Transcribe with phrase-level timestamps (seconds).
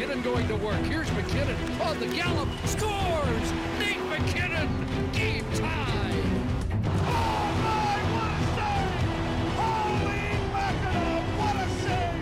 [0.00, 0.82] McKinnon going to work.
[0.86, 2.48] Here's McKinnon on the gallop.
[2.64, 3.52] Scores!
[3.78, 4.68] Nate McKinnon!
[5.12, 6.22] Game tie!
[7.06, 9.02] Oh my, what a save!
[9.60, 10.16] Holy
[10.52, 12.20] mackerel, what a save!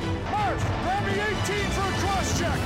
[0.83, 2.59] Grab the 18 for a cross-check!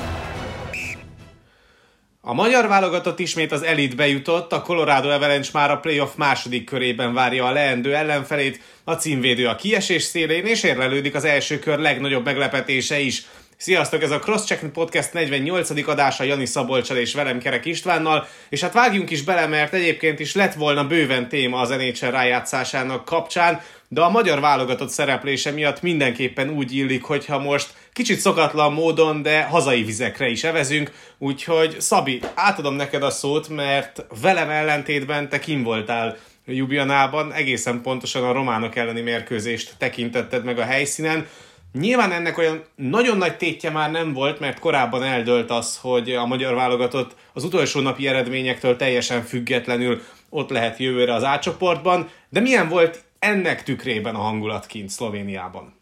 [2.21, 7.15] A magyar válogatott ismét az elitbe jutott, a Colorado Avalanche már a playoff második körében
[7.15, 12.24] várja a leendő ellenfelét, a címvédő a kiesés szélén, és érlelődik az első kör legnagyobb
[12.24, 13.26] meglepetése is.
[13.63, 15.88] Sziasztok, ez a Crosscheck Podcast 48.
[15.88, 20.35] adása Jani Szabolcsal és velem Kerek Istvánnal, és hát vágjunk is bele, mert egyébként is
[20.35, 26.51] lett volna bőven téma az NHL rájátszásának kapcsán, de a magyar válogatott szereplése miatt mindenképpen
[26.51, 32.74] úgy illik, hogyha most kicsit szokatlan módon, de hazai vizekre is evezünk, úgyhogy Szabi, átadom
[32.74, 36.16] neked a szót, mert velem ellentétben te kim voltál
[36.47, 41.27] Jubianában, egészen pontosan a románok elleni mérkőzést tekintetted meg a helyszínen.
[41.73, 46.27] Nyilván ennek olyan nagyon nagy tétje már nem volt, mert korábban eldölt az, hogy a
[46.27, 52.69] magyar válogatott az utolsó napi eredményektől teljesen függetlenül ott lehet jövőre az átcsoportban, de milyen
[52.69, 55.80] volt ennek tükrében a hangulat kint Szlovéniában?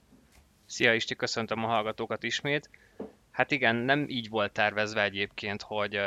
[0.67, 2.71] Szia Isti, köszöntöm a hallgatókat ismét.
[3.31, 5.99] Hát igen, nem így volt tervezve egyébként, hogy,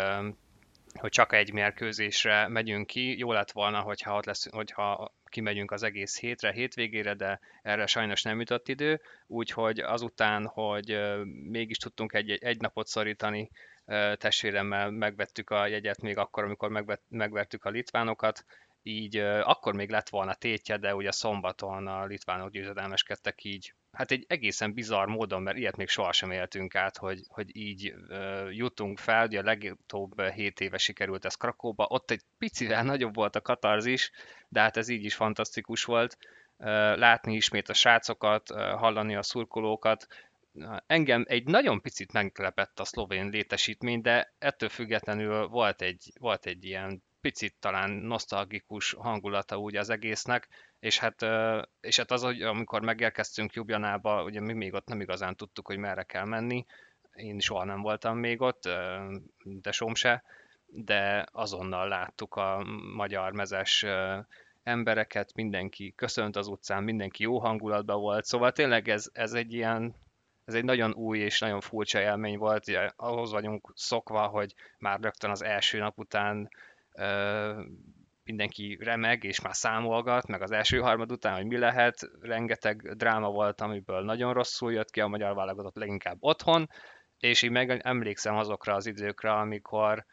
[1.00, 3.17] hogy csak egy mérkőzésre megyünk ki.
[3.17, 8.21] Jó lett volna, hogyha, ott lesz, hogyha kimegyünk az egész hétre, hétvégére, de erre sajnos
[8.21, 10.99] nem jutott idő, úgyhogy azután, hogy
[11.49, 13.49] mégis tudtunk egy, egy napot szorítani,
[14.15, 18.45] testvéremmel megvettük a jegyet még akkor, amikor megvet, megvertük a litvánokat,
[18.83, 23.73] így akkor még lett volna tétje, de ugye szombaton a litvánok győzedelmeskedtek így.
[23.94, 28.55] Hát egy egészen bizarr módon, mert ilyet még sohasem éltünk át, hogy, hogy így uh,
[28.55, 33.35] jutunk fel, ugye a legutóbb 7 éve sikerült ez Krakóba, ott egy picivel nagyobb volt
[33.35, 34.11] a katarzis,
[34.50, 36.17] de hát ez így is fantasztikus volt.
[36.58, 40.07] Uh, látni ismét a srácokat, uh, hallani a szurkolókat,
[40.88, 46.66] engem egy nagyon picit meglepett a szlovén létesítmény, de ettől függetlenül volt egy, volt egy
[46.66, 50.47] ilyen picit talán nosztalgikus hangulata úgy az egésznek,
[50.83, 51.25] és hát,
[51.81, 55.77] és hát az, hogy amikor megérkeztünk Jubjanába, ugye mi még ott nem igazán tudtuk, hogy
[55.77, 56.66] merre kell menni,
[57.13, 58.69] én soha nem voltam még ott,
[59.43, 60.23] de som se,
[60.66, 62.63] de azonnal láttuk a
[62.95, 63.85] magyar mezes
[64.63, 69.95] embereket, mindenki köszönt az utcán, mindenki jó hangulatban volt, szóval tényleg ez, ez egy ilyen,
[70.45, 74.99] ez egy nagyon új és nagyon furcsa élmény volt, ugye, ahhoz vagyunk szokva, hogy már
[74.99, 76.49] rögtön az első nap után
[78.23, 83.29] mindenki remeg, és már számolgat, meg az első harmad után, hogy mi lehet, rengeteg dráma
[83.29, 86.69] volt, amiből nagyon rosszul jött ki a magyar válogatott leginkább otthon,
[87.19, 90.06] és így meg emlékszem azokra az időkre, amikor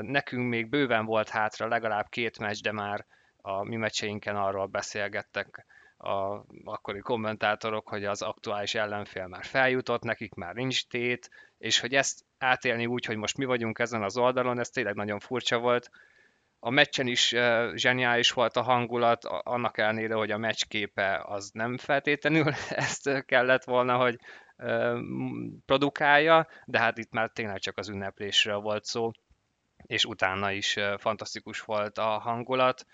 [0.00, 3.06] nekünk még bőven volt hátra legalább két meccs, de már
[3.36, 5.66] a mi meccseinken arról beszélgettek
[5.96, 11.94] a akkori kommentátorok, hogy az aktuális ellenfél már feljutott, nekik már nincs tét, és hogy
[11.94, 15.90] ezt átélni úgy, hogy most mi vagyunk ezen az oldalon, ez tényleg nagyon furcsa volt.
[16.60, 21.76] A meccsen is uh, zseniális volt a hangulat, annak ellenére, hogy a meccsképe az nem
[21.76, 24.18] feltétlenül ezt kellett volna, hogy
[25.66, 29.10] produkálja, de hát itt már tényleg csak az ünneplésről volt szó,
[29.86, 32.86] és utána is fantasztikus volt a hangulat.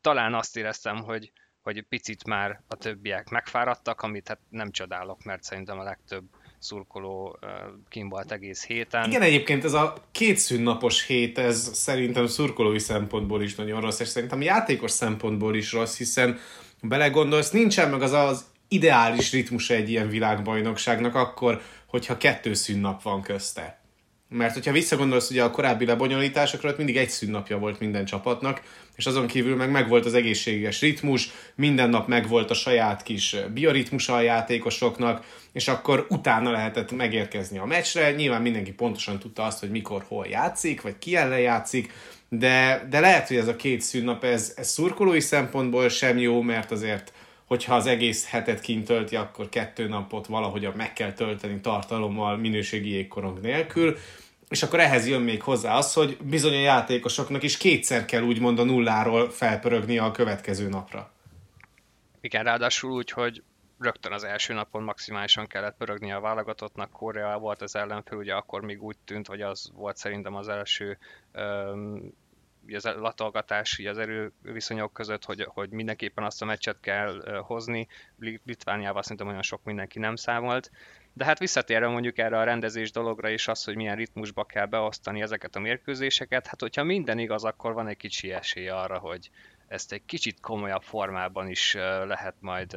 [0.00, 1.32] Talán azt éreztem, hogy
[1.62, 6.24] hogy picit már a többiek megfáradtak, amit hát nem csodálok, mert szerintem a legtöbb
[6.62, 7.38] szurkoló
[7.88, 9.08] kim volt egész héten.
[9.08, 14.08] Igen, egyébként ez a két szünnapos hét, ez szerintem szurkolói szempontból is nagyon rossz, és
[14.08, 16.38] szerintem játékos szempontból is rossz, hiszen
[16.82, 23.22] belegondolsz, nincsen meg az az ideális ritmus egy ilyen világbajnokságnak akkor, hogyha kettő szünnap van
[23.22, 23.81] közte.
[24.32, 28.62] Mert hogyha visszagondolsz ugye a korábbi lebonyolításokra, ott mindig egy szünnapja volt minden csapatnak,
[28.96, 34.14] és azon kívül meg megvolt az egészséges ritmus, minden nap megvolt a saját kis bioritmusa
[34.14, 38.12] a játékosoknak, és akkor utána lehetett megérkezni a meccsre.
[38.12, 41.92] Nyilván mindenki pontosan tudta azt, hogy mikor, hol játszik, vagy ki ellen játszik,
[42.28, 46.70] de, de lehet, hogy ez a két szünnap, ez, ez szurkolói szempontból sem jó, mert
[46.70, 47.12] azért
[47.52, 52.90] hogyha az egész hetet kint tölti, akkor kettő napot valahogyan meg kell tölteni tartalommal, minőségi
[52.90, 53.96] jégkorong nélkül,
[54.48, 58.58] és akkor ehhez jön még hozzá az, hogy bizony a játékosoknak is kétszer kell úgymond
[58.58, 61.10] a nulláról felpörögni a következő napra.
[62.20, 63.42] Igen, ráadásul úgy, hogy
[63.78, 66.90] rögtön az első napon maximálisan kellett pörögni a válogatottnak.
[66.90, 70.98] Korea volt az ellenfél, ugye akkor még úgy tűnt, hogy az volt szerintem az első
[72.68, 77.86] az latolgatás az erőviszonyok között, hogy, hogy mindenképpen azt a meccset kell hozni.
[78.18, 80.70] Litvániával szerintem olyan sok mindenki nem számolt.
[81.12, 85.22] De hát visszatérve mondjuk erre a rendezés dologra és az, hogy milyen ritmusba kell beosztani
[85.22, 89.30] ezeket a mérkőzéseket, hát hogyha minden igaz, akkor van egy kicsi esély arra, hogy
[89.66, 91.74] ezt egy kicsit komolyabb formában is
[92.06, 92.76] lehet majd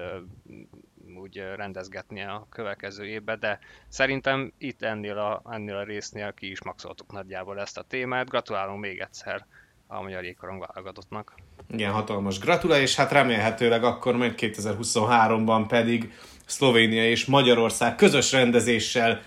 [1.16, 6.64] úgy rendezgetni a következő évbe, de szerintem itt ennél a, ennél a résznél ki is
[6.64, 8.30] maxoltuk nagyjából ezt a témát.
[8.30, 9.46] Gratulálunk még egyszer
[9.88, 11.34] a magyar jégkorong válogatottnak.
[11.72, 16.14] Igen, hatalmas gratula, és hát remélhetőleg akkor majd 2023-ban pedig
[16.46, 19.22] Szlovénia és Magyarország közös rendezéssel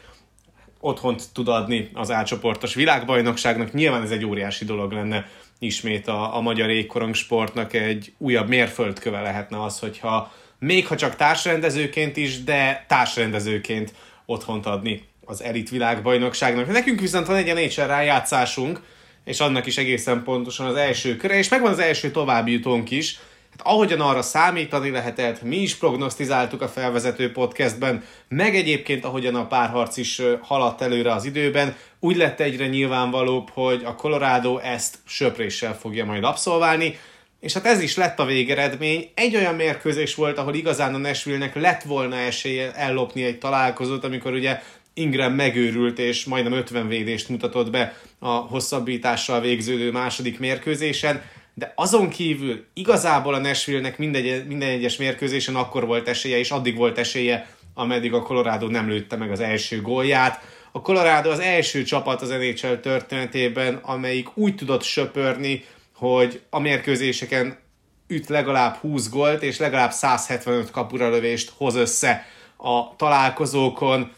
[0.80, 3.72] otthont tud adni az átcsoportos világbajnokságnak.
[3.72, 5.26] Nyilván ez egy óriási dolog lenne
[5.58, 11.16] ismét a, a magyar égkorong sportnak egy újabb mérföldköve lehetne az, hogyha még ha csak
[11.16, 13.94] társrendezőként is, de társrendezőként
[14.26, 16.66] otthont adni az elit világbajnokságnak.
[16.66, 18.80] Nekünk viszont van egy NHL rájátszásunk,
[19.28, 23.18] és annak is egészen pontosan az első köre, és megvan az első továbbjutónk is,
[23.50, 29.46] Hát ahogyan arra számítani lehetett, mi is prognosztizáltuk a felvezető podcastben, meg egyébként ahogyan a
[29.46, 35.78] párharc is haladt előre az időben, úgy lett egyre nyilvánvalóbb, hogy a Colorado ezt söpréssel
[35.78, 36.98] fogja majd abszolválni,
[37.40, 39.10] és hát ez is lett a végeredmény.
[39.14, 44.32] Egy olyan mérkőzés volt, ahol igazán a Nashville-nek lett volna esélye ellopni egy találkozót, amikor
[44.32, 44.62] ugye
[44.94, 51.22] Ingram megőrült és majdnem 50 védést mutatott be a hosszabbítással végződő második mérkőzésen
[51.58, 56.76] de azon kívül igazából a Nashville-nek minden, minden egyes mérkőzésen akkor volt esélye, és addig
[56.76, 60.40] volt esélye, ameddig a Colorado nem lőtte meg az első gólját.
[60.72, 67.58] A Colorado az első csapat az NHL történetében, amelyik úgy tudott söpörni, hogy a mérkőzéseken
[68.06, 72.26] üt legalább 20 gólt, és legalább 175 kapura lövést hoz össze
[72.56, 74.12] a találkozókon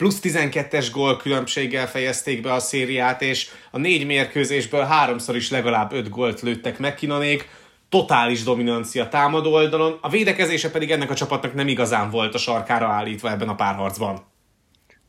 [0.00, 5.92] plusz 12-es gól különbséggel fejezték be a szériát, és a négy mérkőzésből háromszor is legalább
[5.92, 7.48] 5 gólt lőttek McKinnonék,
[7.88, 12.86] totális dominancia támadó oldalon, a védekezése pedig ennek a csapatnak nem igazán volt a sarkára
[12.86, 14.26] állítva ebben a párharcban.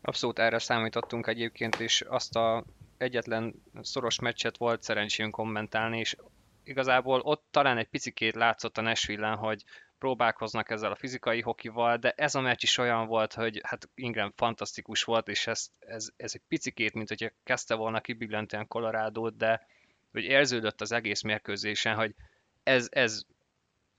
[0.02, 2.64] Abszolút erre számítottunk egyébként, és azt a
[2.98, 6.16] egyetlen szoros meccset volt szerencsén kommentálni, és
[6.64, 9.64] igazából ott talán egy picikét látszott a nashville hogy
[10.02, 14.32] próbálkoznak ezzel a fizikai hokival, de ez a meccs is olyan volt, hogy hát Ingram
[14.36, 19.68] fantasztikus volt, és ez, ez, ez egy picikét, mint hogyha kezdte volna kibillentően colorado de
[20.12, 22.16] hogy érződött az egész mérkőzésen, hogy
[22.64, 23.24] ez, ez,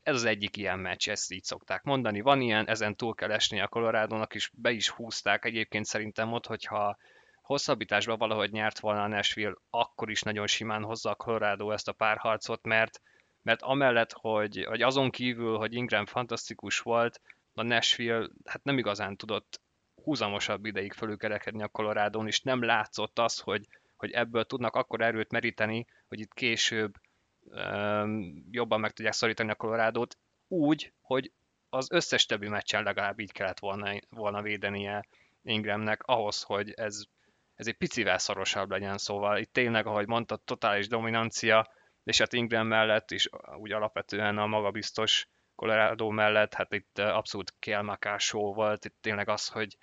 [0.02, 2.20] ez az egyik ilyen meccs, ezt így szokták mondani.
[2.20, 6.46] Van ilyen, ezen túl kell esni a colorado is be is húzták egyébként szerintem ott,
[6.46, 6.96] hogyha
[7.43, 11.93] hosszabbításban valahogy nyert volna a Nashville, akkor is nagyon simán hozza a Colorado ezt a
[11.93, 13.00] párharcot, mert
[13.43, 17.21] mert amellett, hogy, hogy azon kívül, hogy Ingram fantasztikus volt,
[17.55, 19.61] a Nashville hát nem igazán tudott
[19.94, 25.31] húzamosabb ideig fölülkerekedni a Colorado-n, és nem látszott az, hogy, hogy ebből tudnak akkor erőt
[25.31, 26.94] meríteni, hogy itt később
[27.41, 30.05] um, jobban meg tudják szorítani a colorado
[30.49, 31.33] úgy, hogy
[31.69, 35.06] az összes többi meccsen legalább így kellett volna, volna védenie
[35.43, 37.05] Ingramnek ahhoz, hogy ez,
[37.55, 41.69] ez egy picivel szorosabb legyen, szóval itt tényleg, ahogy mondtad, totális dominancia,
[42.04, 47.54] és hát Ingram mellett is úgy alapvetően a magabiztos Colorado mellett, hát itt abszolút
[48.19, 49.76] show volt, itt tényleg az, hogy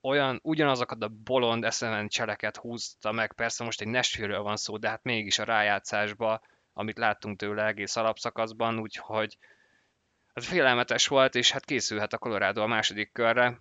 [0.00, 4.88] olyan, ugyanazokat a bolond eszemen cseleket húzta meg, persze most egy nashville van szó, de
[4.88, 6.40] hát mégis a rájátszásba,
[6.72, 9.38] amit láttunk tőle egész alapszakaszban, úgyhogy
[10.32, 13.60] az félelmetes volt, és hát készülhet a Colorado a második körre,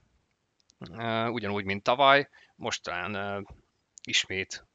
[1.30, 3.45] ugyanúgy, mint tavaly, most talán
[4.03, 4.69] ismét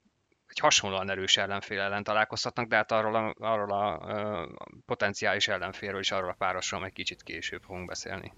[0.55, 4.49] egy hasonlóan erős ellenfél ellen találkozhatnak, de hát arról a, arról a, a
[4.87, 8.33] potenciális ellenfélről és arról a párosról egy kicsit később fogunk beszélni.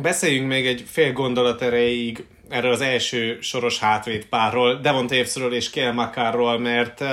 [0.00, 5.70] Beszéljünk még egy fél gondolat erejéig erről az első soros hátvét párról, Devon Tavesről és
[5.70, 7.04] Kiel Makarról, mert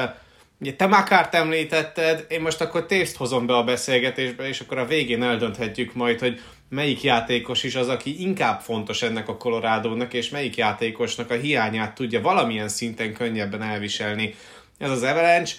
[0.60, 4.86] ugye te Makárt említetted, én most akkor Tavest hozom be a beszélgetésbe, és akkor a
[4.86, 10.29] végén eldönthetjük majd, hogy melyik játékos is az, aki inkább fontos ennek a Colorado-nak, és
[10.29, 14.36] melyik játékosnak a hiányát tudja valamilyen szinten könnyebben elviselni.
[14.77, 15.55] Ez az Avalanche.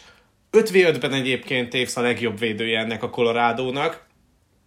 [0.51, 4.07] 5 v ben egyébként Taves a legjobb védője ennek a Colorado-nak,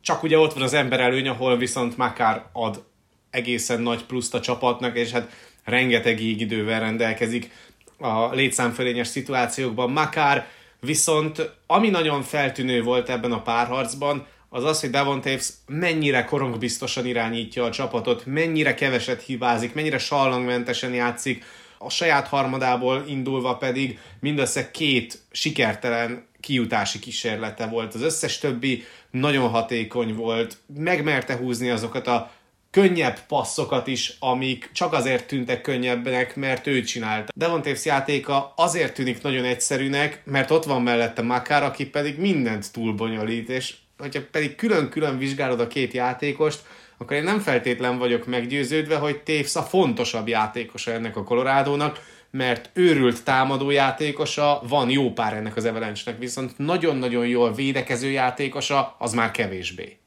[0.01, 2.83] csak ugye ott van az ember előny, ahol viszont Makár ad
[3.29, 5.31] egészen nagy pluszt a csapatnak, és hát
[5.63, 7.51] rengeteg idővel rendelkezik
[7.97, 9.91] a létszámfölényes szituációkban.
[9.91, 10.47] Makár
[10.79, 17.05] viszont ami nagyon feltűnő volt ebben a párharcban, az az, hogy Devon Taves mennyire korongbiztosan
[17.05, 21.43] irányítja a csapatot, mennyire keveset hibázik, mennyire sallangmentesen játszik,
[21.83, 27.93] a saját harmadából indulva pedig mindössze két sikertelen kiutási kísérlete volt.
[27.93, 32.31] Az összes többi nagyon hatékony volt, megmerte húzni azokat a
[32.71, 37.31] könnyebb passzokat is, amik csak azért tűntek könnyebbnek, mert ő csinálta.
[37.35, 42.71] Devon Taves játéka azért tűnik nagyon egyszerűnek, mert ott van mellette Makár, aki pedig mindent
[42.71, 46.63] túlbonyolít, és hogyha pedig külön-külön vizsgálod a két játékost,
[47.01, 51.99] akkor én nem feltétlen vagyok meggyőződve, hogy Tévsz a fontosabb játékosa ennek a Colorado-nak,
[52.31, 58.95] mert őrült támadó játékosa, van jó pár ennek az avalanche viszont nagyon-nagyon jól védekező játékosa,
[58.99, 59.97] az már kevésbé.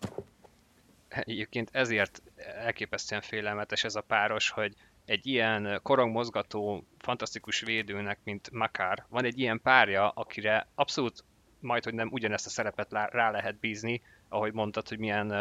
[1.08, 2.22] egyébként ezért
[2.64, 4.72] elképesztően félelmetes ez a páros, hogy
[5.06, 11.24] egy ilyen korongmozgató, fantasztikus védőnek, mint Makár, van egy ilyen párja, akire abszolút
[11.60, 15.32] majd, hogy nem ugyanezt a szerepet rá lehet bízni, ahogy mondtad, hogy milyen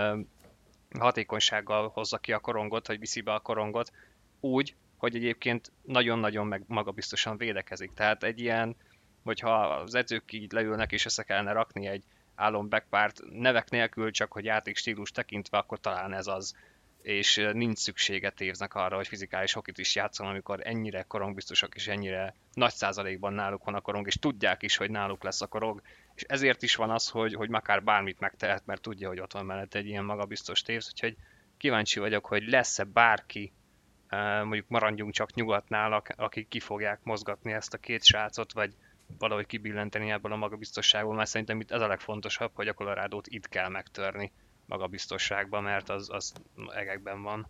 [1.00, 3.92] hatékonysággal hozza ki a korongot, vagy viszi be a korongot,
[4.40, 7.94] úgy, hogy egyébként nagyon-nagyon meg magabiztosan védekezik.
[7.94, 8.76] Tehát egy ilyen,
[9.24, 12.04] hogyha az edzők így leülnek és össze kellene rakni egy
[12.36, 16.56] álom backpárt nevek nélkül, csak hogy játékstílus tekintve, akkor talán ez az.
[17.02, 22.36] És nincs szüksége tévznek arra, hogy fizikális hokit is játszon, amikor ennyire korongbiztosak és ennyire
[22.54, 25.82] nagy százalékban náluk van a korong, és tudják is, hogy náluk lesz a korong,
[26.16, 29.46] és ezért is van az, hogy, hogy akár bármit megtehet, mert tudja, hogy ott van
[29.46, 31.16] mellett egy ilyen magabiztos tévz, úgyhogy
[31.58, 33.54] kíváncsi vagyok, hogy lesz-e bárki,
[34.44, 38.74] mondjuk maradjunk csak nyugatnál, akik ki fogják mozgatni ezt a két srácot, vagy
[39.18, 43.50] valahogy kibillenteni ebből a magabiztosságból, mert szerintem itt ez a legfontosabb, hogy a colorado itt
[43.50, 44.32] kell megtörni
[44.66, 46.34] magabiztosságban, mert az, az
[46.76, 47.48] egekben van.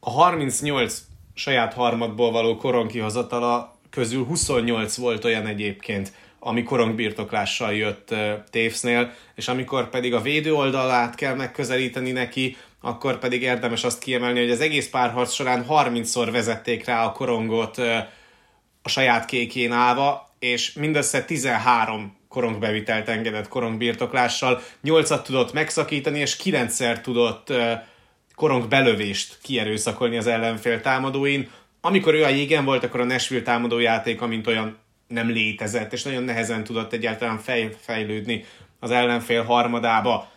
[0.00, 1.02] A 38
[1.34, 8.14] saját harmadból való koronkihozatala közül 28 volt olyan egyébként, ami korongbirtoklással jött
[8.50, 14.40] Tévsznél, és amikor pedig a védő oldalát kell megközelíteni neki, akkor pedig érdemes azt kiemelni,
[14.40, 17.78] hogy az egész párharc során 30-szor vezették rá a korongot
[18.82, 27.00] a saját kékén állva, és mindössze 13 korongbevitelt engedett korongbirtoklással, 8-at tudott megszakítani, és 9-szer
[27.00, 27.52] tudott
[28.34, 31.50] korongbelövést kierőszakolni az ellenfél támadóin.
[31.80, 34.78] Amikor ő a jégen volt, akkor a Nashville támadójáték, amint olyan
[35.08, 38.44] nem létezett, és nagyon nehezen tudott egyáltalán fej, fejlődni
[38.80, 40.30] az ellenfél harmadába.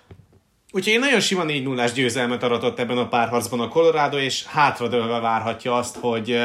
[0.72, 5.20] Úgyhogy én nagyon sima 4 0 győzelmet aratott ebben a párharcban a Colorado, és hátradőlve
[5.20, 6.40] várhatja azt, hogy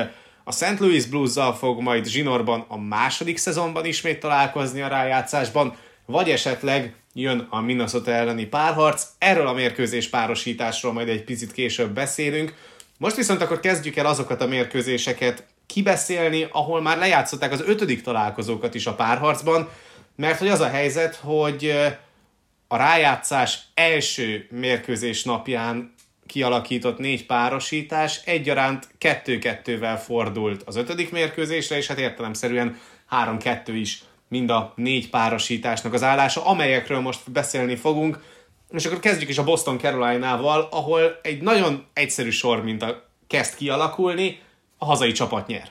[0.45, 0.79] a St.
[0.79, 7.47] Louis blues fog majd zsinorban a második szezonban ismét találkozni a rájátszásban, vagy esetleg jön
[7.51, 9.07] a Minnesota elleni párharc.
[9.19, 12.55] Erről a mérkőzés párosításról majd egy picit később beszélünk.
[12.99, 18.75] Most viszont akkor kezdjük el azokat a mérkőzéseket kibeszélni, ahol már lejátszották az ötödik találkozókat
[18.75, 19.69] is a párharcban,
[20.17, 21.75] mert hogy az a helyzet, hogy
[22.69, 25.95] a rájátszás első mérkőzés napján
[26.27, 34.51] kialakított négy párosítás egyaránt kettő-kettővel fordult az ötödik mérkőzésre, és hát értelemszerűen három-kettő is mind
[34.51, 38.23] a négy párosításnak az állása, amelyekről most beszélni fogunk.
[38.71, 43.55] És akkor kezdjük is a Boston Caroline-val, ahol egy nagyon egyszerű sor mint a kezd
[43.55, 44.39] kialakulni,
[44.79, 45.71] a hazai csapat nyer.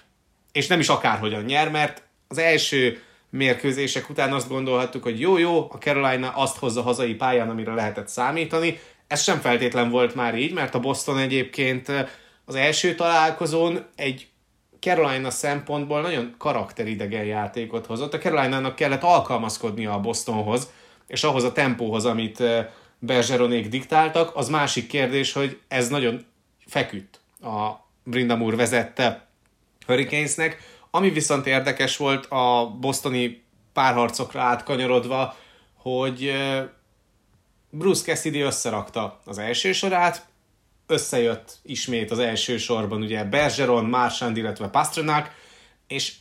[0.51, 5.77] És nem is akárhogyan nyer, mert az első mérkőzések után azt gondolhattuk, hogy jó-jó, a
[5.77, 8.79] Carolina azt hozza hazai pályán, amire lehetett számítani.
[9.07, 11.91] Ez sem feltétlen volt már így, mert a Boston egyébként
[12.45, 14.27] az első találkozón egy
[14.79, 18.13] Carolina szempontból nagyon karakteridegen játékot hozott.
[18.13, 20.71] A Carolina-nak kellett alkalmazkodnia a Bostonhoz,
[21.07, 22.43] és ahhoz a tempóhoz, amit
[22.99, 24.35] Bergeronék diktáltak.
[24.35, 26.25] Az másik kérdés, hogy ez nagyon
[26.65, 29.27] feküdt a Brindamur vezette
[29.85, 30.73] Hurricanesnek.
[30.91, 33.43] Ami viszont érdekes volt a bostoni
[33.73, 35.35] párharcokra átkanyarodva,
[35.73, 36.33] hogy
[37.69, 40.25] Bruce Cassidy összerakta az első sorát,
[40.87, 45.31] összejött ismét az első sorban ugye Bergeron, Marchand, illetve Pastrnak,
[45.87, 46.13] és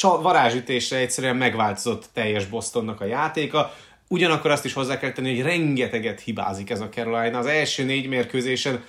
[0.00, 3.74] varázsütésre egyszerűen megváltozott teljes Bostonnak a játéka.
[4.08, 7.38] Ugyanakkor azt is hozzá kell tenni, hogy rengeteget hibázik ez a Carolina.
[7.38, 8.84] Az első négy mérkőzésen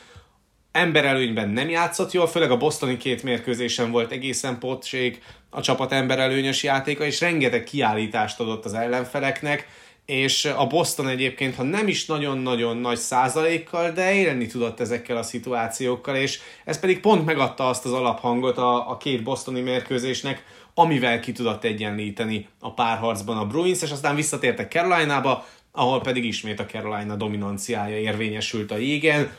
[0.75, 6.63] emberelőnyben nem játszott jól, főleg a bostoni két mérkőzésen volt egészen potség a csapat emberelőnyös
[6.63, 9.67] játéka, és rengeteg kiállítást adott az ellenfeleknek,
[10.05, 15.24] és a Boston egyébként, ha nem is nagyon-nagyon nagy százalékkal, de élni tudott ezekkel a
[15.24, 21.20] szituációkkal, és ez pedig pont megadta azt az alaphangot a, a két bostoni mérkőzésnek, amivel
[21.20, 26.65] ki tudott egyenlíteni a párharcban a Bruins, és aztán visszatértek Carolina-ba, ahol pedig ismét a
[26.65, 29.32] Carolina dominanciája érvényesült a jégen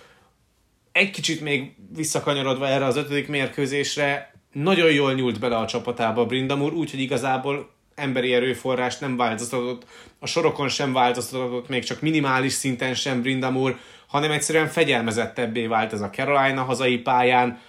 [0.96, 6.72] egy kicsit még visszakanyarodva erre az ötödik mérkőzésre, nagyon jól nyúlt bele a csapatába Brindamur,
[6.72, 9.86] úgyhogy igazából emberi erőforrás nem változtatott,
[10.18, 16.00] a sorokon sem változtatott, még csak minimális szinten sem Brindamur, hanem egyszerűen fegyelmezettebbé vált ez
[16.00, 17.60] a Carolina hazai pályán.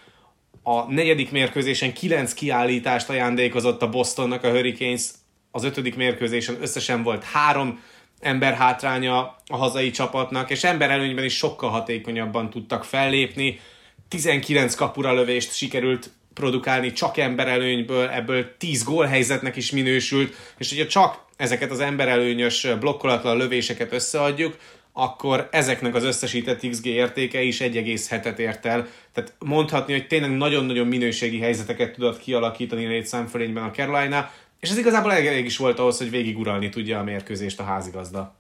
[0.64, 5.04] A negyedik mérkőzésen kilenc kiállítást ajándékozott a Bostonnak a Hurricanes,
[5.52, 7.80] az ötödik mérkőzésen összesen volt három
[8.20, 13.60] ember hátránya a hazai csapatnak, és ember előnyben is sokkal hatékonyabban tudtak fellépni.
[14.08, 21.26] 19 kapura lövést sikerült produkálni csak emberelőnyből, ebből 10 gólhelyzetnek is minősült, és hogyha csak
[21.38, 24.58] ezeket az emberelőnyös blokkolatlan lövéseket összeadjuk,
[24.94, 28.88] akkor ezeknek az összesített XG értéke is 1,7-et ért el.
[29.14, 35.14] Tehát mondhatni, hogy tényleg nagyon-nagyon minőségi helyzeteket tudott kialakítani létszámfölényben a Carolina, és ez igazából
[35.14, 38.36] elég is volt ahhoz, hogy végiguralni tudja a mérkőzést a házigazda.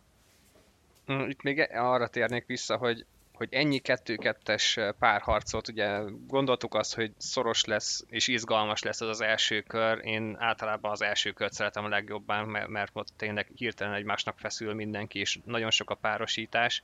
[1.28, 7.66] Itt még arra térnék vissza, hogy, hogy ennyi kettő-kettes párharcot, ugye gondoltuk azt, hogy szoros
[7.66, 10.00] lesz és izgalmas lesz az az első kör.
[10.06, 14.74] Én általában az első kört szeretem a legjobban, mert, mert ott tényleg hirtelen egymásnak feszül
[14.74, 16.84] mindenki, és nagyon sok a párosítás,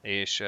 [0.00, 0.42] és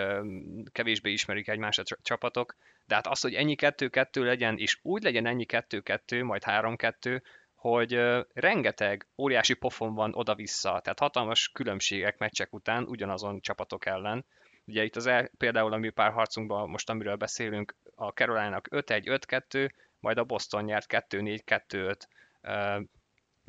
[0.72, 2.56] kevésbé ismerik egymást a csapatok.
[2.86, 7.22] De hát az, hogy ennyi kettő-kettő legyen, és úgy legyen ennyi kettő-kettő, majd három-kettő,
[7.70, 7.98] hogy
[8.32, 14.24] rengeteg óriási pofon van oda-vissza, tehát hatalmas különbségek meccsek után ugyanazon csapatok ellen,
[14.68, 19.20] Ugye itt az el, például a mi párharcunkban, most amiről beszélünk, a Carolina-nak 5-1,
[19.50, 19.70] 5-2,
[20.00, 22.00] majd a Boston nyert 2-4,
[22.42, 22.80] 2-5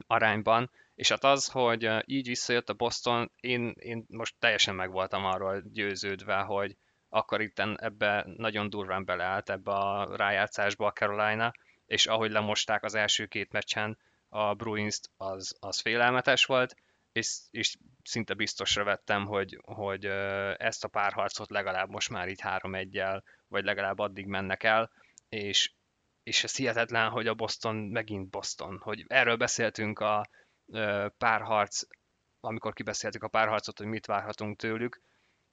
[0.08, 5.26] arányban, és hát az, hogy így visszajött a Boston, én, én most teljesen meg voltam
[5.26, 6.76] arról győződve, hogy
[7.10, 11.52] akkor itt ebbe nagyon durván beleállt ebbe a rájátszásba a Carolina,
[11.86, 13.98] és ahogy lemosták az első két meccsen
[14.30, 16.76] a Bruins-t, az, az félelmetes volt,
[17.12, 20.06] és, és szinte biztosra vettem, hogy, hogy
[20.58, 24.92] ezt a párharcot legalább most már így 3-1-jel, vagy legalább addig mennek el,
[25.30, 25.72] és,
[26.24, 30.30] és ez hihetetlen, hogy a Boston megint Boston, hogy erről beszéltünk a
[31.18, 31.82] párharc,
[32.40, 35.02] amikor kibeszéltük a párharcot, hogy mit várhatunk tőlük,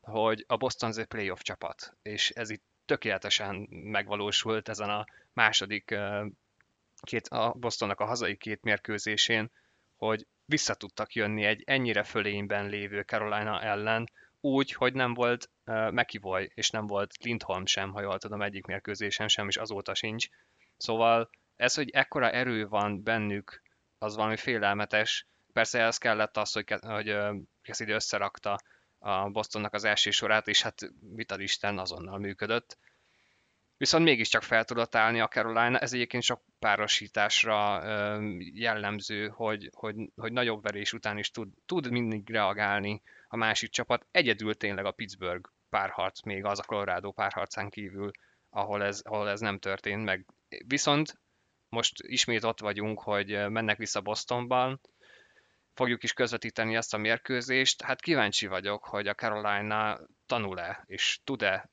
[0.00, 5.94] hogy a Boston az egy playoff csapat, és ez itt tökéletesen megvalósult ezen a második
[7.04, 9.50] két, a Bostonnak a hazai két mérkőzésén,
[9.96, 15.90] hogy vissza tudtak jönni egy ennyire fölényben lévő Carolina ellen, úgy, hogy nem volt uh,
[15.90, 20.28] McIvoy, és nem volt Lindholm sem, ha jól tudom, egyik mérkőzésen sem, és azóta sincs.
[20.76, 23.62] Szóval ez, hogy ekkora erő van bennük,
[23.98, 25.26] az valami félelmetes.
[25.52, 27.16] Persze ez kellett az, hogy, hogy
[27.62, 28.58] Cassidy összerakta
[28.98, 32.78] a Bostonnak az első sorát, és hát mit ad Isten, azonnal működött
[33.76, 35.78] viszont mégiscsak fel tudott állni a Carolina.
[35.78, 37.82] Ez egyébként sok párosításra
[38.54, 44.06] jellemző, hogy, hogy, hogy nagyobb verés után is tud, tud mindig reagálni a másik csapat.
[44.10, 48.10] Egyedül tényleg a Pittsburgh párharc, még az a Colorado párharcán kívül,
[48.50, 50.26] ahol ez, ahol ez nem történt meg.
[50.66, 51.18] Viszont
[51.68, 54.80] most ismét ott vagyunk, hogy mennek vissza Bostonban,
[55.74, 57.82] fogjuk is közvetíteni ezt a mérkőzést.
[57.82, 61.70] Hát kíváncsi vagyok, hogy a Carolina tanul-e, és tud-e,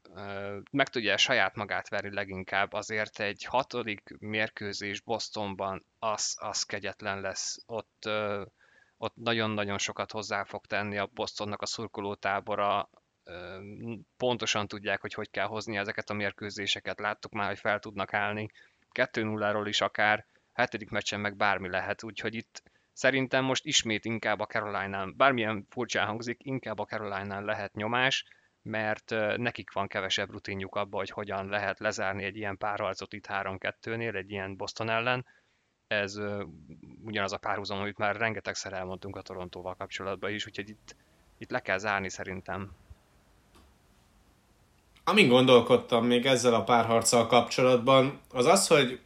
[0.71, 7.57] meg tudja saját magát verni leginkább, azért egy hatodik mérkőzés Bostonban az, az kegyetlen lesz.
[7.65, 8.09] Ott,
[8.97, 12.89] ott nagyon-nagyon sokat hozzá fog tenni a Bostonnak a szurkolótábora,
[14.17, 16.99] pontosan tudják, hogy hogy kell hozni ezeket a mérkőzéseket.
[16.99, 18.49] Láttuk már, hogy fel tudnak állni
[18.93, 24.45] 2-0-ról is akár, hetedik meccsen meg bármi lehet, úgyhogy itt Szerintem most ismét inkább a
[24.45, 28.25] Caroline-nál, bármilyen furcsán hangzik, inkább a Caroline-nál lehet nyomás,
[28.61, 34.15] mert nekik van kevesebb rutinjuk abba, hogy hogyan lehet lezárni egy ilyen párharcot itt 3-2-nél,
[34.15, 35.25] egy ilyen Boston ellen.
[35.87, 36.19] Ez
[37.03, 40.95] ugyanaz a párhuzam, amit már rengetegszer elmondtunk a Torontóval kapcsolatban is, úgyhogy itt,
[41.37, 42.71] itt le kell zárni szerintem.
[45.03, 48.99] Amin gondolkodtam még ezzel a párharccal kapcsolatban, az az, hogy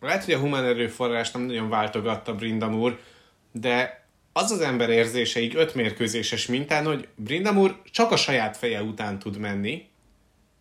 [0.00, 2.98] lehet, hogy a humán erőforrás nem nagyon váltogatta Brindamur,
[3.52, 8.82] de az az ember érzése így öt mérkőzéses mintán, hogy Brindamur csak a saját feje
[8.82, 9.86] után tud menni,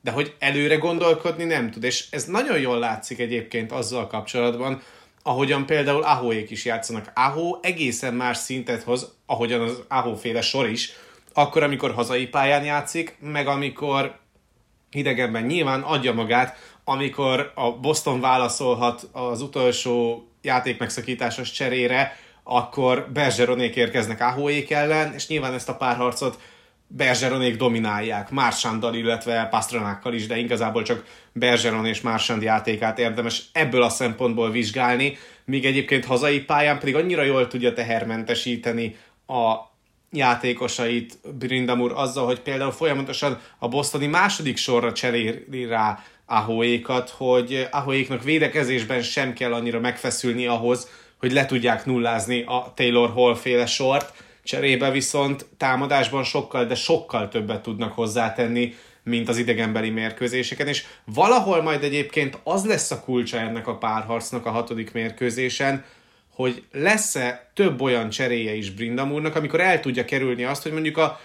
[0.02, 1.84] de hogy előre gondolkodni nem tud.
[1.84, 4.82] És ez nagyon jól látszik egyébként azzal kapcsolatban,
[5.24, 7.12] ahogyan például Ahóék is játszanak.
[7.16, 10.92] Ahó egészen más szintet hoz, ahogyan az Ahó féle sor is,
[11.34, 14.20] akkor, amikor hazai pályán játszik, meg amikor
[14.92, 22.20] idegenben nyilván adja magát, amikor a Boston válaszolhat az utolsó játékmegszakításos cserére,
[22.50, 26.40] akkor Bergeronék érkeznek Ahóék ellen, és nyilván ezt a párharcot
[26.88, 33.82] Bergeronék dominálják, Mársándal, illetve Pastranákkal is, de igazából csak Bergeron és Mársand játékát érdemes ebből
[33.82, 38.96] a szempontból vizsgálni, míg egyébként hazai pályán pedig annyira jól tudja tehermentesíteni
[39.28, 39.56] a
[40.12, 48.24] játékosait Brindamur azzal, hogy például folyamatosan a bosztoni második sorra cseréli rá Ahóékat, hogy Ahóéknak
[48.24, 50.88] védekezésben sem kell annyira megfeszülni ahhoz,
[51.20, 57.28] hogy le tudják nullázni a Taylor Hall féle sort, cserébe viszont támadásban sokkal, de sokkal
[57.28, 63.38] többet tudnak hozzátenni, mint az idegenbeli mérkőzéseken, és valahol majd egyébként az lesz a kulcsa
[63.38, 65.84] ennek a párharcnak a hatodik mérkőzésen,
[66.34, 71.20] hogy lesz-e több olyan cseréje is Brindamurnak, amikor el tudja kerülni azt, hogy mondjuk a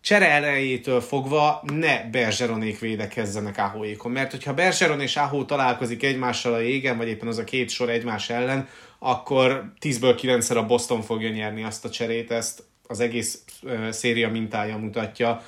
[0.00, 4.12] csere elejétől fogva ne Bergeronék védekezzenek Áhóékon.
[4.12, 7.88] Mert hogyha Bergeron és Áhó találkozik egymással a égen, vagy éppen az a két sor
[7.88, 13.44] egymás ellen, akkor 10-ből 9 a Boston fogja nyerni azt a cserét, ezt az egész
[13.90, 15.42] széria mintája mutatja,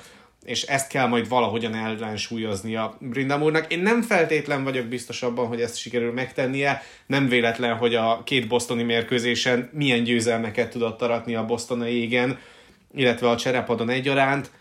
[0.45, 3.71] és ezt kell majd valahogyan ellensúlyozni a Brindamurnak.
[3.71, 6.83] Én nem feltétlen vagyok biztos abban, hogy ezt sikerül megtennie.
[7.05, 12.39] Nem véletlen, hogy a két bostoni mérkőzésen milyen győzelmeket tudott aratni a Boston a égen,
[12.93, 14.51] illetve a cserepadon egyaránt.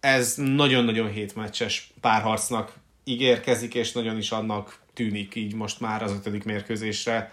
[0.00, 2.72] ez nagyon-nagyon hétmeccses párharcnak
[3.04, 7.32] ígérkezik, és nagyon is annak tűnik így most már az ötödik mérkőzésre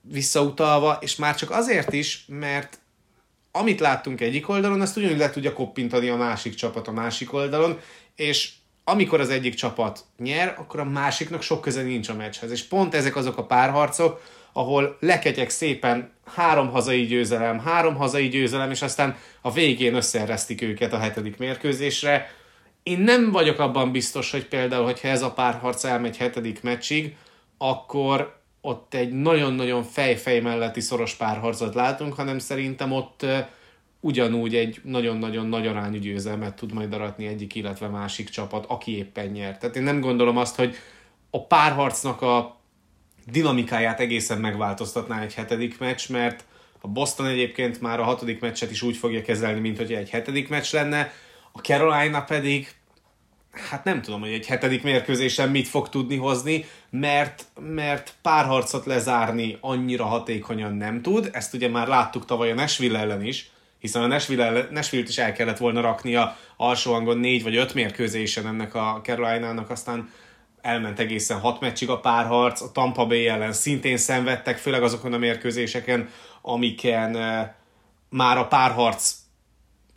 [0.00, 2.78] visszautalva, és már csak azért is, mert
[3.52, 7.78] amit láttunk egyik oldalon, azt ugyanúgy le tudja koppintani a másik csapat a másik oldalon,
[8.14, 8.52] és
[8.84, 12.50] amikor az egyik csapat nyer, akkor a másiknak sok köze nincs a meccshez.
[12.50, 14.22] És pont ezek azok a párharcok,
[14.52, 20.92] ahol lekegyek szépen három hazai győzelem, három hazai győzelem, és aztán a végén összeeresztik őket
[20.92, 22.34] a hetedik mérkőzésre.
[22.82, 27.16] Én nem vagyok abban biztos, hogy például, hogyha ez a párharc elmegy hetedik meccsig,
[27.58, 33.26] akkor ott egy nagyon-nagyon fej-fej melletti szoros párharcot látunk, hanem szerintem ott
[34.00, 39.26] ugyanúgy egy nagyon-nagyon nagy arányú győzelmet tud majd aratni egyik, illetve másik csapat, aki éppen
[39.26, 39.60] nyert.
[39.60, 40.74] Tehát én nem gondolom azt, hogy
[41.30, 42.60] a párharcnak a
[43.26, 46.44] dinamikáját egészen megváltoztatná egy hetedik meccs, mert
[46.80, 50.48] a Boston egyébként már a hatodik meccset is úgy fogja kezelni, mint hogy egy hetedik
[50.48, 51.12] meccs lenne,
[51.52, 52.68] a Carolina pedig
[53.52, 59.58] hát nem tudom, hogy egy hetedik mérkőzésen mit fog tudni hozni, mert, mert párharcot lezárni
[59.60, 61.30] annyira hatékonyan nem tud.
[61.32, 65.32] Ezt ugye már láttuk tavaly a Nashville ellen is, hiszen a Nashville, Nashville-t is el
[65.32, 70.10] kellett volna rakni a alsó hangon négy vagy öt mérkőzésen ennek a Carolina-nak, aztán
[70.60, 75.18] elment egészen hat meccsig a párharc, a Tampa Bay ellen szintén szenvedtek, főleg azokon a
[75.18, 76.08] mérkőzéseken,
[76.42, 77.48] amiken uh,
[78.08, 79.19] már a párharc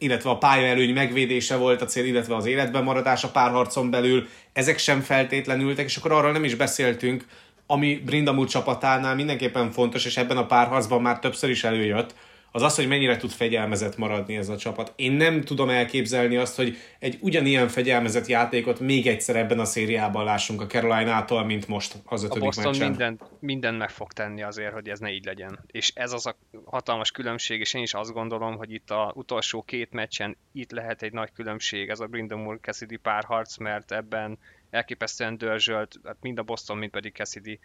[0.03, 4.77] illetve a pályaelőny megvédése volt a cél, illetve az életben maradás a párharcon belül, ezek
[4.77, 7.25] sem feltétlenültek, és akkor arról nem is beszéltünk,
[7.67, 12.15] ami Brindamur csapatánál mindenképpen fontos, és ebben a párharcban már többször is előjött,
[12.55, 14.93] az az, hogy mennyire tud fegyelmezett maradni ez a csapat.
[14.95, 20.23] Én nem tudom elképzelni azt, hogy egy ugyanilyen fegyelmezett játékot még egyszer ebben a szériában
[20.23, 22.87] lássunk a Carolina-tól, mint most az ötödik A Boston meccsen.
[22.87, 25.59] mindent, mindent meg fog tenni azért, hogy ez ne így legyen.
[25.67, 26.35] És ez az a
[26.65, 31.01] hatalmas különbség, és én is azt gondolom, hogy itt a utolsó két meccsen itt lehet
[31.01, 34.37] egy nagy különbség, ez a Brindamur Cassidy párharc, mert ebben
[34.69, 37.59] elképesztően dörzsölt, hát mind a Boston, mind pedig Cassidy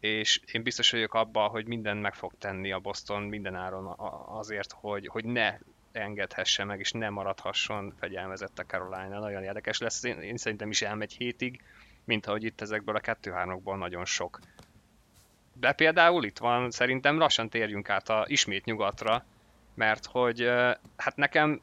[0.00, 3.94] és én biztos vagyok abban, hogy minden meg fog tenni a Boston minden áron
[4.26, 5.58] azért, hogy, hogy ne
[5.92, 9.18] engedhesse meg, és ne maradhasson fegyelmezett a Carolina.
[9.18, 11.62] Nagyon érdekes lesz, én, én szerintem is elmegy hétig,
[12.04, 14.40] mint ahogy itt ezekből a 2-3-okból nagyon sok.
[15.52, 19.24] De például itt van, szerintem lassan térjünk át a ismét nyugatra,
[19.74, 20.50] mert hogy
[20.96, 21.60] hát nekem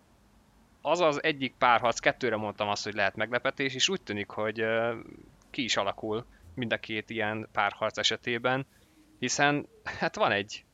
[0.82, 4.66] az az egyik párharc, kettőre mondtam azt, hogy lehet meglepetés, és úgy tűnik, hogy
[5.50, 6.26] ki is alakul
[6.58, 8.68] mind a két ilyen párharc esetében,
[9.20, 9.68] hiszen
[10.00, 10.66] hát van egy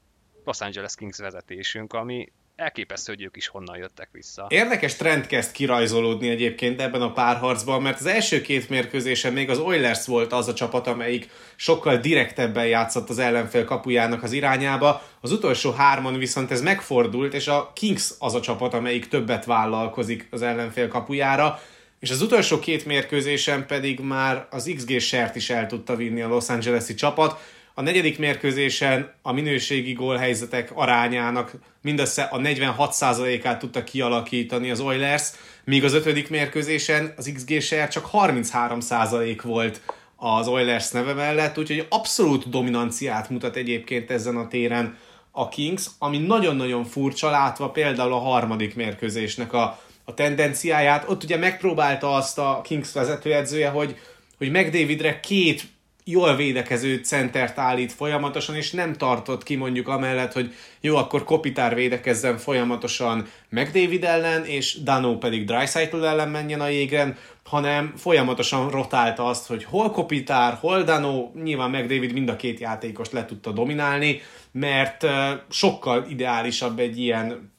[0.43, 4.45] Los Angeles Kings vezetésünk, ami elképesztő, hogy ők is honnan jöttek vissza.
[4.49, 9.59] Érdekes trend kezd kirajzolódni egyébként ebben a párharcban, mert az első két mérkőzésen még az
[9.59, 15.31] Oilers volt az a csapat, amelyik sokkal direktebben játszott az ellenfél kapujának az irányába, az
[15.31, 20.41] utolsó hárman viszont ez megfordult, és a Kings az a csapat, amelyik többet vállalkozik az
[20.41, 21.59] ellenfél kapujára,
[22.03, 26.27] és az utolsó két mérkőzésen pedig már az XG sert is el tudta vinni a
[26.27, 27.39] Los Angeles-i csapat.
[27.73, 35.29] A negyedik mérkőzésen a minőségi gólhelyzetek arányának mindössze a 46%-át tudta kialakítani az Oilers,
[35.63, 39.81] míg az ötödik mérkőzésen az XG share csak 33% volt
[40.15, 44.97] az Oilers neve mellett, úgyhogy abszolút dominanciát mutat egyébként ezen a téren
[45.31, 51.09] a Kings, ami nagyon-nagyon furcsa látva például a harmadik mérkőzésnek a a tendenciáját.
[51.09, 53.97] Ott ugye megpróbálta azt a Kings vezetőedzője, hogy,
[54.37, 55.63] hogy McDavidre két
[56.03, 61.75] jól védekező centert állít folyamatosan, és nem tartott ki mondjuk amellett, hogy jó, akkor Kopitár
[61.75, 69.25] védekezzen folyamatosan McDavid ellen, és Dano pedig Dreisaitl ellen menjen a jégren, hanem folyamatosan rotálta
[69.25, 74.21] azt, hogy hol Kopitár, hol Dano, nyilván McDavid mind a két játékost le tudta dominálni,
[74.51, 75.05] mert
[75.49, 77.52] sokkal ideálisabb egy ilyen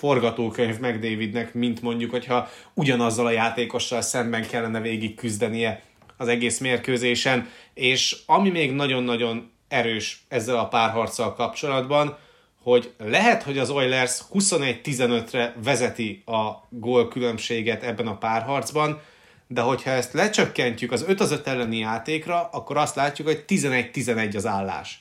[0.00, 5.82] forgatókönyv meg Davidnek, mint mondjuk, hogyha ugyanazzal a játékossal szemben kellene végig küzdenie
[6.16, 12.18] az egész mérkőzésen, és ami még nagyon-nagyon erős ezzel a párharccal kapcsolatban,
[12.62, 19.00] hogy lehet, hogy az Oilers 21-15-re vezeti a gól különbséget ebben a párharcban,
[19.46, 24.36] de hogyha ezt lecsökkentjük az 5 az 5 elleni játékra, akkor azt látjuk, hogy 11-11
[24.36, 25.00] az állás.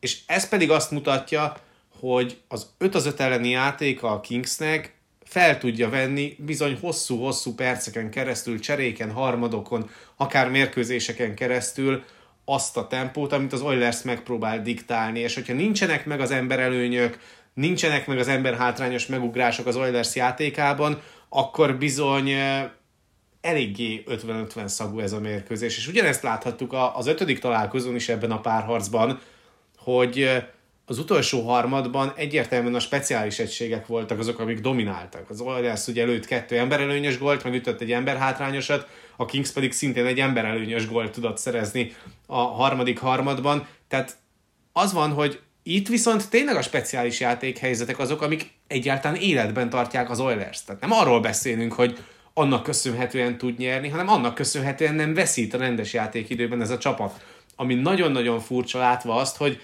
[0.00, 1.56] És ez pedig azt mutatja,
[2.00, 8.10] hogy az 5 az 5 elleni játék a Kingsnek fel tudja venni bizony hosszú-hosszú perceken
[8.10, 12.04] keresztül, cseréken, harmadokon, akár mérkőzéseken keresztül
[12.44, 17.18] azt a tempót, amit az Oilers megpróbál diktálni, és hogyha nincsenek meg az emberelőnyök,
[17.54, 22.30] nincsenek meg az ember hátrányos megugrások az Oilers játékában, akkor bizony
[23.40, 25.76] eléggé 50-50 szagú ez a mérkőzés.
[25.76, 29.20] És ugyanezt láthattuk az ötödik találkozón is ebben a párharcban,
[29.76, 30.44] hogy
[30.86, 35.30] az utolsó harmadban egyértelműen a speciális egységek voltak azok, amik domináltak.
[35.30, 39.72] Az Oilers ugye előtt kettő emberelőnyös gólt, meg ütött egy ember hátrányosat, a Kings pedig
[39.72, 41.92] szintén egy emberelőnyös gólt tudott szerezni
[42.26, 43.66] a harmadik harmadban.
[43.88, 44.16] Tehát
[44.72, 50.20] az van, hogy itt viszont tényleg a speciális játékhelyzetek azok, amik egyáltalán életben tartják az
[50.20, 50.64] Oilers.
[50.64, 51.98] Tehát nem arról beszélünk, hogy
[52.34, 57.24] annak köszönhetően tud nyerni, hanem annak köszönhetően nem veszít a rendes játékidőben ez a csapat.
[57.56, 59.60] Ami nagyon-nagyon furcsa látva azt, hogy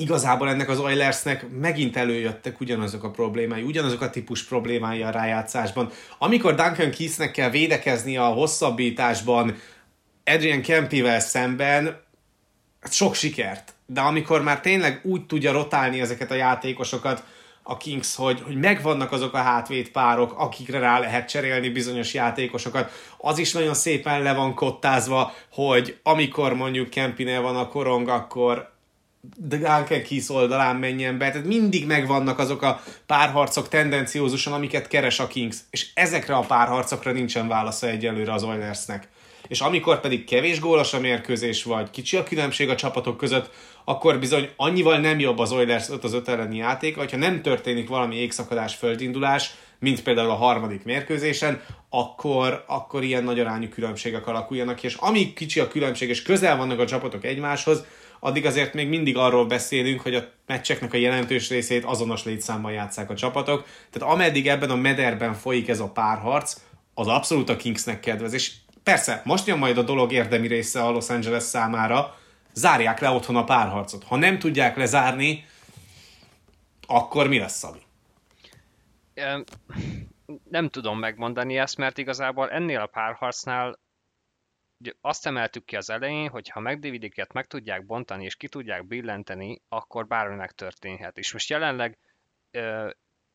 [0.00, 5.90] igazából ennek az Oilersnek megint előjöttek ugyanazok a problémái, ugyanazok a típus problémái a rájátszásban.
[6.18, 9.56] Amikor Duncan Keithnek kell védekezni a hosszabbításban
[10.24, 12.00] Adrian Kempivel szemben,
[12.90, 13.74] sok sikert.
[13.86, 17.24] De amikor már tényleg úgy tudja rotálni ezeket a játékosokat,
[17.62, 22.92] a Kings, hogy, hogy megvannak azok a hátvét párok, akikre rá lehet cserélni bizonyos játékosokat.
[23.18, 28.72] Az is nagyon szépen le van kottázva, hogy amikor mondjuk Kempinél van a korong, akkor
[29.36, 31.30] Duncan Keith oldalán menjen be.
[31.30, 35.56] Tehát mindig megvannak azok a párharcok tendenciózusan, amiket keres a Kings.
[35.70, 39.08] És ezekre a párharcokra nincsen válasza egyelőre az Oilersnek.
[39.48, 43.50] És amikor pedig kevés gólos a mérkőzés, vagy kicsi a különbség a csapatok között,
[43.84, 47.88] akkor bizony annyival nem jobb az Oilers 5 az 5 elleni játék, hogyha nem történik
[47.88, 54.82] valami égszakadás, földindulás, mint például a harmadik mérkőzésen, akkor, akkor ilyen nagy arányú különbségek alakuljanak
[54.82, 57.84] és amíg kicsi a különbség, és közel vannak a csapatok egymáshoz,
[58.20, 63.10] addig azért még mindig arról beszélünk, hogy a meccseknek a jelentős részét azonos létszámmal játszák
[63.10, 63.66] a csapatok.
[63.90, 66.60] Tehát ameddig ebben a mederben folyik ez a párharc,
[66.94, 68.32] az abszolút a Kingsnek kedvez.
[68.32, 68.52] És
[68.82, 72.18] persze, most jön majd a dolog érdemi része a Los Angeles számára,
[72.52, 74.04] zárják le otthon a párharcot.
[74.04, 75.44] Ha nem tudják lezárni,
[76.86, 77.78] akkor mi lesz, Szabi?
[80.50, 83.78] Nem tudom megmondani ezt, mert igazából ennél a párharcnál
[85.00, 89.62] azt emeltük ki az elején, hogy ha megdividiket meg tudják bontani és ki tudják billenteni,
[89.68, 91.18] akkor bármi megtörténhet.
[91.18, 91.98] És most jelenleg,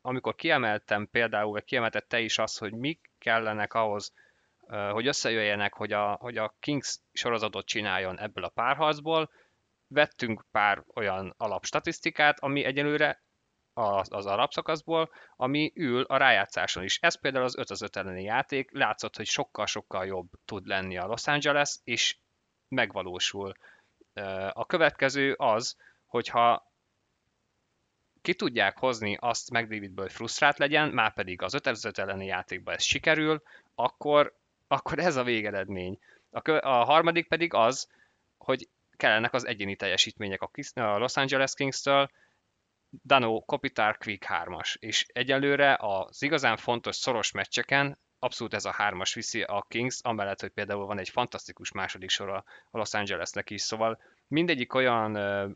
[0.00, 4.12] amikor kiemeltem például, vagy kiemeltett te is azt, hogy mik kellenek ahhoz,
[4.68, 9.30] hogy összejöjjenek, hogy a, hogy a Kings sorozatot csináljon ebből a párharcból,
[9.88, 13.24] vettünk pár olyan alapstatisztikát, ami egyelőre
[13.76, 16.98] az, az arab szakaszból, ami ül a rájátszáson is.
[17.00, 21.06] Ez például az 5 az 5 elleni játék, látszott, hogy sokkal-sokkal jobb tud lenni a
[21.06, 22.16] Los Angeles, és
[22.68, 23.52] megvalósul.
[24.50, 26.72] A következő az, hogyha
[28.22, 32.74] ki tudják hozni azt McDavidből, hogy frusztrált legyen, már pedig az 5 5 elleni játékban
[32.74, 33.42] ez sikerül,
[33.74, 34.36] akkor,
[34.66, 35.98] akkor ez a végeredmény.
[36.30, 37.88] A, kö, a harmadik pedig az,
[38.38, 42.10] hogy kellenek az egyéni teljesítmények a, Los Angeles Kings-től,
[43.04, 49.14] Dano Kopitar Quick 3-as, és egyelőre az igazán fontos szoros meccseken abszolút ez a hármas
[49.14, 53.60] viszi a Kings, amellett, hogy például van egy fantasztikus második sor a Los Angelesnek is,
[53.60, 55.14] szóval mindegyik olyan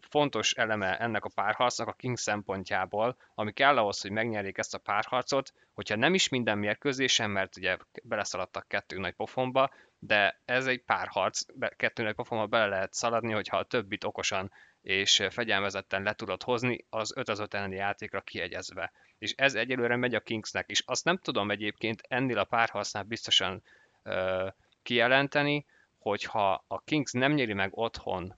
[0.08, 4.78] fontos eleme ennek a párharcnak a Kings szempontjából, ami kell ahhoz, hogy megnyerjék ezt a
[4.78, 10.82] párharcot, hogyha nem is minden mérkőzésen, mert ugye beleszaladtak kettő nagy pofonba, de ez egy
[10.82, 11.40] párharc,
[11.76, 16.86] kettő nagy pofonba bele lehet szaladni, hogyha a többit okosan és fegyelmezetten le tudod hozni
[16.88, 18.92] az 5 az 5 elleni játékra kiegyezve.
[19.18, 20.82] És ez egyelőre megy a Kingsnek is.
[20.86, 23.62] Azt nem tudom egyébként ennél a párharcnál biztosan
[24.02, 24.48] ö,
[24.82, 25.66] kijelenteni,
[25.98, 28.36] hogyha a Kings nem nyeri meg otthon,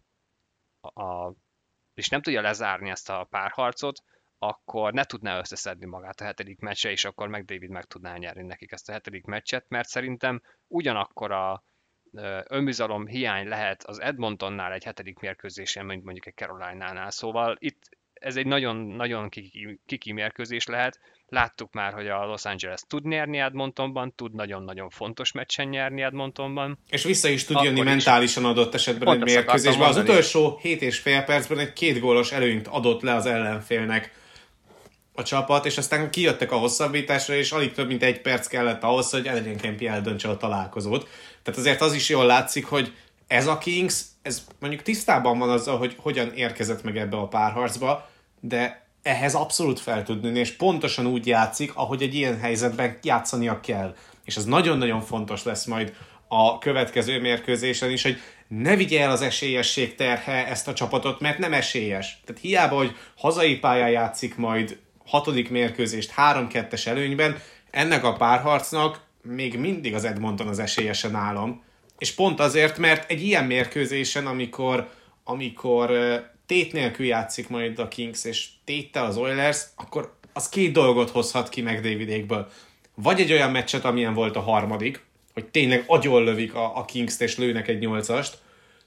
[0.81, 1.35] a, a,
[1.95, 4.03] és nem tudja lezárni ezt a párharcot,
[4.39, 8.43] akkor ne tudná összeszedni magát a hetedik meccse, és akkor meg David meg tudná nyerni
[8.43, 11.65] nekik ezt a hetedik meccset, mert szerintem ugyanakkor a
[12.49, 17.11] önbizalom hiány lehet az Edmontonnál egy hetedik mérkőzésen, mint mondjuk egy Caroline-nál.
[17.11, 21.01] Szóval itt ez egy nagyon-nagyon kiki, kiki mérkőzés lehet.
[21.27, 26.79] Láttuk már, hogy a Los Angeles tud nyerni Edmontonban, tud nagyon-nagyon fontos meccsen nyerni Edmontonban.
[26.91, 29.89] És vissza is tud jönni mentálisan adott esetben egy mérkőzésben.
[29.89, 34.21] Az utolsó 7 és fél percben egy két gólos előnyt adott le az ellenfélnek
[35.15, 39.11] a csapat, és aztán kijöttek a hosszabbításra, és alig több mint egy perc kellett ahhoz,
[39.11, 41.09] hogy Adrian Kempi eldöntse a találkozót.
[41.43, 42.93] Tehát azért az is jól látszik, hogy
[43.27, 48.11] ez a Kings, ez mondjuk tisztában van azzal, hogy hogyan érkezett meg ebbe a párharcba,
[48.41, 53.61] de ehhez abszolút fel tud nőni, és pontosan úgy játszik, ahogy egy ilyen helyzetben játszania
[53.61, 53.97] kell.
[54.25, 55.95] És ez nagyon-nagyon fontos lesz majd
[56.29, 61.39] a következő mérkőzésen is, hogy ne vigye el az esélyesség terhe ezt a csapatot, mert
[61.39, 62.21] nem esélyes.
[62.25, 67.39] Tehát hiába, hogy hazai pályán játszik majd hatodik mérkőzést 3-2-es előnyben,
[67.71, 71.65] ennek a párharcnak még mindig az Edmonton az esélyesen nálam.
[71.99, 74.91] És pont azért, mert egy ilyen mérkőzésen, amikor,
[75.25, 75.91] amikor
[76.47, 81.49] tét nélkül játszik majd a Kings, és téttel az Oilers, akkor az két dolgot hozhat
[81.49, 82.51] ki meg Davidékből.
[82.95, 87.37] Vagy egy olyan meccset, amilyen volt a harmadik, hogy tényleg lövik a, a Kings-t és
[87.37, 88.39] lőnek egy nyolcast,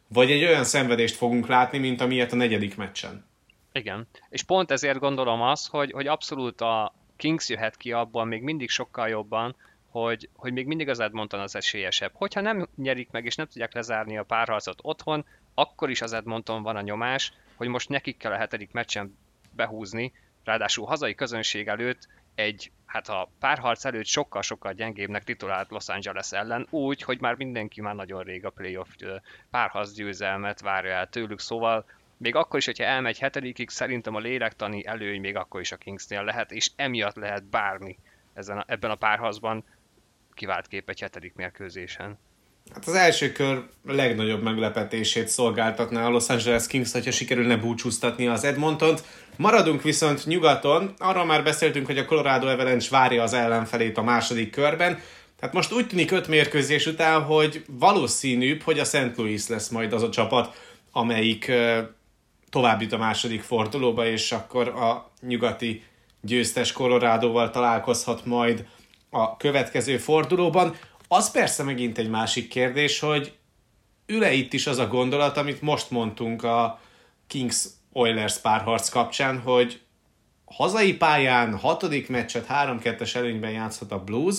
[0.08, 3.26] vagy egy olyan szenvedést fogunk látni, mint amilyet a negyedik meccsen.
[3.72, 8.42] Igen, és pont ezért gondolom azt, hogy, hogy abszolút a Kings jöhet ki abban még
[8.42, 9.56] mindig sokkal jobban,
[10.02, 12.12] hogy, hogy még mindig az Edmonton az esélyesebb.
[12.14, 16.64] Hogyha nem nyerik meg és nem tudják lezárni a párharcot otthon, akkor is az Edmonton
[16.64, 19.18] van a nyomás, hogy most nekik kell a hetedik meccsen
[19.52, 26.32] behúzni, ráadásul hazai közönség előtt egy, hát a párharc előtt sokkal-sokkal gyengébbnek titulált Los Angeles
[26.32, 28.90] ellen, úgy, hogy már mindenki már nagyon rég a playoff
[29.50, 31.86] párharc győzelmet várja el tőlük, szóval
[32.18, 36.24] még akkor is, hogyha elmegy hetedikig, szerintem a lélektani előny még akkor is a Kingsnél
[36.24, 37.98] lehet, és emiatt lehet bármi
[38.34, 39.64] ezen a, ebben a párharcban
[40.36, 42.18] kivált kép egy hetedik mérkőzésen.
[42.74, 48.44] Hát az első kör legnagyobb meglepetését szolgáltatná a Los Angeles Kings, hogyha sikerülne búcsúztatni az
[48.44, 49.04] Edmontont.
[49.36, 54.52] Maradunk viszont nyugaton, arról már beszéltünk, hogy a Colorado Avalanche várja az ellenfelét a második
[54.52, 55.00] körben,
[55.40, 59.12] tehát most úgy tűnik öt mérkőzés után, hogy valószínűbb, hogy a St.
[59.16, 61.52] Louis lesz majd az a csapat, amelyik
[62.50, 65.84] tovább jut a második fordulóba, és akkor a nyugati
[66.22, 68.66] győztes Colorado-val találkozhat majd
[69.16, 70.76] a következő fordulóban.
[71.08, 73.34] Az persze megint egy másik kérdés, hogy
[74.06, 76.80] üle itt is az a gondolat, amit most mondtunk a
[77.28, 79.82] Kings Oilers párharc kapcsán, hogy
[80.46, 84.36] hazai pályán hatodik meccset 3-2-es előnyben játszhat a Blues,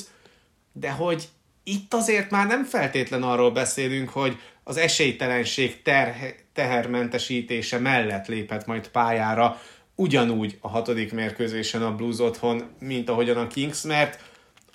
[0.73, 1.29] de hogy
[1.65, 8.89] itt azért már nem feltétlen arról beszélünk, hogy az esélytelenség ter- tehermentesítése mellett léphet majd
[8.89, 9.61] pályára
[9.95, 14.21] ugyanúgy a hatodik mérkőzésen a Blues otthon, mint ahogyan a Kings, mert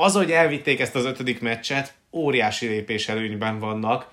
[0.01, 4.07] az, hogy elvitték ezt az ötödik meccset, óriási lépés előnyben vannak.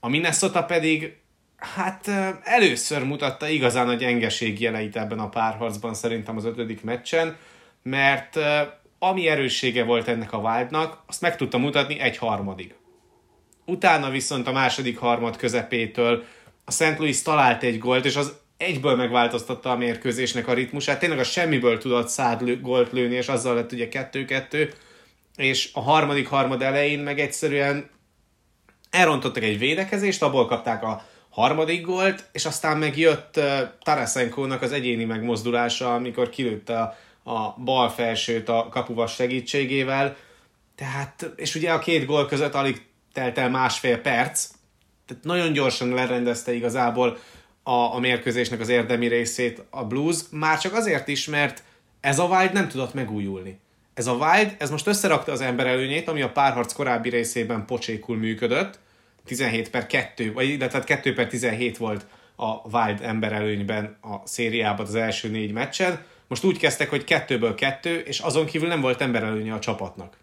[0.00, 1.16] A Minnesota pedig
[1.56, 2.10] hát
[2.42, 7.36] először mutatta igazán a gyengeség jeleit ebben a párharcban szerintem az ötödik meccsen,
[7.82, 8.38] mert
[8.98, 12.74] ami erőssége volt ennek a Wildnak, azt meg tudta mutatni egy harmadig.
[13.64, 16.24] Utána viszont a második harmad közepétől
[16.64, 16.98] a St.
[16.98, 20.98] Louis talált egy gólt, és az egyből megváltoztatta a mérkőzésnek a ritmusát.
[20.98, 24.72] Tényleg a semmiből tudott szád gólt lőni, és azzal lett ugye kettő-kettő
[25.40, 27.90] és a harmadik harmad elején meg egyszerűen
[28.90, 34.72] elrontottak egy védekezést, abból kapták a harmadik gólt, és aztán meg jött uh, Tarasenko-nak az
[34.72, 36.96] egyéni megmozdulása, amikor kilőtte a,
[37.30, 40.16] a bal felsőt a kapuvas segítségével,
[40.74, 44.48] tehát, és ugye a két gól között alig telt el másfél perc,
[45.06, 47.18] tehát nagyon gyorsan lerendezte igazából
[47.62, 51.62] a, a mérkőzésnek az érdemi részét a Blues, már csak azért is, mert
[52.00, 53.60] ez a Wild nem tudott megújulni.
[54.00, 58.16] Ez a Wild, ez most összerakta az ember előnyét, ami a párharc korábbi részében pocsékul
[58.16, 58.78] működött,
[59.24, 64.86] 17 per 2, vagy tehát 2 per 17 volt a Wild ember előnyben a szériában
[64.86, 66.04] az első négy meccsen.
[66.26, 70.16] Most úgy kezdtek, hogy kettőből kettő, és azon kívül nem volt ember előnye a csapatnak.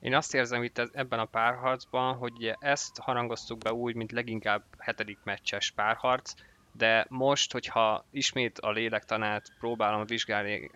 [0.00, 5.18] Én azt érzem itt ebben a párharcban, hogy ezt harangoztuk be úgy, mint leginkább hetedik
[5.24, 6.32] meccses párharc,
[6.72, 10.70] de most, hogyha ismét a lélektanát próbálom vizsgálni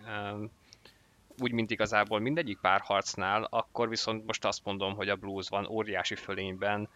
[1.39, 6.15] úgy, mint igazából mindegyik párharcnál, akkor viszont most azt mondom, hogy a Blues van óriási
[6.15, 6.89] fölényben.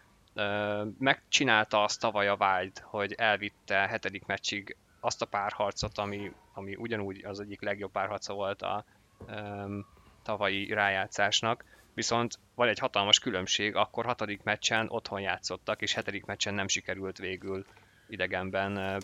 [0.98, 7.24] Megcsinálta azt tavaly a Wild, hogy elvitte hetedik meccsig azt a párharcot, ami, ami ugyanúgy
[7.24, 8.84] az egyik legjobb párharca volt a
[9.26, 9.86] um,
[10.22, 16.54] tavalyi rájátszásnak, viszont van egy hatalmas különbség, akkor hatodik meccsen otthon játszottak, és hetedik meccsen
[16.54, 17.66] nem sikerült végül
[18.08, 19.02] idegenben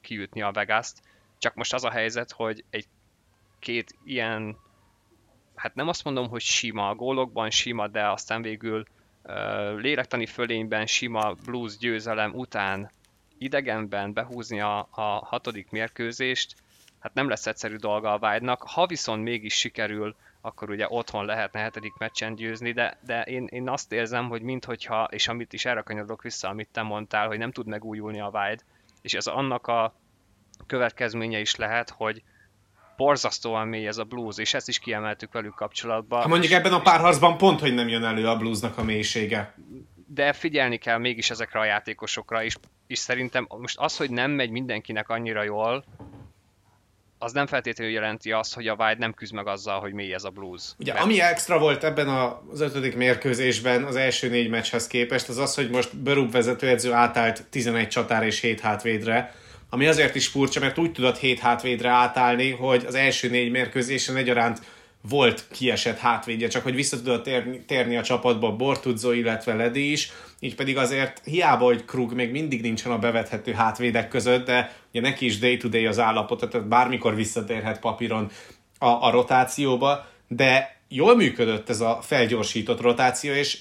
[0.00, 1.02] kiütni a Vegas-t.
[1.38, 2.86] Csak most az a helyzet, hogy egy
[3.58, 4.56] két ilyen,
[5.54, 8.86] hát nem azt mondom, hogy sima, a gólokban sima, de aztán végül
[9.22, 12.90] uh, lélektani fölényben sima blues győzelem után
[13.38, 16.54] idegenben behúzni a, a hatodik mérkőzést,
[17.00, 18.62] hát nem lesz egyszerű dolga a Vájdnak.
[18.62, 23.68] Ha viszont mégis sikerül, akkor ugye otthon lehetne hetedik meccsen győzni, de, de én, én
[23.68, 27.52] azt érzem, hogy minthogyha, és amit is erre kanyarodok vissza, amit te mondtál, hogy nem
[27.52, 28.64] tud megújulni a Vájd,
[29.02, 29.94] és ez annak a
[30.66, 32.22] következménye is lehet, hogy,
[32.96, 36.22] borzasztóan mély ez a blues, és ezt is kiemeltük velük kapcsolatban.
[36.22, 39.54] Ha mondjuk ebben a párharcban pont, hogy nem jön elő a bluesnak a mélysége.
[40.06, 44.50] De figyelni kell mégis ezekre a játékosokra, és, és szerintem most az, hogy nem megy
[44.50, 45.84] mindenkinek annyira jól,
[47.24, 50.24] az nem feltétlenül jelenti azt, hogy a Wild nem küzd meg azzal, hogy mély ez
[50.24, 50.62] a blues.
[50.78, 51.04] Ugye, Mert...
[51.04, 55.70] ami extra volt ebben az ötödik mérkőzésben az első négy meccshez képest, az az, hogy
[55.70, 59.34] most Berub vezetőedző átállt 11 csatár és 7 hátvédre,
[59.74, 64.16] ami azért is furcsa, mert úgy tudott hét hátvédre átállni, hogy az első négy mérkőzésen
[64.16, 64.62] egyaránt
[65.08, 70.12] volt kiesett hátvédje, csak hogy vissza tudott térni, térni a csapatba Bortuzzo, illetve Ledi is,
[70.40, 75.00] így pedig azért hiába, hogy Krug még mindig nincsen a bevethető hátvédek között, de ugye
[75.00, 78.30] neki is day-to-day az állapota, tehát bármikor visszatérhet papíron
[78.78, 83.58] a, a rotációba, de jól működött ez a felgyorsított rotáció, és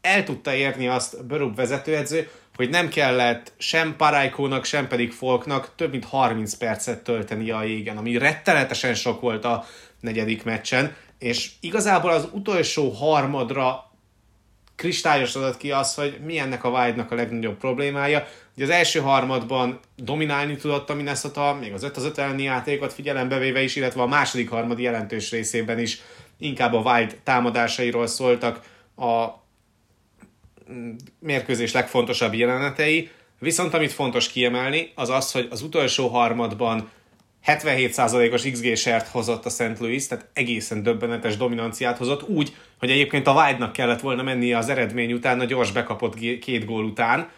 [0.00, 2.28] el tudta érni azt Berub vezetőedző,
[2.60, 7.96] hogy nem kellett sem Parájkónak, sem pedig Folknak több mint 30 percet tölteni a jégen,
[7.96, 9.64] ami rettenetesen sok volt a
[10.00, 13.90] negyedik meccsen, és igazából az utolsó harmadra
[14.76, 18.26] kristályosodott ki az, hogy mi ennek a Wild-nak a legnagyobb problémája.
[18.54, 22.92] Ugye az első harmadban dominálni tudott a Minnesota, még az 5 az 5 elleni játékot
[22.92, 26.00] figyelembe véve is, illetve a második harmad jelentős részében is
[26.38, 28.60] inkább a Wild támadásairól szóltak
[28.96, 29.40] a
[31.18, 36.90] mérkőzés legfontosabb jelenetei, viszont amit fontos kiemelni, az az, hogy az utolsó harmadban
[37.46, 39.78] 77%-os XG-sert hozott a St.
[39.78, 44.68] Louis, tehát egészen döbbenetes dominanciát hozott, úgy, hogy egyébként a Wild-nak kellett volna mennie az
[44.68, 47.30] eredmény után, a gyors bekapott két gól után,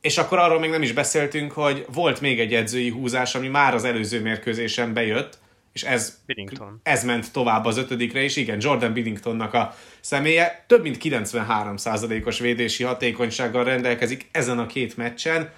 [0.00, 3.74] és akkor arról még nem is beszéltünk, hogy volt még egy edzői húzás, ami már
[3.74, 5.38] az előző mérkőzésen bejött,
[5.74, 6.80] és ez, Biddington.
[6.82, 12.82] ez ment tovább az ötödikre, és igen, Jordan Biddingtonnak a személye több mint 93%-os védési
[12.82, 15.50] hatékonysággal rendelkezik ezen a két meccsen,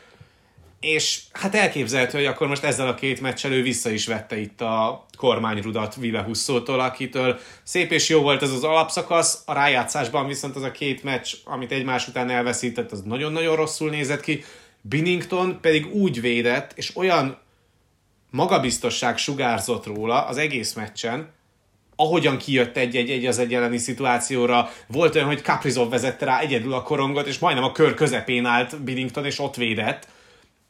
[0.81, 4.61] és hát elképzelhető, hogy akkor most ezzel a két meccsel ő vissza is vette itt
[4.61, 10.57] a kormányrudat Ville Husszótól, akitől szép és jó volt ez az alapszakasz, a rájátszásban viszont
[10.57, 14.45] az a két meccs, amit egymás után elveszített, az nagyon-nagyon rosszul nézett ki.
[14.81, 17.39] Binnington pedig úgy védett, és olyan
[18.31, 21.35] magabiztosság sugárzott róla az egész meccsen,
[21.97, 26.83] ahogyan kijött egy-egy az egy elleni szituációra, volt olyan, hogy Kaprizov vezette rá egyedül a
[26.83, 30.09] korongot, és majdnem a kör közepén állt Binnington, és ott védett.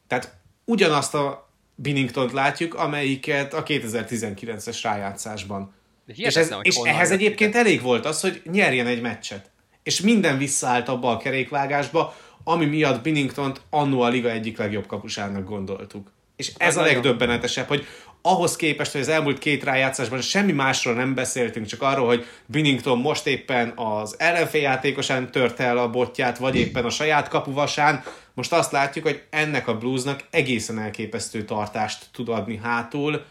[0.07, 0.35] Tehát
[0.65, 5.73] ugyanazt a Binningtont látjuk, amelyiket a 2019-es rájátszásban.
[6.05, 7.59] És, ez, és ehhez egyébként ide.
[7.59, 9.49] elég volt az, hogy nyerjen egy meccset.
[9.83, 15.47] És minden visszaállt abba a kerékvágásba, ami miatt Binningtont annó a liga egyik legjobb kapusának
[15.47, 16.11] gondoltuk.
[16.37, 17.87] És ez, a legdöbbenetesebb, hogy
[18.21, 22.97] ahhoz képest, hogy az elmúlt két rájátszásban semmi másról nem beszéltünk, csak arról, hogy Binnington
[22.97, 28.53] most éppen az ellenfél játékosán törte el a botját, vagy éppen a saját kapuvasán, most
[28.53, 33.25] azt látjuk, hogy ennek a bluesnak egészen elképesztő tartást tud adni hátul,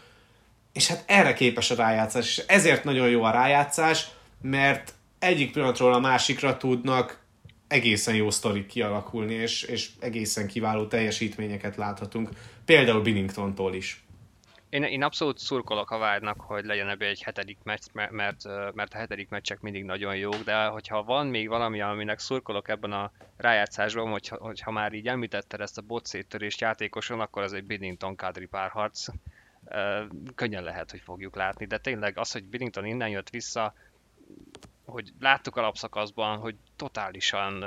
[0.73, 4.07] és hát erre képes a rájátszás, és ezért nagyon jó a rájátszás,
[4.41, 7.19] mert egyik pillanatról a másikra tudnak
[7.67, 12.29] egészen jó sztorik kialakulni, és, és egészen kiváló teljesítményeket láthatunk,
[12.67, 14.05] például Binningtontól is.
[14.69, 18.11] Én, én abszolút szurkolok a várnak, hogy legyen ebből egy hetedik meccs, mert,
[18.73, 22.91] mert a hetedik meccsek mindig nagyon jók, de hogyha van még valami, aminek szurkolok ebben
[22.91, 28.15] a rájátszásban, hogyha, hogyha már így említetted ezt a botszéttörést játékoson, akkor az egy Biddington
[28.15, 29.07] Kadri párharc.
[30.35, 33.73] Könnyen lehet, hogy fogjuk látni, de tényleg az, hogy Biddington innen jött vissza,
[34.85, 37.65] hogy láttuk alapszakaszban, hogy totálisan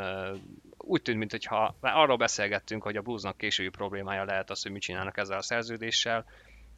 [0.83, 5.17] úgy tűnt, mintha arról beszélgettünk, hogy a Bluesnak későbbi problémája lehet az, hogy mit csinálnak
[5.17, 6.25] ezzel a szerződéssel,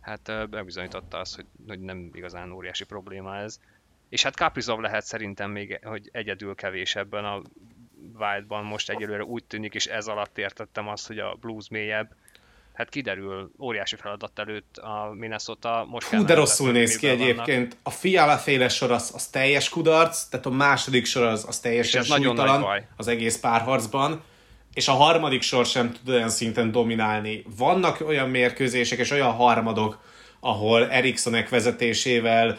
[0.01, 3.61] hát bebizonyította azt, hogy, hogy nem igazán óriási probléma ez.
[4.09, 7.43] És hát Kaprizov lehet szerintem még, hogy egyedül kevés ebben a
[8.19, 12.15] Wildban most egyelőre úgy tűnik, és ez alatt értettem azt, hogy a Blues mélyebb.
[12.83, 15.87] Hát kiderül, óriási feladat előtt a Minnesota.
[15.91, 17.73] Most Hú, de rosszul néz ki egyébként.
[17.73, 17.79] Vannak.
[17.83, 22.03] A Fiala féle sor az, az teljes kudarc, tehát a második sor az, az teljesen
[22.03, 22.67] súlytalan
[22.97, 24.23] az egész párharcban
[24.75, 27.45] és a harmadik sor sem tud olyan szinten dominálni.
[27.57, 30.01] Vannak olyan mérkőzések és olyan harmadok,
[30.41, 32.59] ahol Erikssonek vezetésével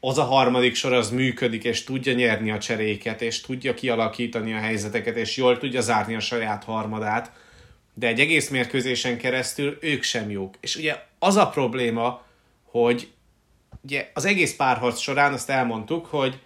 [0.00, 4.58] az a harmadik sor az működik, és tudja nyerni a cseréket, és tudja kialakítani a
[4.58, 7.32] helyzeteket, és jól tudja zárni a saját harmadát,
[7.98, 10.54] de egy egész mérkőzésen keresztül ők sem jók.
[10.60, 12.22] És ugye az a probléma,
[12.62, 13.12] hogy
[13.82, 16.40] ugye az egész párharc során azt elmondtuk, hogy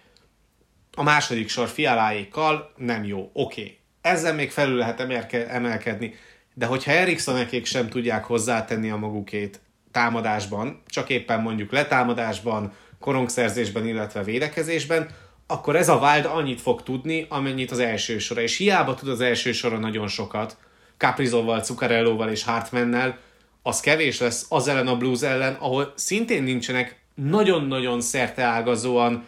[0.95, 3.29] a második sor fialáékkal nem jó.
[3.33, 4.99] Oké, okay ezzel még felül lehet
[5.31, 6.13] emelkedni,
[6.53, 14.23] de hogyha Erikssonekék sem tudják hozzátenni a magukét támadásban, csak éppen mondjuk letámadásban, korongszerzésben, illetve
[14.23, 15.09] védekezésben,
[15.47, 18.41] akkor ez a Wild annyit fog tudni, amennyit az első sora.
[18.41, 20.57] És hiába tud az első sora nagyon sokat,
[21.01, 23.17] Caprizóval, Zuccarellóval és Hartmannel,
[23.61, 29.25] az kevés lesz az ellen a Blues ellen, ahol szintén nincsenek nagyon-nagyon szerteágazóan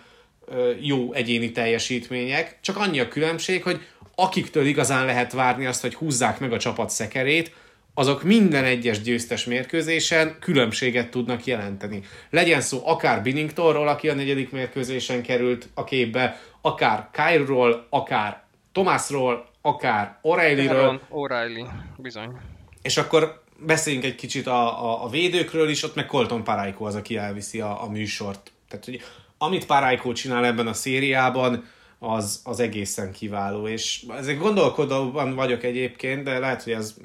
[0.81, 3.81] jó egyéni teljesítmények, csak annyi a különbség, hogy
[4.15, 7.53] akiktől igazán lehet várni azt, hogy húzzák meg a csapat szekerét,
[7.93, 12.01] azok minden egyes győztes mérkőzésen különbséget tudnak jelenteni.
[12.29, 19.51] Legyen szó akár Binningtonról, aki a negyedik mérkőzésen került a képbe, akár Kyle-ról, akár Thomasról,
[19.65, 20.99] akár O'Reillyről.
[21.09, 21.65] O'Reilly,
[21.97, 22.37] bizony.
[22.81, 26.95] És akkor beszéljünk egy kicsit a, a, a védőkről is, ott meg Colton Paraiko az,
[26.95, 28.51] aki elviszi a, a műsort.
[28.67, 29.01] Tehát, hogy
[29.37, 31.65] amit Paraiko csinál ebben a szériában,
[31.99, 36.95] az, az egészen kiváló, és ezek gondolkodóban vagyok egyébként, de lehet, hogy ez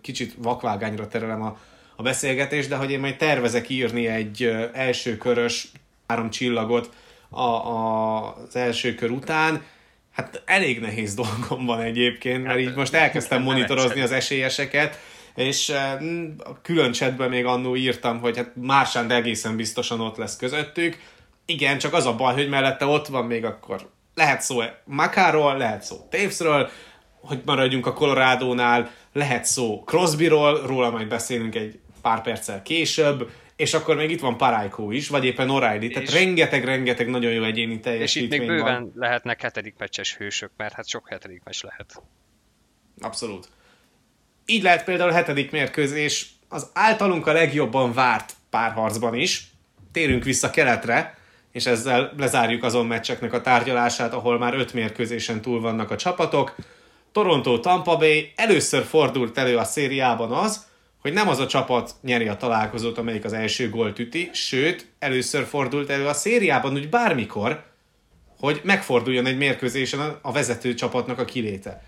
[0.00, 1.58] kicsit vakvágányra terelem a,
[1.96, 4.42] a beszélgetés, de hogy én majd tervezek írni egy
[4.72, 5.68] első körös
[6.06, 6.90] három csillagot
[7.28, 9.62] a, a, az első kör után,
[10.12, 14.98] Hát elég nehéz dolgom van egyébként, mert hát, így most elkezdtem monitorozni az esélyeseket,
[15.34, 15.68] és
[16.38, 20.98] a külön chatben még annó írtam, hogy hát Mársán egészen biztosan ott lesz közöttük.
[21.46, 25.82] Igen, csak az a baj, hogy mellette ott van még akkor lehet szó Makáról, lehet
[25.82, 26.70] szó Tavesről,
[27.20, 33.30] hogy maradjunk a Colorado-nál, lehet szó Crosbyról, róla majd beszélünk egy pár perccel később,
[33.60, 37.80] és akkor még itt van Parájkó is, vagy éppen O'Reilly, tehát rengeteg-rengeteg nagyon jó egyéni
[37.80, 38.92] teljesítmény És itt még bőven van.
[38.94, 42.02] lehetnek hetedik meccses hősök, mert hát sok hetedik meccs lehet.
[43.00, 43.48] Abszolút.
[44.46, 49.50] Így lehet például a hetedik mérkőzés az általunk a legjobban várt párharcban is.
[49.92, 51.18] Térünk vissza keletre,
[51.52, 56.54] és ezzel lezárjuk azon meccseknek a tárgyalását, ahol már öt mérkőzésen túl vannak a csapatok.
[57.12, 60.68] Toronto Tampa Bay először fordult elő a szériában az,
[61.00, 65.44] hogy nem az a csapat nyeri a találkozót, amelyik az első gólt üti, sőt, először
[65.44, 67.64] fordult elő a szériában, úgy bármikor,
[68.38, 71.82] hogy megforduljon egy mérkőzésen a vezető csapatnak a kiléte.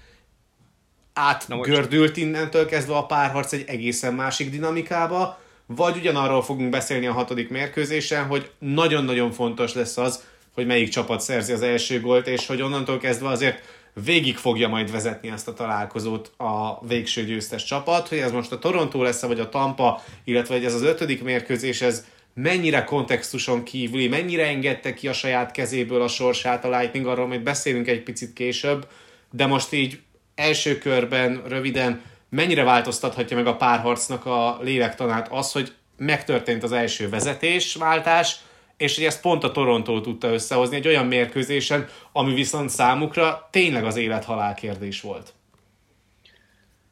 [1.13, 7.51] Átgördült innentől kezdve a párharc egy egészen másik dinamikába, vagy ugyanarról fogunk beszélni a hatodik
[7.51, 12.63] mérkőzésen, hogy nagyon-nagyon fontos lesz az, hogy melyik csapat szerzi az első gólt, és hogy
[12.63, 13.63] onnantól kezdve azért
[14.05, 18.59] végig fogja majd vezetni ezt a találkozót a végső győztes csapat, hogy ez most a
[18.59, 24.09] Toronto lesz vagy a Tampa, illetve hogy ez az ötödik mérkőzés, ez mennyire kontextuson kívüli,
[24.09, 28.33] mennyire engedte ki a saját kezéből a sorsát a Lightning, arról majd beszélünk egy picit
[28.33, 28.87] később,
[29.31, 30.01] de most így
[30.35, 37.09] első körben, röviden, mennyire változtathatja meg a párharcnak a lélektanát az, hogy megtörtént az első
[37.09, 38.37] vezetésváltás,
[38.83, 43.85] és hogy ezt pont a Torontó tudta összehozni egy olyan mérkőzésen, ami viszont számukra tényleg
[43.85, 45.35] az élet-halál kérdés volt.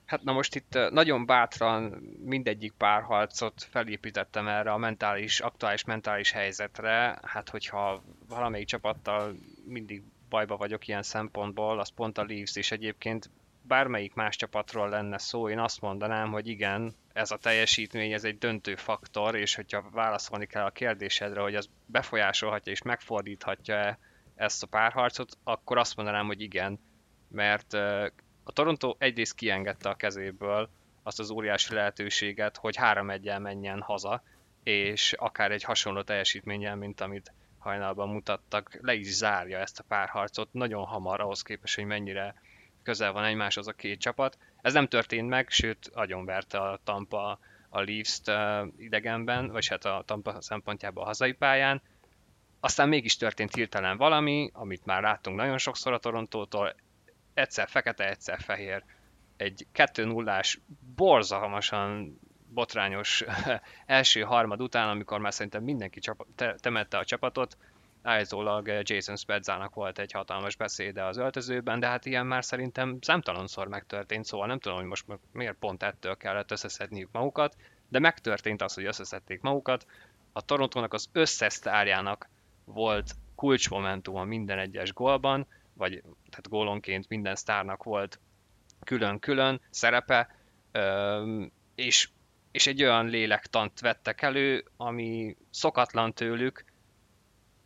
[0.06, 7.18] Hát na most itt nagyon bátran mindegyik párharcot felépítettem erre a mentális, aktuális mentális helyzetre.
[7.22, 13.30] Hát hogyha valamelyik csapattal mindig bajba vagyok ilyen szempontból, az pont a Leafs, és egyébként
[13.70, 18.38] bármelyik más csapatról lenne szó, én azt mondanám, hogy igen, ez a teljesítmény, ez egy
[18.38, 23.98] döntő faktor, és hogyha válaszolni kell a kérdésedre, hogy az befolyásolhatja és megfordíthatja-e
[24.34, 26.80] ezt a párharcot, akkor azt mondanám, hogy igen,
[27.28, 27.72] mert
[28.44, 30.68] a Toronto egyrészt kiengedte a kezéből
[31.02, 34.22] azt az óriási lehetőséget, hogy 3 1 menjen haza,
[34.62, 40.52] és akár egy hasonló teljesítménnyel, mint amit hajnalban mutattak, le is zárja ezt a párharcot
[40.52, 42.34] nagyon hamar ahhoz képest, hogy mennyire
[42.82, 44.38] közel van egymáshoz a két csapat.
[44.62, 48.30] Ez nem történt meg, sőt, agyonverte a Tampa a Leafs-t
[48.76, 51.82] idegenben, vagy hát a Tampa szempontjából a hazai pályán.
[52.60, 56.74] Aztán mégis történt hirtelen valami, amit már láttunk nagyon sokszor a Torontótól,
[57.34, 58.84] egyszer fekete, egyszer fehér.
[59.36, 60.58] Egy 2-0-ás,
[60.96, 62.18] borzalmasan
[62.48, 63.24] botrányos
[63.86, 66.00] első harmad után, amikor már szerintem mindenki
[66.56, 67.56] temette a csapatot,
[68.02, 72.98] állítólag eh, Jason Spedzának volt egy hatalmas beszéde az öltözőben, de hát ilyen már szerintem
[73.00, 77.56] számtalanszor megtörtént, szóval nem tudom, hogy most miért pont ettől kellett összeszedniük magukat,
[77.88, 79.86] de megtörtént az, hogy összeszedték magukat.
[80.32, 82.28] A Torontónak az összes sztárjának
[82.64, 88.20] volt kulcsmomentuma minden egyes gólban, vagy tehát gólonként minden sztárnak volt
[88.84, 90.36] külön-külön szerepe,
[91.74, 92.08] és,
[92.50, 96.64] és egy olyan lélektant vettek elő, ami szokatlan tőlük,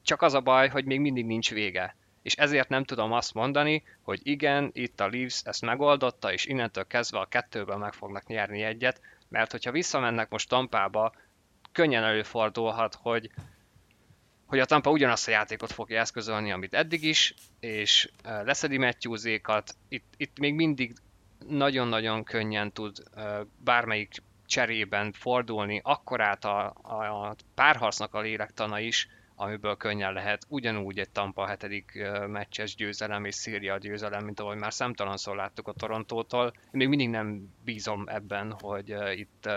[0.05, 1.97] csak az a baj, hogy még mindig nincs vége.
[2.23, 6.87] És ezért nem tudom azt mondani, hogy igen, itt a Leafs ezt megoldotta, és innentől
[6.87, 11.13] kezdve a kettőből meg fognak nyerni egyet, mert hogyha visszamennek most Tampába,
[11.73, 13.31] könnyen előfordulhat, hogy,
[14.47, 19.77] hogy a Tampa ugyanazt a játékot fogja eszközölni, amit eddig is, és leszedi Matthewsékat.
[19.89, 20.95] Itt, itt még mindig
[21.49, 23.03] nagyon-nagyon könnyen tud
[23.65, 30.99] bármelyik cserében fordulni, akkorát a, a, a párharcnak a lélektana is, amiből könnyen lehet ugyanúgy
[30.99, 36.53] egy Tampa hetedik meccses győzelem és Szíria győzelem, mint ahogy már számtalanszor láttuk a Torontótól.
[36.57, 39.49] Én még mindig nem bízom ebben, hogy itt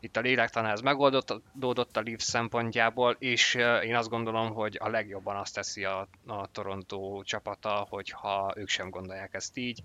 [0.00, 5.36] itt a lélektanár ez megoldódott a Leafs szempontjából, és én azt gondolom, hogy a legjobban
[5.36, 9.82] azt teszi a, a Toronto csapata, hogyha ők sem gondolják ezt így.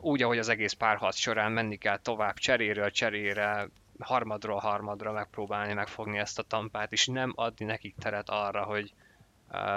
[0.00, 3.68] Úgy, ahogy az egész párharc során menni kell tovább cseréről cserére,
[4.02, 8.94] harmadról harmadra megpróbálni megfogni ezt a tampát, és nem adni nekik teret arra, hogy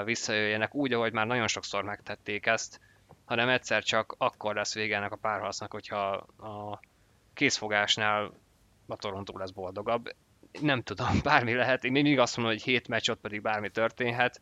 [0.05, 2.79] visszajöjjenek úgy, ahogy már nagyon sokszor megtették ezt,
[3.25, 6.07] hanem egyszer csak akkor lesz vége ennek a párharcnak, hogyha
[6.37, 6.79] a
[7.33, 8.33] készfogásnál
[8.87, 10.15] a Toronto lesz boldogabb.
[10.61, 11.83] Nem tudom, bármi lehet.
[11.83, 14.41] Én mindig azt mondom, hogy hét meccs, ott pedig bármi történhet.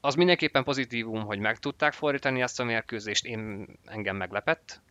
[0.00, 4.82] Az mindenképpen pozitívum, hogy meg tudták fordítani ezt a mérkőzést, én engem meglepett,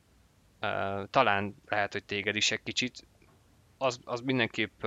[1.10, 3.08] talán lehet, hogy téged is egy kicsit.
[3.78, 4.82] Az, az mindenképp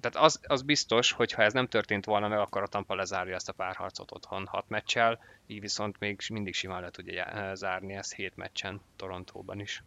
[0.00, 3.34] Tehát az, az biztos, hogy ha ez nem történt volna meg, akkor a Tampa lezárja
[3.34, 8.14] ezt a párharcot otthon hat meccsel, így viszont még mindig simán le tudja zárni ezt
[8.14, 9.82] hét meccsen Torontóban is.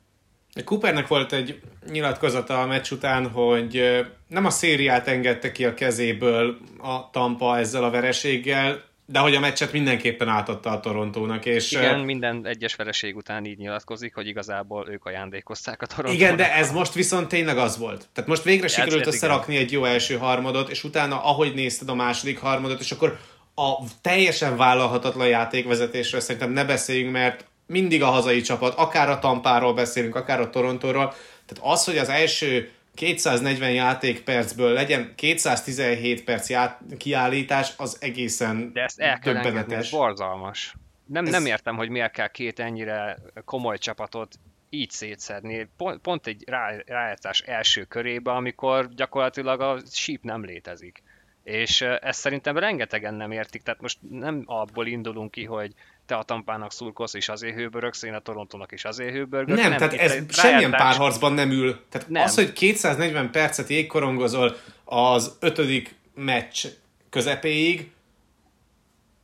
[0.64, 6.58] Coopernek volt egy nyilatkozata a meccs után, hogy nem a szériát engedte ki a kezéből
[6.78, 11.46] a Tampa ezzel a vereséggel, de hogy a meccset mindenképpen átadta a Torontónak.
[11.46, 16.22] És Igen, minden egyes vereség után így nyilatkozik, hogy igazából ők ajándékozták a Torontónak.
[16.22, 18.08] Igen, de ez most viszont tényleg az volt.
[18.14, 22.40] Tehát most végre sikerült összerakni egy jó első harmadot, és utána, ahogy nézted a második
[22.40, 23.20] harmadot, és akkor
[23.56, 29.74] a teljesen vállalhatatlan játékvezetésről szerintem ne beszéljünk, mert mindig a hazai csapat, akár a Tampáról
[29.74, 31.14] beszélünk, akár a Torontóról.
[31.46, 38.84] Tehát az, hogy az első 240 játékpercből legyen 217 perc ját- kiállítás, az egészen De
[38.84, 40.76] ezt el kell engedni, ez borzalmas.
[41.06, 41.32] Nem, ez...
[41.32, 44.36] nem értem, hogy miért kell két ennyire komoly csapatot
[44.70, 45.70] így szétszedni.
[45.78, 51.04] Pont, pont egy rá, rájátszás első körébe, amikor gyakorlatilag a síp nem létezik.
[51.44, 55.74] És ezt szerintem rengetegen nem értik, tehát most nem abból indulunk ki, hogy
[56.06, 59.58] te a tampának szurkolsz, és azért hőbörögsz, én a Torontónak is azért hőbörgök.
[59.58, 60.36] Nem, nem, tehát ez rájátás...
[60.36, 61.80] semmilyen párharcban nem ül.
[61.90, 62.24] Tehát nem.
[62.24, 66.66] az, hogy 240 percet jégkorongozol az ötödik meccs
[67.10, 67.92] közepéig,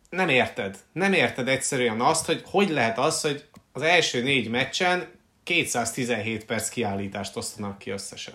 [0.09, 0.77] nem érted.
[0.91, 5.07] Nem érted egyszerűen azt, hogy hogy lehet az, hogy az első négy meccsen
[5.43, 8.33] 217 perc kiállítást osztanak ki összesen.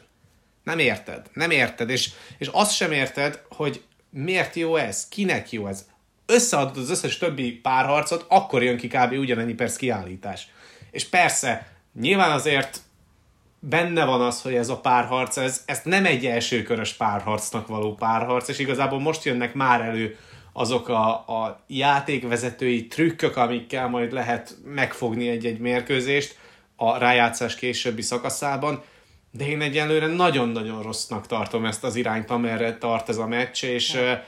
[0.63, 1.31] Nem érted.
[1.33, 1.91] Nem érted.
[1.91, 5.87] És, és azt sem érted, hogy miért jó ez, kinek jó ez
[6.27, 9.13] összeadod az összes többi párharcot, akkor jön ki kb.
[9.13, 10.49] ugyanennyi perc kiállítás.
[10.91, 12.81] És persze, nyilván azért
[13.59, 18.49] benne van az, hogy ez a párharc, ez, ez nem egy elsőkörös párharcnak való párharc,
[18.49, 20.19] és igazából most jönnek már elő
[20.53, 26.39] azok a, a játékvezetői trükkök, amikkel majd lehet megfogni egy-egy mérkőzést
[26.77, 28.83] a rájátszás későbbi szakaszában,
[29.31, 33.93] de én egyelőre nagyon-nagyon rossznak tartom ezt az irányt, amerre tart ez a meccs, és
[33.93, 34.23] ja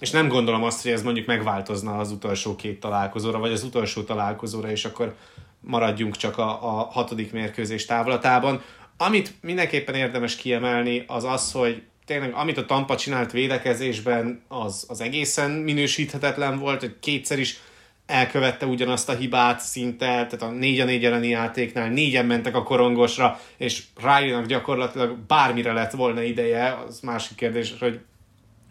[0.00, 4.02] és nem gondolom azt, hogy ez mondjuk megváltozna az utolsó két találkozóra, vagy az utolsó
[4.02, 5.14] találkozóra, és akkor
[5.60, 8.62] maradjunk csak a, a hatodik mérkőzés távlatában.
[8.96, 15.00] Amit mindenképpen érdemes kiemelni, az az, hogy tényleg amit a Tampa csinált védekezésben, az, az
[15.00, 17.60] egészen minősíthetetlen volt, hogy kétszer is
[18.06, 22.62] elkövette ugyanazt a hibát szinte, tehát a 4 a 4 elleni játéknál négyen mentek a
[22.62, 28.00] korongosra, és rájönnek gyakorlatilag bármire lett volna ideje, az másik kérdés, hogy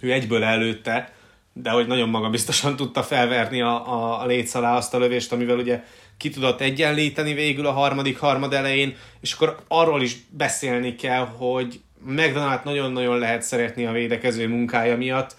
[0.02, 1.14] ő egyből előtte,
[1.54, 5.58] de hogy nagyon magabiztosan tudta felverni a, a, a léc alá azt a lövést, amivel
[5.58, 5.84] ugye
[6.18, 11.82] ki tudott egyenlíteni végül a harmadik harmad elején, és akkor arról is beszélni kell, hogy
[12.06, 15.36] McDonald nagyon-nagyon lehet szeretni a védekező munkája miatt,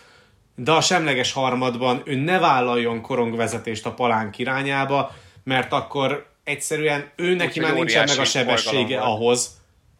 [0.54, 7.34] de a semleges harmadban ő ne vállaljon korongvezetést a palánk irányába, mert akkor egyszerűen ő
[7.34, 9.50] neki már nincsen meg a sebessége ahhoz,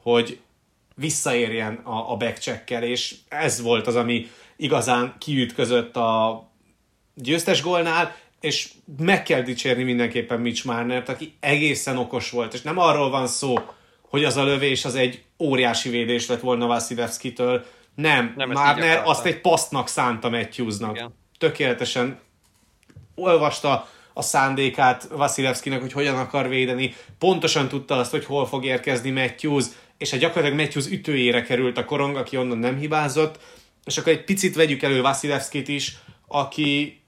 [0.03, 0.41] hogy
[0.95, 4.31] visszaérjen a, a backcheckkel, és ez volt az, ami
[4.61, 6.43] igazán kiütközött a
[7.15, 12.79] győztes gólnál, és meg kell dicsérni mindenképpen Mitch Marnert, aki egészen okos volt, és nem
[12.79, 13.55] arról van szó,
[14.09, 19.27] hogy az a lövés az egy óriási védés lett volna Vasilevskitől, nem, nem Marner azt
[19.27, 20.97] egy pasztnak szánta Matthewsnak.
[20.97, 21.15] Igen.
[21.39, 22.19] Tökéletesen
[23.15, 29.11] olvasta a szándékát Vasilevskinek, hogy hogyan akar védeni, pontosan tudta azt, hogy hol fog érkezni
[29.11, 29.65] Matthews,
[29.99, 33.39] és egy gyakorlatilag Matthews ütőjére került a korong, aki onnan nem hibázott,
[33.85, 37.03] és akkor egy picit vegyük elő Vasilevskit is, aki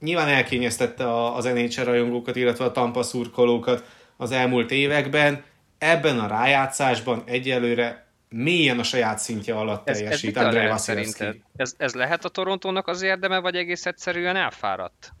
[0.00, 3.84] nyilván elkényeztette az NHL rajongókat, illetve a Tampa szurkolókat
[4.16, 5.44] az elmúlt években.
[5.78, 11.42] Ebben a rájátszásban egyelőre mélyen a saját szintje alatt ez, teljesít ez Andrei Vasilevski.
[11.56, 15.12] Ez, ez lehet a Torontónak az érdeme, vagy egész egyszerűen elfáradt?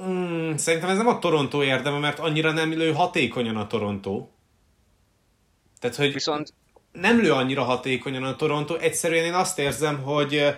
[0.00, 4.30] Mm, szerintem ez nem a Torontó érdeme, mert annyira nem lő hatékonyan a Torontó.
[5.80, 6.12] Tehát, hogy...
[6.12, 6.52] Viszont
[7.00, 10.54] nem lő annyira hatékonyan a Toronto, egyszerűen én azt érzem, hogy,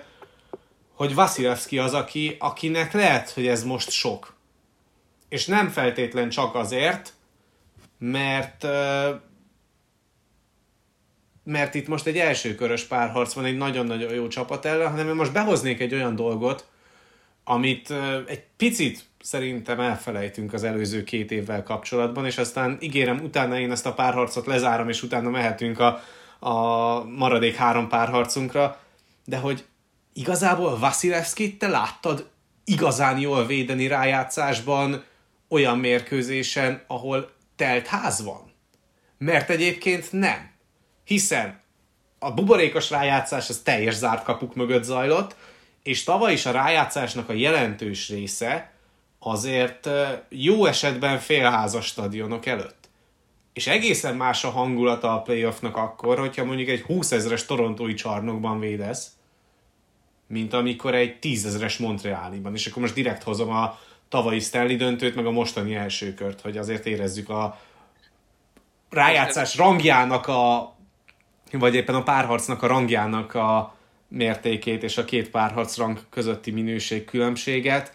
[0.95, 4.34] hogy Vasilevski az, aki, akinek lehet, hogy ez most sok.
[5.28, 7.12] És nem feltétlen csak azért,
[7.99, 8.66] mert
[11.45, 15.14] mert itt most egy első körös párharc van egy nagyon-nagyon jó csapat ellen, hanem én
[15.14, 16.66] most behoznék egy olyan dolgot,
[17.45, 17.95] amit
[18.26, 23.86] egy picit szerintem elfelejtünk az előző két évvel kapcsolatban, és aztán ígérem, utána én ezt
[23.86, 26.01] a párharcot lezárom, és utána mehetünk a,
[26.39, 28.80] a maradék három párharcunkra,
[29.24, 29.64] de hogy
[30.12, 32.30] igazából Vasilevskit te láttad
[32.64, 35.05] igazán jól védeni rájátszásban
[35.49, 38.53] olyan mérkőzésen, ahol telt ház van?
[39.18, 40.51] Mert egyébként nem.
[41.05, 41.61] Hiszen
[42.18, 45.36] a buborékos rájátszás az teljes zárt kapuk mögött zajlott,
[45.82, 48.72] és tavaly is a rájátszásnak a jelentős része
[49.18, 49.89] azért
[50.28, 52.78] jó esetben félházas stadionok előtt.
[53.59, 58.61] És egészen más a hangulata a playoffnak akkor, hogyha mondjuk egy 20 ezeres torontói csarnokban
[58.61, 59.11] védesz,
[60.26, 62.54] mint amikor egy 10 ezeres Montrealiban.
[62.54, 63.78] És akkor most direkt hozom a
[64.09, 67.61] tavalyi Stanley döntőt, meg a mostani első kört, hogy azért érezzük a
[68.90, 70.76] rájátszás rangjának a
[71.52, 73.76] vagy éppen a párharcnak a rangjának a
[74.09, 77.92] mértékét és a két párharc rang közötti minőség különbséget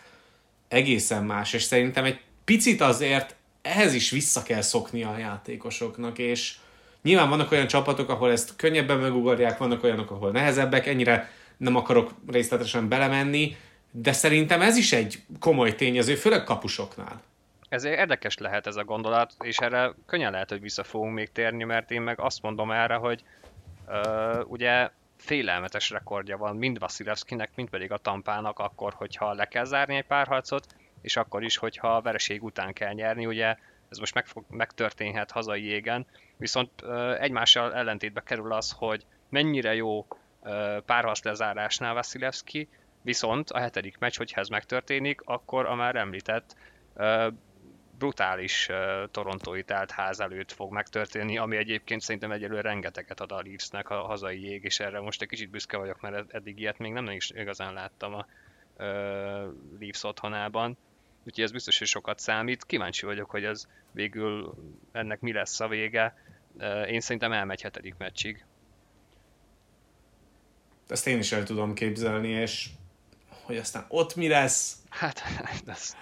[0.68, 6.55] egészen más, és szerintem egy picit azért ehhez is vissza kell szokni a játékosoknak, és
[7.01, 12.11] nyilván vannak olyan csapatok, ahol ezt könnyebben megugorják, vannak olyanok, ahol nehezebbek, ennyire nem akarok
[12.28, 13.57] részletesen belemenni,
[13.91, 17.22] de szerintem ez is egy komoly tényező, főleg kapusoknál.
[17.70, 21.64] Ez érdekes lehet ez a gondolat, és erre könnyen lehet, hogy vissza fogunk még térni,
[21.64, 23.24] mert én meg azt mondom erre, hogy
[23.88, 29.66] uh, ugye félelmetes rekordja van mind Vasilevskinek, mind pedig a Tampának akkor, hogyha le kell
[29.66, 30.66] zárni egy párharcot,
[31.04, 33.56] és akkor is, hogyha a vereség után kell nyerni, ugye
[33.89, 36.06] ez most meg fog, megtörténhet hazai égen,
[36.38, 36.70] viszont
[37.20, 40.08] egymással ellentétbe kerül az, hogy mennyire jó
[40.86, 42.70] párharc lezárásnál Vasilevski,
[43.01, 46.56] viszont a hetedik meccs, hogyha ez megtörténik, akkor a már említett
[47.97, 48.70] brutális
[49.12, 53.95] torontói telt ház előtt fog megtörténni, ami egyébként szerintem egyelőre rengeteget ad a Leafsnek a
[53.95, 57.30] hazai jég, és erre most egy kicsit büszke vagyok, mert eddig ilyet még nem is
[57.30, 58.26] igazán láttam a
[59.80, 60.78] Leafs otthonában.
[61.26, 62.66] Úgyhogy ez biztos, hogy sokat számít.
[62.66, 64.54] Kíváncsi vagyok, hogy ez végül
[64.92, 66.16] ennek mi lesz a vége.
[66.88, 68.46] Én szerintem elmegy hetedik meccsig.
[70.88, 72.70] Ezt én is el tudom képzelni, és
[73.44, 74.78] hogy aztán ott mi lesz.
[74.90, 75.24] Hát,
[75.66, 75.96] ez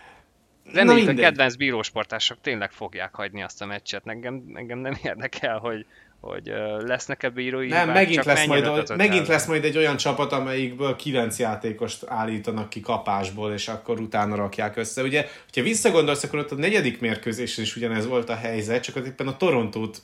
[0.64, 4.08] Reméljük a kedvenc bírósportások tényleg fogják hagyni azt a meccset.
[4.08, 5.86] Engem, engem nem érdekel, hogy,
[6.22, 6.54] hogy
[6.86, 12.06] lesznek-e bírói Nem, megint, lesz majd, megint lesz majd egy olyan csapat, amelyikből kilenc játékost
[12.08, 15.02] állítanak ki kapásból, és akkor utána rakják össze.
[15.04, 19.06] Ugye, hogyha visszagondolsz, akkor ott a negyedik mérkőzésen is ugyanez volt a helyzet, csak ott
[19.06, 20.02] éppen a Torontót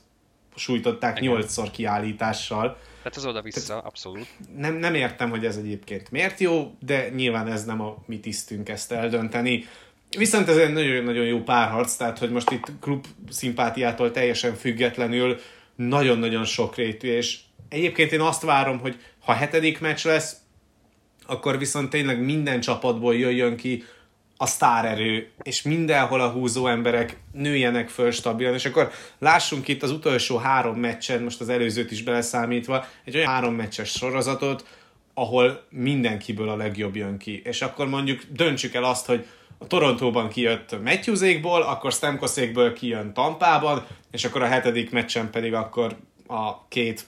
[0.55, 2.78] sújtották nyolcszor kiállítással.
[2.97, 4.28] Tehát az oda-vissza, abszolút.
[4.57, 8.70] Nem, nem értem, hogy ez egyébként miért jó, de nyilván ez nem a mi tisztünk
[8.70, 9.65] ezt eldönteni.
[10.18, 15.39] Viszont ez egy nagyon-nagyon jó párharc, tehát hogy most itt klub szimpátiától teljesen függetlenül
[15.78, 20.36] nagyon-nagyon sokrétű, és egyébként én azt várom, hogy ha hetedik meccs lesz,
[21.25, 23.84] akkor viszont tényleg minden csapatból jöjjön ki
[24.38, 29.91] a sztárerő, és mindenhol a húzó emberek nőjenek föl stabilan, és akkor lássunk itt az
[29.91, 34.65] utolsó három meccsen, most az előzőt is beleszámítva, egy olyan három meccses sorozatot,
[35.13, 37.41] ahol mindenkiből a legjobb jön ki.
[37.43, 39.25] És akkor mondjuk döntsük el azt, hogy
[39.57, 43.86] a Torontóban kijött Matthewsékból, akkor Stamkosékből kijön Tampában,
[44.18, 45.95] és akkor a hetedik meccsen pedig akkor
[46.28, 47.05] a két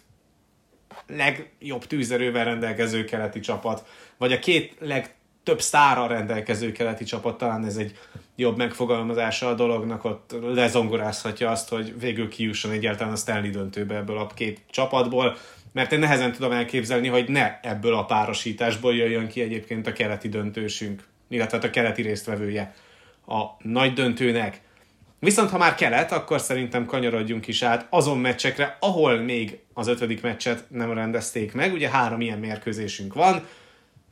[1.08, 3.88] legjobb tűzerővel rendelkező keleti csapat,
[4.18, 7.98] vagy a két legtöbb sztára rendelkező keleti csapat, talán ez egy
[8.36, 14.18] jobb megfogalmazása a dolognak, ott lezongorázhatja azt, hogy végül kijusson egyáltalán a Stanley döntőbe ebből
[14.18, 15.38] a két csapatból,
[15.72, 20.30] mert én nehezen tudom elképzelni, hogy ne ebből a párosításból jöjjön ki egyébként a keleti
[20.30, 22.74] döntősünk illetve hát a keleti résztvevője
[23.28, 24.62] a nagy döntőnek.
[25.20, 30.22] Viszont ha már kelet, akkor szerintem kanyarodjunk is át azon meccsekre, ahol még az ötödik
[30.22, 31.74] meccset nem rendezték meg.
[31.74, 33.48] Ugye három ilyen mérkőzésünk van.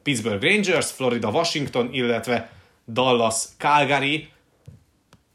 [0.03, 2.49] Pittsburgh Rangers, Florida Washington, illetve
[2.87, 4.29] Dallas Calgary.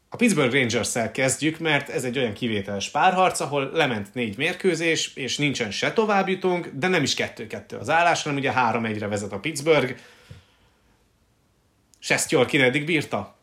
[0.09, 5.37] A Pittsburgh Rangers-szel kezdjük, mert ez egy olyan kivételes párharc, ahol lement négy mérkőzés, és
[5.37, 9.39] nincsen se továbbjutunk, de nem is kettő-kettő az állás, hanem ugye három egyre vezet a
[9.39, 9.95] Pittsburgh
[11.99, 13.35] Sestjorkin eddig bírta?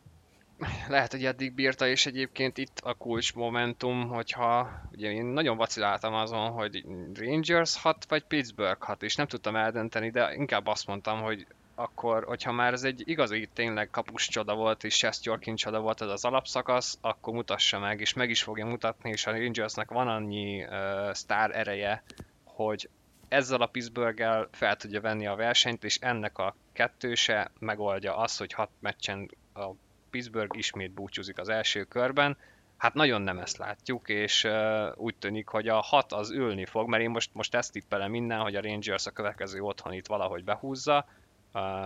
[0.87, 6.13] Lehet, hogy eddig bírta, és egyébként itt a kulcs momentum, hogyha ugye én nagyon vaciláltam
[6.13, 11.21] azon, hogy Rangers hat, vagy Pittsburgh hat, és nem tudtam eldönteni, de inkább azt mondtam,
[11.21, 11.45] hogy
[11.75, 16.09] akkor, hogyha már ez egy igazi tényleg kapus csoda volt, és Sestjorkin csoda volt ez
[16.09, 20.63] az alapszakasz, akkor mutassa meg, és meg is fogja mutatni, és a Rangersnek van annyi
[20.63, 22.03] uh, sztár ereje,
[22.43, 22.89] hogy
[23.27, 28.53] ezzel a pittsburgh fel tudja venni a versenyt, és ennek a kettőse megoldja azt, hogy
[28.53, 29.69] hat meccsen a
[30.11, 32.37] Pittsburgh ismét búcsúzik az első körben.
[32.77, 34.47] Hát nagyon nem ezt látjuk, és
[34.95, 38.39] úgy tűnik, hogy a hat az ülni fog, mert én most, most ezt tippelem minden,
[38.39, 41.05] hogy a Rangers a következő otthonit valahogy behúzza,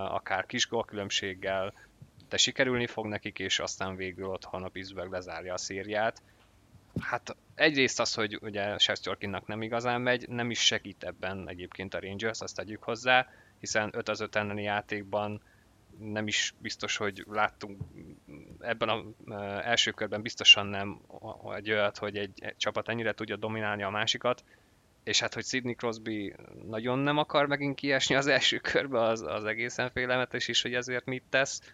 [0.10, 1.74] akár kis különbséggel,
[2.30, 6.22] de sikerülni fog nekik, és aztán végül otthon a Pittsburgh lezárja a szériát.
[7.00, 12.00] Hát egyrészt az, hogy ugye Sestjorkinnak nem igazán megy, nem is segít ebben egyébként a
[12.00, 13.28] Rangers, azt tegyük hozzá,
[13.60, 15.42] hiszen 5 az 5 elleni játékban
[16.00, 17.82] nem is biztos, hogy láttunk
[18.60, 19.04] ebben az
[19.64, 21.02] első körben biztosan nem
[21.56, 24.44] egy olyat, hogy egy, csapat ennyire tudja dominálni a másikat,
[25.04, 26.34] és hát, hogy Sidney Crosby
[26.68, 31.06] nagyon nem akar megint kiesni az első körbe, az, az egészen félelmetes is, hogy ezért
[31.06, 31.74] mit tesz.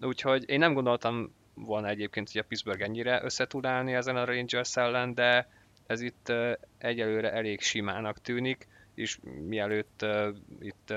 [0.00, 4.24] Úgyhogy én nem gondoltam volna egyébként, hogy a Pittsburgh ennyire össze tud állni ezen a
[4.24, 5.48] Rangers ellen, de
[5.86, 6.32] ez itt
[6.78, 10.06] egyelőre elég simának tűnik, és mielőtt
[10.60, 10.94] itt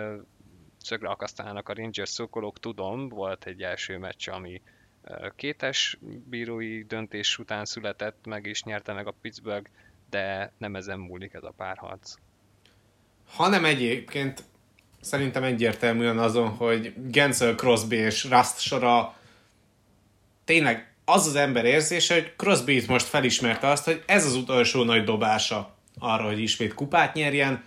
[0.86, 4.62] szögre akasztanának a Rangers szurkolók, tudom, volt egy első meccs, ami
[5.36, 5.98] kétes
[6.30, 9.70] bírói döntés után született, meg is nyerte meg a Pittsburgh,
[10.10, 12.14] de nem ezen múlik ez a párharc.
[13.28, 14.44] Hanem egyébként
[15.02, 19.18] szerintem egyértelműen azon, hogy Gensel, Crosby és Rust sora
[20.44, 24.84] tényleg az az ember érzése, hogy Crosby itt most felismerte azt, hogy ez az utolsó
[24.84, 27.64] nagy dobása arra, hogy ismét kupát nyerjen,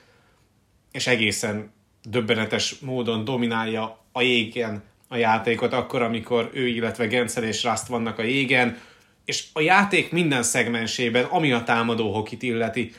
[0.92, 1.72] és egészen
[2.02, 8.18] döbbenetes módon dominálja a jégen a játékot akkor, amikor ő, illetve Gensel és Rust vannak
[8.18, 8.78] a jégen,
[9.24, 12.92] és a játék minden szegmensében, ami a támadó hokit illeti,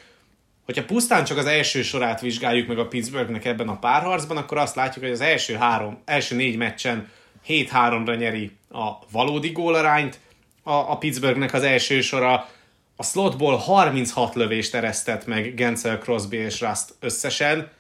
[0.66, 4.76] hogyha pusztán csak az első sorát vizsgáljuk meg a Pittsburghnek ebben a párharcban, akkor azt
[4.76, 7.10] látjuk, hogy az első három, első négy meccsen
[7.48, 10.20] 7-3-ra nyeri a valódi gólarányt,
[10.64, 12.50] a, a Pittsburghnek az első sora,
[12.96, 17.72] a slotból 36 lövést eresztett meg Gensel, Crosby és Rust összesen,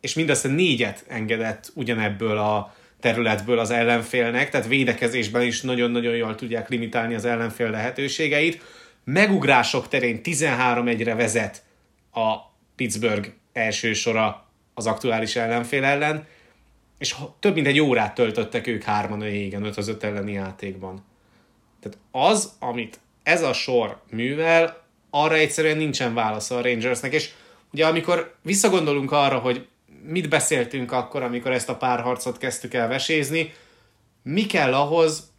[0.00, 6.68] és mindössze négyet engedett ugyanebből a területből az ellenfélnek, tehát védekezésben is nagyon-nagyon jól tudják
[6.68, 8.62] limitálni az ellenfél lehetőségeit.
[9.04, 11.62] Megugrások terén 13-1-re vezet
[12.12, 12.36] a
[12.76, 16.26] Pittsburgh első sora az aktuális ellenfél ellen,
[16.98, 21.04] és több mint egy órát töltöttek ők hárman a jégen 5 az 5 elleni játékban.
[21.80, 21.98] Tehát
[22.30, 27.30] az, amit ez a sor művel, arra egyszerűen nincsen válasza a Rangersnek, és
[27.72, 29.66] ugye amikor visszagondolunk arra, hogy
[30.02, 33.52] mit beszéltünk akkor, amikor ezt a párharcot kezdtük el vesézni,
[34.22, 35.30] mi kell ahhoz,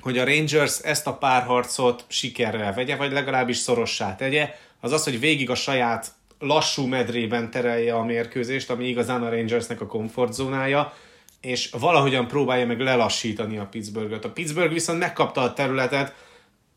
[0.00, 5.20] hogy a Rangers ezt a párharcot sikerrel vegye, vagy legalábbis szorossá tegye, az az, hogy
[5.20, 10.92] végig a saját lassú medrében terelje a mérkőzést, ami igazán a Rangersnek a komfortzónája,
[11.40, 14.24] és valahogyan próbálja meg lelassítani a Pittsburghet.
[14.24, 16.14] A Pittsburgh viszont megkapta a területet,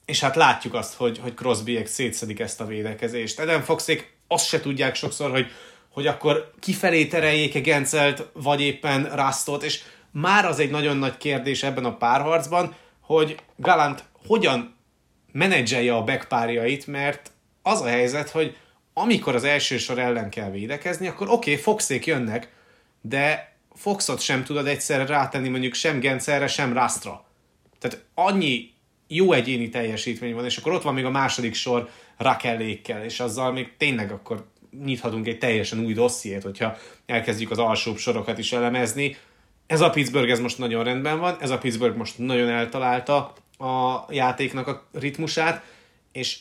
[0.06, 3.40] és hát látjuk azt, hogy, hogy Crosbyek szétszedik ezt a védekezést.
[3.40, 5.52] Eden Foxék azt se tudják sokszor, hogy,
[5.92, 9.82] hogy akkor kifelé tereljék-e Gencelt, vagy éppen Rastot, és
[10.12, 14.76] már az egy nagyon nagy kérdés ebben a párharcban, hogy Galant hogyan
[15.32, 17.32] menedzselje a backpárjait, mert
[17.62, 18.58] az a helyzet, hogy
[18.94, 22.54] amikor az első sor ellen kell védekezni, akkor oké, okay, Foxék jönnek,
[23.02, 27.26] de Foxot sem tudod egyszerre rátenni mondjuk sem Gencelre, sem Rastra.
[27.80, 28.70] Tehát annyi
[29.08, 33.52] jó egyéni teljesítmény van, és akkor ott van még a második sor Rakellékkel, és azzal
[33.52, 34.51] még tényleg akkor
[34.84, 39.18] nyithatunk egy teljesen új dossziét, hogyha elkezdjük az alsóbb sorokat is elemezni.
[39.68, 44.06] Ez a Pittsburgh ez most nagyon rendben van, ez a Pittsburgh most nagyon eltalálta a
[44.10, 45.64] játéknak a ritmusát,
[46.12, 46.38] és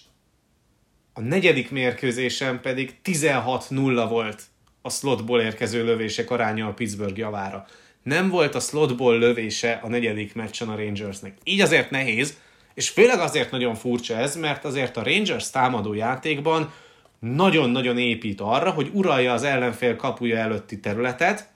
[1.12, 4.42] a negyedik mérkőzésen pedig 16-0 volt
[4.82, 7.66] a slotból érkező lövések aránya a Pittsburgh javára.
[8.02, 11.38] Nem volt a slotból lövése a negyedik meccsen a Rangersnek.
[11.44, 12.38] Így azért nehéz,
[12.74, 16.72] és főleg azért nagyon furcsa ez, mert azért a Rangers támadó játékban
[17.20, 21.48] nagyon-nagyon épít arra, hogy uralja az ellenfél kapuja előtti területet,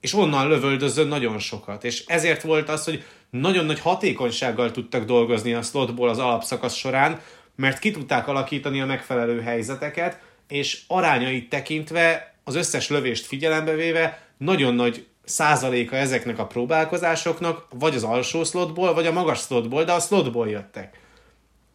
[0.00, 1.84] és onnan lövöldözön nagyon sokat.
[1.84, 7.20] És ezért volt az, hogy nagyon nagy hatékonysággal tudtak dolgozni a slotból az alapszakasz során,
[7.56, 14.26] mert ki tudták alakítani a megfelelő helyzeteket, és arányait tekintve az összes lövést figyelembe véve
[14.36, 19.92] nagyon nagy százaléka ezeknek a próbálkozásoknak vagy az alsó slotból, vagy a magas slotból, de
[19.92, 21.00] a slotból jöttek.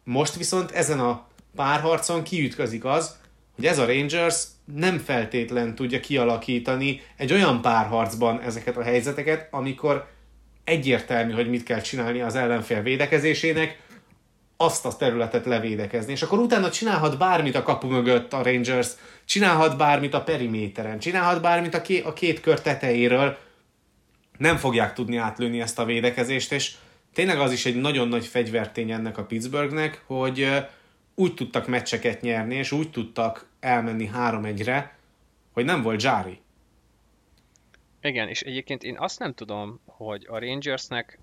[0.04, 1.27] Most viszont ezen a
[1.58, 3.16] párharcon kiütközik az,
[3.54, 4.44] hogy ez a Rangers
[4.74, 10.06] nem feltétlen tudja kialakítani egy olyan párharcban ezeket a helyzeteket, amikor
[10.64, 13.78] egyértelmű, hogy mit kell csinálni az ellenfél védekezésének,
[14.56, 16.12] azt a területet levédekezni.
[16.12, 18.88] És akkor utána csinálhat bármit a kapu mögött a Rangers,
[19.24, 23.36] csinálhat bármit a periméteren, csinálhat bármit a, ké- a két kör tetejéről,
[24.36, 26.74] nem fogják tudni átlőni ezt a védekezést, és
[27.14, 30.48] tényleg az is egy nagyon nagy fegyvertény ennek a Pittsburghnek, hogy
[31.18, 34.98] úgy tudtak meccseket nyerni, és úgy tudtak elmenni 3-1-re,
[35.52, 36.40] hogy nem volt Jari.
[38.00, 41.18] Igen, és egyébként én azt nem tudom, hogy a Rangersnek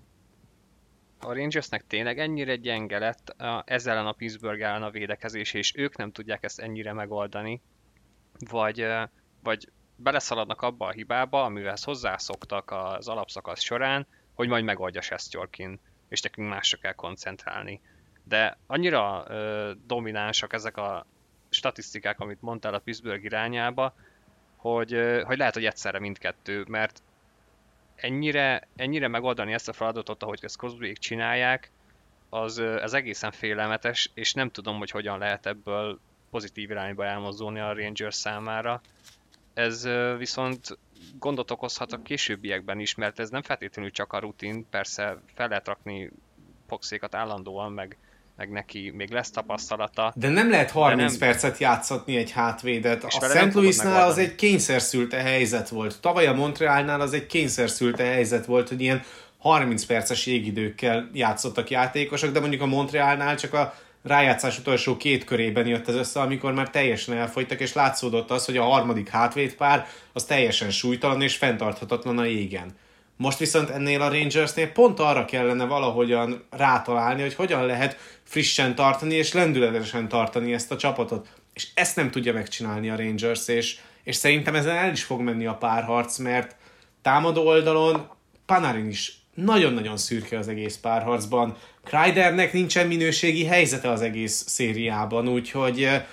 [1.18, 3.34] a Rangersnek tényleg ennyire gyenge lett
[3.64, 7.60] ezzel ellen a Pittsburgh ellen a védekezés, és ők nem tudják ezt ennyire megoldani,
[8.50, 8.86] vagy,
[9.42, 16.20] vagy beleszaladnak abba a hibába, amivel hozzászoktak az alapszakasz során, hogy majd megoldja Sestjorkin, és
[16.20, 17.80] nekünk másra kell koncentrálni.
[18.28, 21.06] De annyira ö, dominánsak ezek a
[21.48, 23.94] statisztikák, amit mondtál a Pittsburgh irányába,
[24.56, 27.02] hogy, ö, hogy lehet, hogy egyszerre mindkettő, mert
[27.94, 31.70] ennyire, ennyire megoldani ezt a feladatot, ahogy ezt Crosbyék csinálják,
[32.28, 36.00] az, az egészen félelmetes, és nem tudom, hogy hogyan lehet ebből
[36.30, 38.80] pozitív irányba elmozdulni a Rangers számára.
[39.54, 40.78] Ez viszont
[41.18, 45.66] gondot okozhat a későbbiekben is, mert ez nem feltétlenül csak a rutin, persze fel lehet
[45.66, 46.10] rakni
[46.66, 47.96] Foxékat állandóan, meg,
[48.36, 50.12] meg neki még lesz tapasztalata.
[50.16, 51.20] De nem lehet 30 nem...
[51.20, 53.04] percet játszatni egy hátvédet.
[53.08, 53.54] És a St.
[53.54, 56.00] Louisnál az egy kényszerszülte helyzet volt.
[56.00, 59.02] Tavaly a Montrealnál az egy kényszerszülte helyzet volt, hogy ilyen
[59.38, 65.66] 30 perces jégidőkkel játszottak játékosok, de mondjuk a Montrealnál csak a rájátszás utolsó két körében
[65.66, 70.24] jött ez össze, amikor már teljesen elfogytak, és látszódott az, hogy a harmadik hátvédpár az
[70.24, 72.74] teljesen súlytalan és fenntarthatatlan a jégen.
[73.16, 79.14] Most viszont ennél a Rangersnél pont arra kellene valahogyan rátalálni, hogy hogyan lehet frissen tartani
[79.14, 81.28] és lendületesen tartani ezt a csapatot.
[81.54, 85.46] És ezt nem tudja megcsinálni a Rangers, és, és szerintem ezen el is fog menni
[85.46, 86.56] a párharc, mert
[87.02, 88.08] támadó oldalon
[88.46, 91.56] Panarin is nagyon-nagyon szürke az egész párharcban.
[91.84, 96.04] Kreidernek nincsen minőségi helyzete az egész szériában, úgyhogy eh,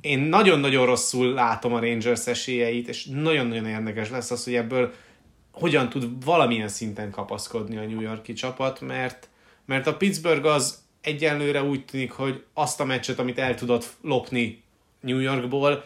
[0.00, 4.92] én nagyon-nagyon rosszul látom a Rangers esélyeit, és nagyon-nagyon érdekes lesz az, hogy ebből
[5.58, 9.28] hogyan tud valamilyen szinten kapaszkodni a New Yorki csapat, mert,
[9.64, 14.62] mert a Pittsburgh az egyenlőre úgy tűnik, hogy azt a meccset, amit el tudott lopni
[15.00, 15.84] New Yorkból,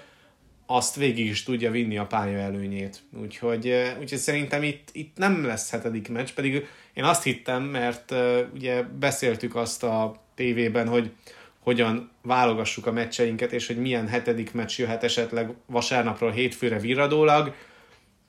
[0.66, 3.02] azt végig is tudja vinni a pálya előnyét.
[3.20, 8.14] Úgyhogy, úgyhogy szerintem itt, itt nem lesz hetedik meccs, pedig én azt hittem, mert
[8.54, 11.10] ugye beszéltük azt a tévében, hogy
[11.58, 17.54] hogyan válogassuk a meccseinket, és hogy milyen hetedik meccs jöhet esetleg vasárnapról hétfőre virradólag.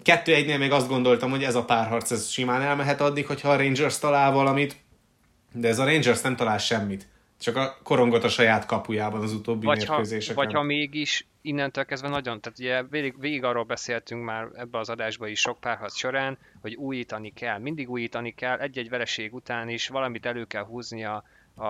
[0.03, 3.57] Kettő egynél még azt gondoltam, hogy ez a párharc ez simán elmehet addig, hogyha a
[3.57, 4.75] Rangers talál valamit,
[5.53, 7.07] de ez a Rangers nem talál semmit.
[7.39, 10.35] Csak a korongot a saját kapujában az utóbbi vagy mérkőzéseken.
[10.35, 14.77] Ha, vagy ha mégis innentől kezdve nagyon, tehát ugye végig, végig arról beszéltünk már ebbe
[14.77, 19.69] az adásba is sok párharc során, hogy újítani kell, mindig újítani kell, egy-egy vereség után
[19.69, 21.23] is valamit elő kell húzni a,
[21.55, 21.65] a,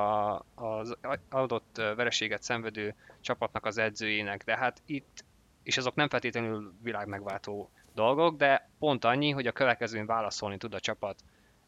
[0.56, 0.98] az
[1.30, 5.24] adott vereséget szenvedő csapatnak az edzőjének, de hát itt,
[5.64, 10.80] és azok nem feltétlenül világmegváltó dolgok, de pont annyi, hogy a következőn válaszolni tud a
[10.80, 11.20] csapat.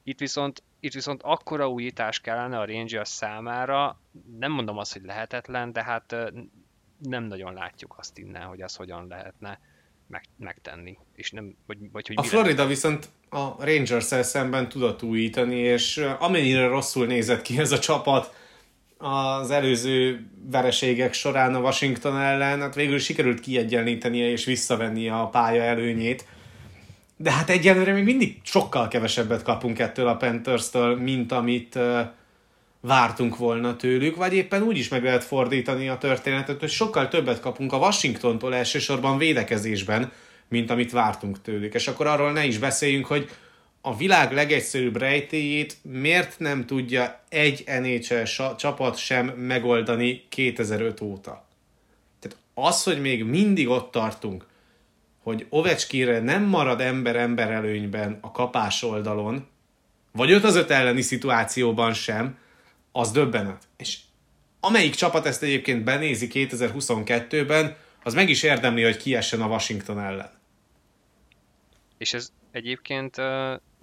[0.03, 3.99] Itt viszont, itt viszont akkora újítás kellene a Rangers számára,
[4.39, 6.15] nem mondom azt, hogy lehetetlen, de hát
[6.97, 9.59] nem nagyon látjuk azt innen, hogy az hogyan lehetne
[10.07, 10.97] meg, megtenni.
[11.15, 12.67] És nem, vagy, vagy, hogy a Florida lehet.
[12.67, 18.34] viszont a rangers szemben tudott újítani, és amennyire rosszul nézett ki ez a csapat
[18.97, 25.61] az előző vereségek során a Washington ellen, hát végül sikerült kiegyenlítenie és visszavenni a pálya
[25.61, 26.25] előnyét.
[27.17, 31.99] De hát egyelőre még mindig sokkal kevesebbet kapunk ettől a Panthers-től, mint amit uh,
[32.81, 37.39] vártunk volna tőlük, vagy éppen úgy is meg lehet fordítani a történetet, hogy sokkal többet
[37.39, 40.11] kapunk a Washingtontól elsősorban védekezésben,
[40.49, 41.73] mint amit vártunk tőlük.
[41.73, 43.29] És akkor arról ne is beszéljünk, hogy
[43.88, 51.47] a világ legegyszerűbb rejtéjét miért nem tudja egy NHL csapat sem megoldani 2005 óta.
[52.19, 54.45] Tehát az, hogy még mindig ott tartunk,
[55.23, 59.47] hogy Ovecskire nem marad ember-ember előnyben a kapás oldalon,
[60.11, 62.38] vagy öt az öt elleni szituációban sem,
[62.91, 63.63] az döbbenet.
[63.77, 63.99] És
[64.59, 70.29] amelyik csapat ezt egyébként benézi 2022-ben, az meg is érdemli, hogy kiessen a Washington ellen.
[71.97, 73.17] És ez egyébként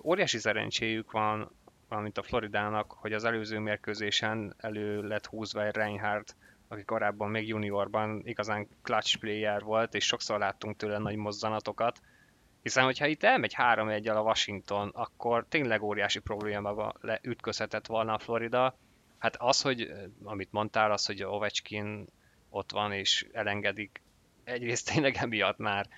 [0.02, 1.50] óriási szerencséjük van,
[1.88, 6.36] valamint a Floridának, hogy az előző mérkőzésen elő lett húzva egy Reinhardt,
[6.68, 12.00] aki korábban még juniorban igazán clutch player volt, és sokszor láttunk tőle nagy mozzanatokat,
[12.62, 16.92] hiszen, hogyha itt elmegy 3 1 a Washington, akkor tényleg óriási problémába
[17.22, 18.76] ütközhetett volna a Florida,
[19.22, 19.92] Hát az, hogy
[20.24, 22.06] amit mondtál, az, hogy Ovechkin
[22.50, 24.02] ott van és elengedik,
[24.44, 25.88] egyrészt tényleg emiatt már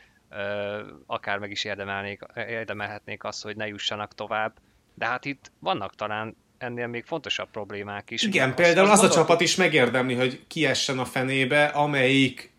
[1.07, 4.53] akár meg is érdemelnék, érdemelhetnék azt, hogy ne jussanak tovább,
[4.95, 8.23] de hát itt vannak talán ennél még fontosabb problémák is.
[8.23, 12.53] Igen, azt, például azt az a csapat is megérdemli, hogy kiessen a fenébe, amelyik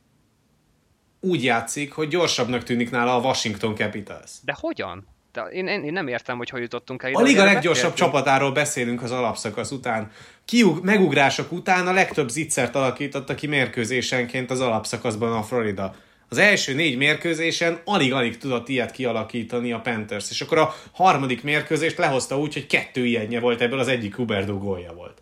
[1.20, 4.32] úgy játszik, hogy gyorsabbnak tűnik nála a Washington Capitals.
[4.42, 5.08] De hogyan?
[5.32, 7.20] De én, én, én nem értem, hogy hogy jutottunk el ide.
[7.20, 10.12] A liga leggyorsabb csapatáról beszélünk az alapszakasz után.
[10.46, 15.96] Kiug, megugrások után a legtöbb zicsert alakította ki mérkőzésenként az alapszakaszban a Florida.
[16.30, 21.98] Az első négy mérkőzésen alig-alig tudott ilyet kialakítani a Panthers, és akkor a harmadik mérkőzést
[21.98, 25.22] lehozta úgy, hogy kettő ilyenje volt, ebből az egyik Huberdo gólja volt.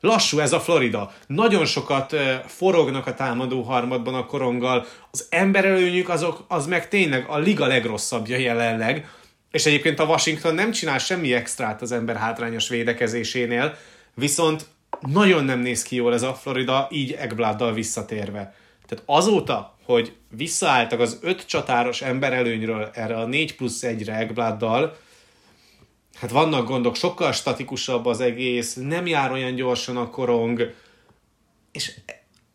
[0.00, 1.12] Lassú ez a Florida.
[1.26, 4.86] Nagyon sokat forognak a támadó harmadban a koronggal.
[5.10, 9.08] Az emberelőnyük azok, az meg tényleg a liga legrosszabbja jelenleg.
[9.50, 13.76] És egyébként a Washington nem csinál semmi extrát az ember hátrányos védekezésénél,
[14.14, 14.66] viszont
[15.00, 18.54] nagyon nem néz ki jól ez a Florida, így Egbladdal visszatérve.
[18.86, 24.96] Tehát azóta, hogy visszaálltak az öt csatáros emberelőnyről erre a 4 plusz 1-re Egbladdal,
[26.14, 30.74] hát vannak gondok, sokkal statikusabb az egész, nem jár olyan gyorsan a korong,
[31.72, 31.92] és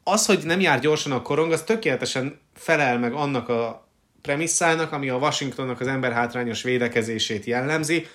[0.04, 3.88] az, hogy nem jár gyorsan a korong, az tökéletesen felel meg annak a
[4.22, 8.08] premisszának, ami a Washingtonnak az emberhátrányos védekezését jellemzi,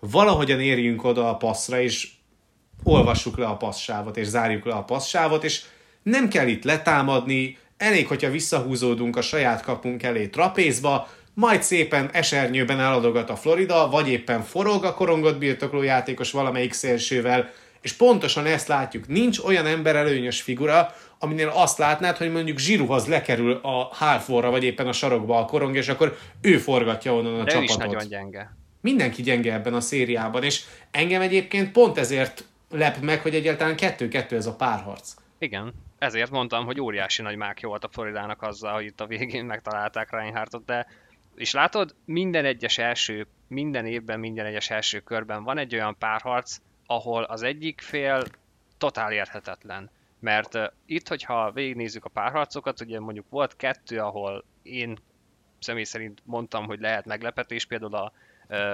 [0.00, 2.08] valahogyan érjünk oda a passzra, és
[2.82, 5.62] olvassuk le a passzsávot, és zárjuk le a passzsávot, és
[6.02, 12.80] nem kell itt letámadni, elég, hogyha visszahúzódunk a saját kapunk elé trapézba, majd szépen esernyőben
[12.80, 18.68] eladogat a Florida, vagy éppen forog a korongot birtokló játékos valamelyik szélsővel, és pontosan ezt
[18.68, 19.08] látjuk.
[19.08, 24.64] Nincs olyan ember előnyös figura, aminél azt látnád, hogy mondjuk Zsiruhoz lekerül a hálforra, vagy
[24.64, 27.60] éppen a sarokba a korong, és akkor ő forgatja onnan a De csapatot.
[27.60, 28.56] ő is nagyon gyenge.
[28.80, 34.36] Mindenki gyenge ebben a szériában, és engem egyébként pont ezért lep meg, hogy egyáltalán kettő-kettő
[34.36, 35.14] ez a párharc.
[35.38, 39.44] Igen, ezért mondtam, hogy óriási nagy mákja volt a Floridának azzal, hogy itt a végén
[39.44, 40.86] megtalálták Reinhardtot, de
[41.34, 46.56] és látod, minden egyes első, minden évben, minden egyes első körben van egy olyan párharc,
[46.86, 48.24] ahol az egyik fél
[48.78, 49.90] totál érthetetlen.
[50.18, 54.98] Mert itt, hogyha végignézzük a párharcokat, ugye mondjuk volt kettő, ahol én
[55.58, 58.12] személy szerint mondtam, hogy lehet meglepetés, például a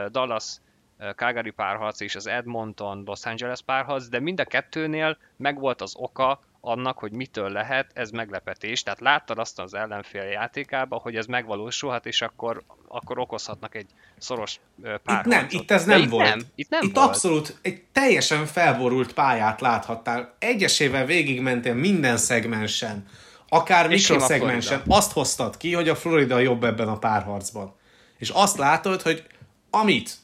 [0.09, 0.57] Dallas
[0.99, 5.95] uh, Calgary párharc és az Edmonton Los Angeles párharc, de mind a kettőnél megvolt az
[5.97, 8.83] oka annak, hogy mitől lehet ez meglepetés.
[8.83, 13.87] Tehát láttad azt az ellenfél játékába, hogy ez megvalósulhat, és akkor, akkor okozhatnak egy
[14.19, 15.33] szoros uh, Itt párharcot.
[15.33, 16.29] nem, itt ez De nem itt volt.
[16.29, 17.09] Nem, itt nem itt volt.
[17.09, 20.35] abszolút egy teljesen felborult pályát láthattál.
[20.39, 23.07] Egyesével végigmentél minden szegmensen,
[23.49, 24.83] akár És mikroszegmensen.
[24.89, 27.75] Azt hoztad ki, hogy a Florida jobb ebben a párharcban.
[28.19, 29.25] És azt látod, hogy
[29.71, 30.17] amit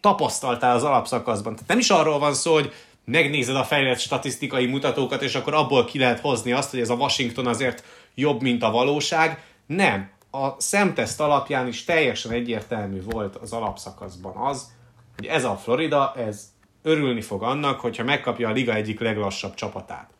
[0.00, 2.72] tapasztaltál az alapszakaszban, tehát nem is arról van szó, hogy
[3.06, 6.94] megnézed a fejlett statisztikai mutatókat, és akkor abból ki lehet hozni azt, hogy ez a
[6.94, 7.84] Washington azért
[8.14, 9.44] jobb, mint a valóság.
[9.66, 10.10] Nem.
[10.30, 14.72] A szemteszt alapján is teljesen egyértelmű volt az alapszakaszban az,
[15.16, 16.44] hogy ez a Florida, ez
[16.82, 20.10] örülni fog annak, hogyha megkapja a liga egyik leglassabb csapatát.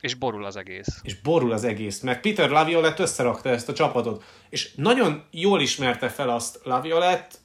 [0.00, 1.00] És borul az egész.
[1.02, 6.08] És borul az egész, mert Peter Laviolette összerakta ezt a csapatot, és nagyon jól ismerte
[6.08, 7.36] fel azt Laviolette,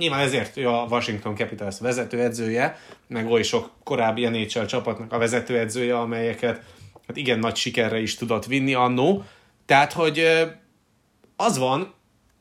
[0.00, 5.98] nyilván ezért ő a Washington Capitals vezetőedzője, meg oly sok korábbi NHL csapatnak a vezetőedzője,
[5.98, 6.62] amelyeket
[7.06, 9.24] hát igen nagy sikerre is tudott vinni annó.
[9.66, 10.26] Tehát, hogy
[11.36, 11.94] az van,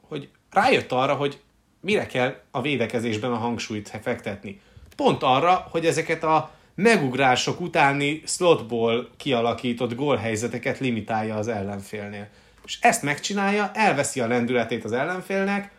[0.07, 1.41] hogy rájött arra, hogy
[1.82, 4.62] mire kell a védekezésben a hangsúlyt fektetni.
[4.95, 12.28] Pont arra, hogy ezeket a megugrások utáni slotból kialakított gólhelyzeteket limitálja az ellenfélnél.
[12.66, 15.72] És ezt megcsinálja, elveszi a lendületét az ellenfélnek,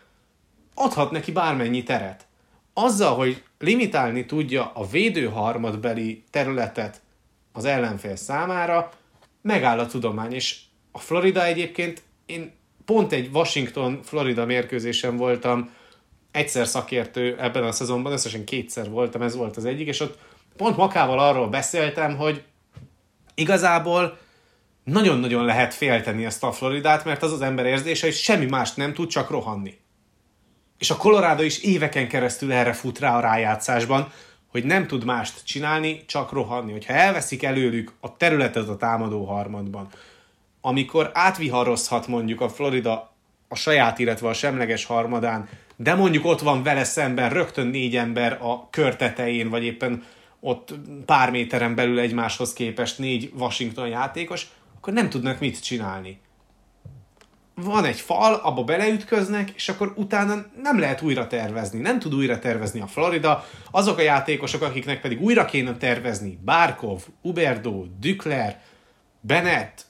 [0.73, 2.25] adhat neki bármennyi teret.
[2.73, 7.01] Azzal, hogy limitálni tudja a védőharmadbeli területet
[7.51, 8.91] az ellenfél számára,
[9.41, 10.59] megáll a tudomány, és
[10.91, 12.53] a Florida egyébként, én
[12.85, 15.69] pont egy Washington-Florida mérkőzésen voltam,
[16.31, 20.17] egyszer szakértő ebben a szezonban, összesen kétszer voltam, ez volt az egyik, és ott
[20.57, 22.43] pont Makával arról beszéltem, hogy
[23.35, 24.17] igazából
[24.83, 28.93] nagyon-nagyon lehet félteni ezt a Floridát, mert az az ember érzése, hogy semmi mást nem
[28.93, 29.79] tud, csak rohanni.
[30.81, 34.11] És a Colorado is éveken keresztül erre fut rá a rájátszásban,
[34.47, 36.71] hogy nem tud mást csinálni, csak rohanni.
[36.71, 39.87] Hogyha elveszik előlük a területet a támadó harmadban,
[40.61, 43.13] amikor átviharozhat mondjuk a Florida
[43.47, 48.37] a saját, illetve a semleges harmadán, de mondjuk ott van vele szemben rögtön négy ember
[48.41, 50.03] a kör tetején, vagy éppen
[50.39, 50.73] ott
[51.05, 56.19] pár méteren belül egymáshoz képest négy Washington játékos, akkor nem tudnak mit csinálni.
[57.63, 61.79] Van egy fal, abba beleütköznek, és akkor utána nem lehet újra tervezni.
[61.79, 63.45] Nem tud újra tervezni a Florida.
[63.71, 68.61] Azok a játékosok, akiknek pedig újra kéne tervezni, Barkov, Uberdo, Dükler,
[69.21, 69.85] Bennett,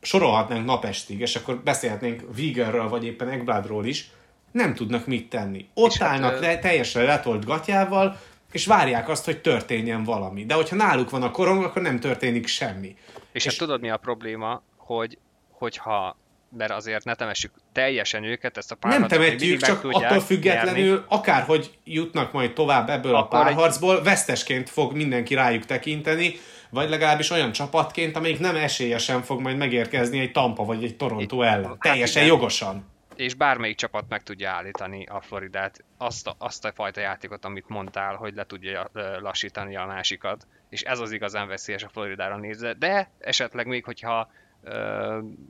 [0.00, 4.10] sorolhatnánk napestig, és akkor beszélhetnénk Vigerről, vagy éppen Ekbladról is,
[4.52, 5.68] nem tudnak mit tenni.
[5.74, 8.18] Ott És hát, állnak ö- le, teljesen letolt gatyával,
[8.52, 10.44] és várják azt, hogy történjen valami.
[10.44, 12.96] De hogyha náluk van a korong, akkor nem történik semmi.
[13.32, 15.18] És, és hát tudod mi a probléma, hogy
[15.50, 16.16] hogyha
[16.56, 20.20] mert azért ne temessük teljesen őket, ezt a Nem párharcot még temetjük, csak tudják attól
[20.22, 21.04] függetlenül, nyerni.
[21.08, 26.34] akárhogy jutnak majd tovább ebből Akkor a egy- párharcból, vesztesként fog mindenki rájuk tekinteni,
[26.70, 31.42] vagy legalábbis olyan csapatként, amelyik nem esélyesen fog majd megérkezni egy Tampa vagy egy Toronto
[31.42, 31.64] ellen.
[31.68, 32.34] Hát Teljesen igen.
[32.34, 32.88] jogosan.
[33.16, 37.68] és bármelyik csapat meg tudja állítani a Floridát, azt a, azt a fajta játékot, amit
[37.68, 38.90] mondtál, hogy le tudja
[39.20, 44.30] lassítani a másikat, és ez az igazán veszélyes a Floridára nézve, de esetleg még, hogyha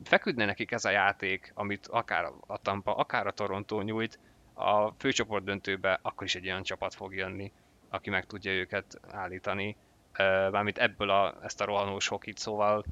[0.04, 4.18] feküdne nekik ez a játék, amit akár a Tampa, akár a Toronto nyújt,
[4.54, 7.52] a főcsoport döntőbe, akkor is egy olyan csapat fog jönni,
[7.88, 9.76] aki meg tudja őket állítani,
[10.50, 12.84] mármint ebből a, ezt a rohanós hokit, szóval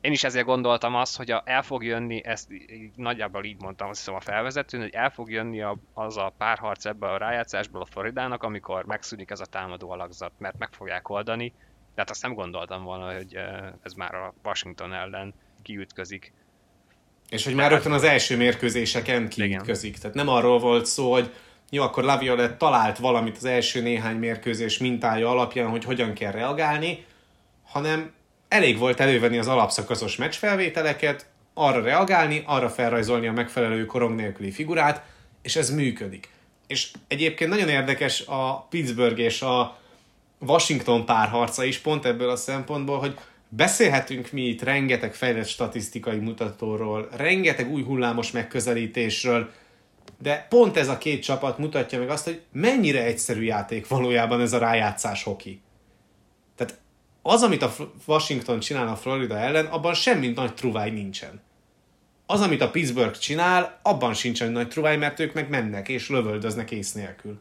[0.00, 2.48] én is ezért gondoltam azt, hogy a, el fog jönni, ezt
[2.96, 6.84] nagyjából így mondtam azt hiszem a felvezetőn, hogy el fog jönni a, az a párharc
[6.84, 11.52] ebbe a rájátszásból a Floridának, amikor megszűnik ez a támadó alakzat, mert meg fogják oldani.
[12.00, 13.36] Tehát azt nem gondoltam volna, hogy
[13.82, 16.32] ez már a Washington ellen kiütközik.
[17.28, 19.98] És hogy már rögtön az első mérkőzéseken kiütközik.
[19.98, 21.32] Tehát nem arról volt szó, hogy
[21.70, 27.04] jó, akkor Laviolette talált valamit az első néhány mérkőzés mintája alapján, hogy hogyan kell reagálni,
[27.64, 28.12] hanem
[28.48, 35.04] elég volt elővenni az alapszakaszos meccsfelvételeket, arra reagálni, arra felrajzolni a megfelelő korong nélküli figurát,
[35.42, 36.28] és ez működik.
[36.66, 39.78] És egyébként nagyon érdekes a Pittsburgh és a
[40.40, 43.18] Washington párharca is pont ebből a szempontból, hogy
[43.48, 49.50] beszélhetünk mi itt rengeteg fejlett statisztikai mutatóról, rengeteg új hullámos megközelítésről,
[50.18, 54.52] de pont ez a két csapat mutatja meg azt, hogy mennyire egyszerű játék valójában ez
[54.52, 55.60] a rájátszás hoki.
[56.56, 56.80] Tehát
[57.22, 57.72] az, amit a
[58.06, 61.40] Washington csinál a Florida ellen, abban semmi nagy truváj nincsen.
[62.26, 66.70] Az, amit a Pittsburgh csinál, abban sincsen nagy truváj, mert ők meg mennek és lövöldöznek
[66.70, 67.38] ész nélkül.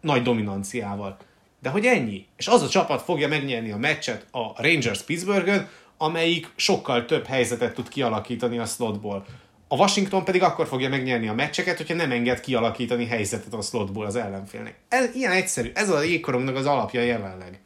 [0.00, 1.16] Nagy dominanciával.
[1.62, 2.26] De hogy ennyi.
[2.36, 7.74] És az a csapat fogja megnyerni a meccset a Rangers Pittsburghön, amelyik sokkal több helyzetet
[7.74, 9.26] tud kialakítani a slotból.
[9.68, 14.06] A Washington pedig akkor fogja megnyerni a meccseket, hogyha nem enged kialakítani helyzetet a slotból
[14.06, 14.78] az ellenfélnek.
[14.88, 15.70] Ez ilyen egyszerű.
[15.74, 17.60] Ez a jégkorongnak az alapja jelenleg.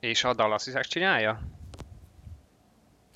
[0.00, 1.40] És a Dallas is ezt csinálja?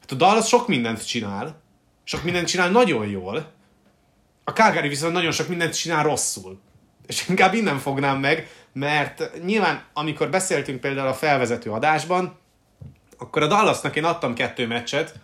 [0.01, 1.63] Hát a Dallas sok mindent csinál.
[2.05, 3.53] Sok mindent csinál nagyon jól.
[4.45, 6.61] A Calgary viszont nagyon sok mindent csinál rosszul.
[7.07, 8.49] És inkább innen fognám meg,
[8.79, 12.39] mert nyilván amikor beszéltünk például a felvezető adásban,
[13.19, 15.15] akkor a Dallasnak én adtam kettő meccset,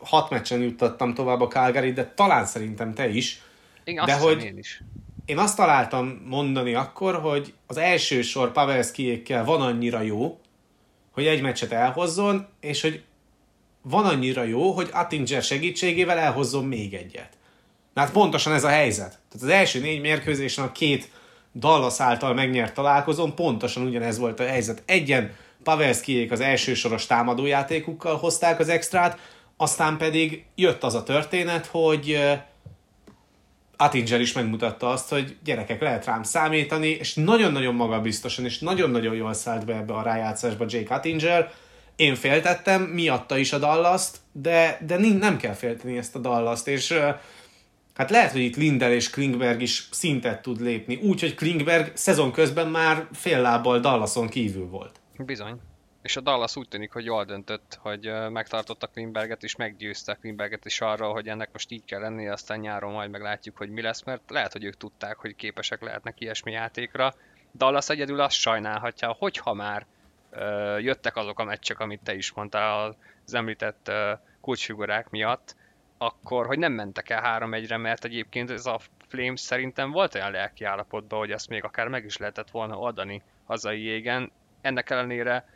[0.00, 3.42] hat meccsen juttattam tovább a calgary de talán szerintem te is.
[3.84, 4.82] Igen, de azt hogy én is.
[5.24, 10.40] én azt találtam mondani akkor, hogy az első sor Pavelskiékkel van annyira jó,
[11.10, 13.02] hogy egy meccset elhozzon, és hogy
[13.82, 17.28] van annyira jó, hogy Attinger segítségével elhozzon még egyet.
[17.94, 19.08] Hát pontosan ez a helyzet.
[19.08, 21.10] Tehát az első négy mérkőzésen a két
[21.54, 24.82] Dallas által megnyert találkozón pontosan ugyanez volt a helyzet.
[24.86, 29.18] Egyen Pavelskiék az első soros támadójátékukkal hozták az extrát,
[29.56, 32.18] aztán pedig jött az a történet, hogy
[33.76, 39.32] Attinger is megmutatta azt, hogy gyerekek, lehet rám számítani, és nagyon-nagyon magabiztosan, és nagyon-nagyon jól
[39.32, 41.52] szállt be ebbe a rájátszásba Jake Attinger.
[41.96, 46.94] Én féltettem, miatta is a Dallas-t, de, de nem kell félteni ezt a Dallas-t, és
[47.94, 52.68] hát lehet, hogy itt Lindel és Klingberg is szintet tud lépni, úgyhogy Klingberg szezon közben
[52.68, 55.00] már fél lábbal Dallason kívül volt.
[55.16, 55.60] Bizony.
[56.02, 60.80] És a Dallas úgy tűnik, hogy jól döntött, hogy megtartotta Klimberget, és meggyőzte Klimberget is
[60.80, 64.22] arról, hogy ennek most így kell lennie, aztán nyáron majd meglátjuk, hogy mi lesz, mert
[64.28, 67.14] lehet, hogy ők tudták, hogy képesek lehetnek ilyesmi játékra.
[67.54, 69.86] Dallas egyedül azt sajnálhatja, hogyha már
[70.78, 73.92] jöttek azok a meccsek, amit te is mondtál az említett
[74.40, 75.56] kulcsfigurák miatt,
[76.02, 80.64] akkor, hogy nem mentek el 3-1-re, mert egyébként ez a Flames szerintem volt olyan lelki
[80.64, 84.32] állapotban, hogy ezt még akár meg is lehetett volna oldani hazai jégen.
[84.60, 85.48] Ennek ellenére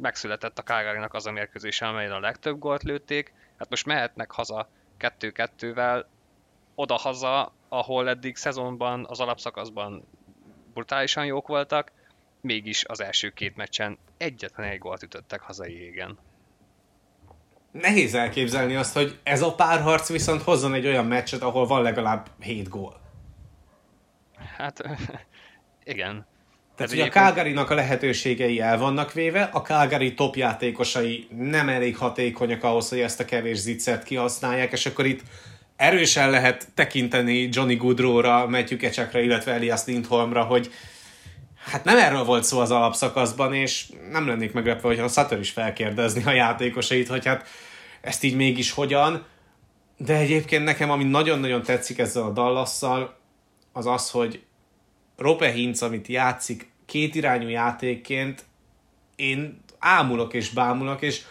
[0.00, 3.32] megszületett a calgary az a mérkőzése, amelyen a legtöbb gólt lőtték.
[3.58, 4.68] Hát most mehetnek haza
[4.98, 6.04] 2-2-vel
[6.74, 10.04] oda-haza, ahol eddig szezonban, az alapszakaszban
[10.72, 11.92] brutálisan jók voltak,
[12.40, 16.18] mégis az első két meccsen egyetlen egy gólt ütöttek hazai égen.
[17.72, 22.26] Nehéz elképzelni azt, hogy ez a párharc viszont hozzon egy olyan meccset, ahol van legalább
[22.40, 23.00] 7 gól.
[24.56, 24.82] Hát
[25.84, 26.26] igen.
[26.76, 31.96] Tehát ugye a calgary a lehetőségei el vannak véve, a Calgary top játékosai nem elég
[31.96, 35.20] hatékonyak ahhoz, hogy ezt a kevés zicsert kihasználják, és akkor itt
[35.76, 40.70] erősen lehet tekinteni Johnny Goodrow-ra, Matthew Kecsekre, illetve Elias Lindholmra, hogy
[41.64, 45.50] hát nem erről volt szó az alapszakaszban, és nem lennék meglepve, hogyha a Sutter is
[45.50, 47.48] felkérdezni a játékosait, hogy hát
[48.00, 49.24] ezt így mégis hogyan.
[49.96, 52.82] De egyébként nekem, ami nagyon-nagyon tetszik ezzel a dallas
[53.72, 54.42] az az, hogy
[55.16, 58.44] Rope Hintz, amit játszik kétirányú játékként,
[59.16, 61.22] én ámulok és bámulok, és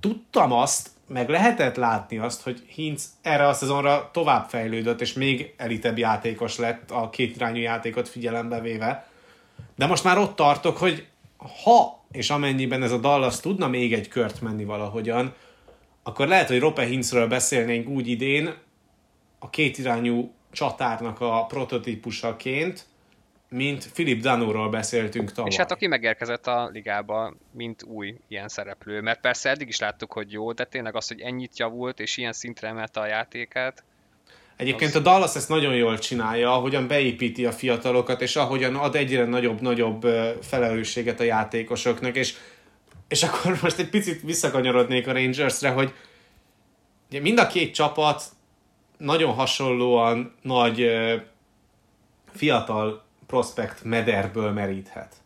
[0.00, 5.54] tudtam azt, meg lehetett látni azt, hogy Hintz erre a szezonra tovább fejlődött, és még
[5.56, 9.09] elitebb játékos lett a kétirányú játékot figyelembe véve.
[9.80, 11.06] De most már ott tartok, hogy
[11.64, 15.34] ha és amennyiben ez a Dallas tudna még egy kört menni valahogyan,
[16.02, 18.54] akkor lehet, hogy Rope Hintzről beszélnénk úgy idén,
[19.38, 22.86] a kétirányú csatárnak a prototípusaként,
[23.48, 25.50] mint Philip Danóról beszéltünk tavaly.
[25.50, 30.12] És hát aki megérkezett a ligába, mint új ilyen szereplő, mert persze eddig is láttuk,
[30.12, 33.84] hogy jó, de tényleg az, hogy ennyit javult, és ilyen szintre emelte a játékát.
[34.60, 34.96] Egyébként az...
[34.96, 40.06] a Dallas ezt nagyon jól csinálja, ahogyan beépíti a fiatalokat, és ahogyan ad egyre nagyobb-nagyobb
[40.42, 42.34] felelősséget a játékosoknak, és,
[43.08, 45.92] és akkor most egy picit visszakanyarodnék a Rangersre, hogy
[47.10, 48.22] ugye mind a két csapat
[48.98, 50.90] nagyon hasonlóan nagy
[52.34, 55.19] fiatal prospect mederből meríthet.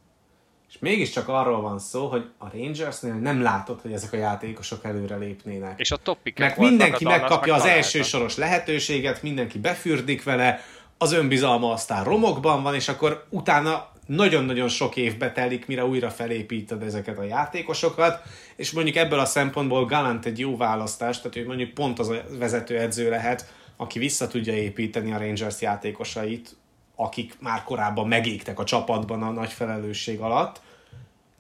[0.85, 5.81] Mégiscsak arról van szó, hogy a Rangersnél nem látod, hogy ezek a játékosok előre lépnének.
[5.81, 10.61] És a topik Mert mindenki megkapja az első soros lehetőséget, mindenki befürdik vele,
[10.99, 16.83] az önbizalma aztán romokban van, és akkor utána nagyon-nagyon sok évbe telik, mire újra felépíted
[16.83, 18.23] ezeket a játékosokat,
[18.57, 22.23] és mondjuk ebből a szempontból Galant egy jó választás, tehát ő mondjuk pont az a
[22.39, 26.57] vezetőedző lehet, aki vissza tudja építeni a Rangers játékosait,
[26.97, 30.63] akik már korábban megégtek a csapatban a nagy felelősség alatt,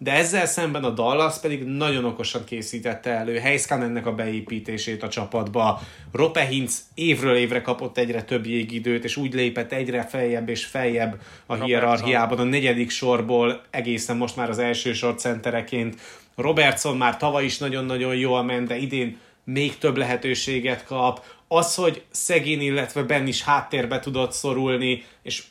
[0.04, 5.80] de ezzel szemben a Dallas pedig nagyon okosan készítette elő ennek a beépítését a csapatba.
[6.12, 11.20] Rope Hintz évről évre kapott egyre több jégidőt, és úgy lépett egyre feljebb és feljebb
[11.46, 16.00] a hierarchiában, a negyedik sorból egészen most már az első sor centereként.
[16.36, 21.24] Robertson már tavaly is nagyon-nagyon jól ment, de idén még több lehetőséget kap.
[21.48, 25.42] Az, hogy szegény, illetve Ben is háttérbe tudott szorulni, és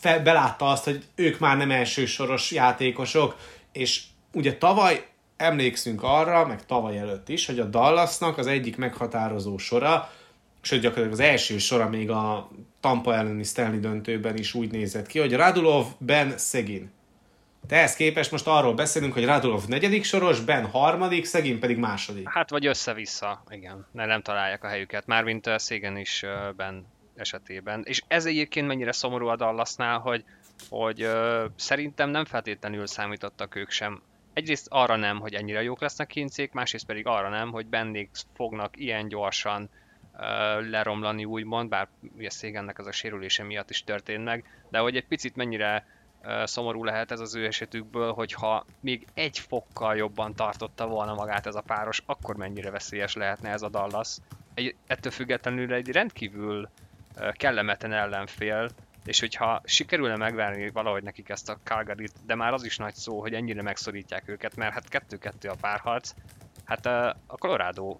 [0.00, 3.36] fel, belátta azt, hogy ők már nem elsősoros játékosok,
[3.72, 4.02] és
[4.32, 5.06] ugye tavaly
[5.36, 10.10] emlékszünk arra, meg tavaly előtt is, hogy a Dallasnak az egyik meghatározó sora,
[10.60, 15.18] sőt gyakorlatilag az első sora még a Tampa elleni Stanley döntőben is úgy nézett ki,
[15.18, 16.90] hogy Radulov, Ben, Szegin.
[17.66, 22.28] Tehez képest most arról beszélünk, hogy Radulov negyedik soros, Ben harmadik, Szegin pedig második.
[22.28, 23.86] Hát vagy össze-vissza, igen.
[23.92, 25.06] Ne, nem találják a helyüket.
[25.06, 26.24] Mármint a Szégen is
[26.56, 26.86] Ben
[27.16, 27.82] esetében.
[27.84, 30.24] És ez egyébként mennyire szomorú a Dallasnál, hogy
[30.68, 34.02] hogy ö, szerintem nem feltétlenül számítottak ők sem.
[34.32, 38.76] Egyrészt arra nem, hogy ennyire jók lesznek kincék, másrészt pedig arra nem, hogy bennék fognak
[38.76, 39.68] ilyen gyorsan
[40.18, 44.96] ö, leromlani úgymond, bár ugye Szégennek az a sérülése miatt is történt meg, de hogy
[44.96, 45.86] egy picit mennyire
[46.22, 51.46] ö, szomorú lehet ez az ő esetükből, hogyha még egy fokkal jobban tartotta volna magát
[51.46, 54.16] ez a páros, akkor mennyire veszélyes lehetne ez a Dallas.
[54.54, 56.68] Egy, ettől függetlenül egy rendkívül
[57.32, 58.70] kellemetlen ellenfél,
[59.04, 63.20] és hogyha sikerülne megvárni valahogy nekik ezt a calgary de már az is nagy szó,
[63.20, 66.14] hogy ennyire megszorítják őket, mert hát kettő-kettő a párharc,
[66.64, 67.98] hát a Colorado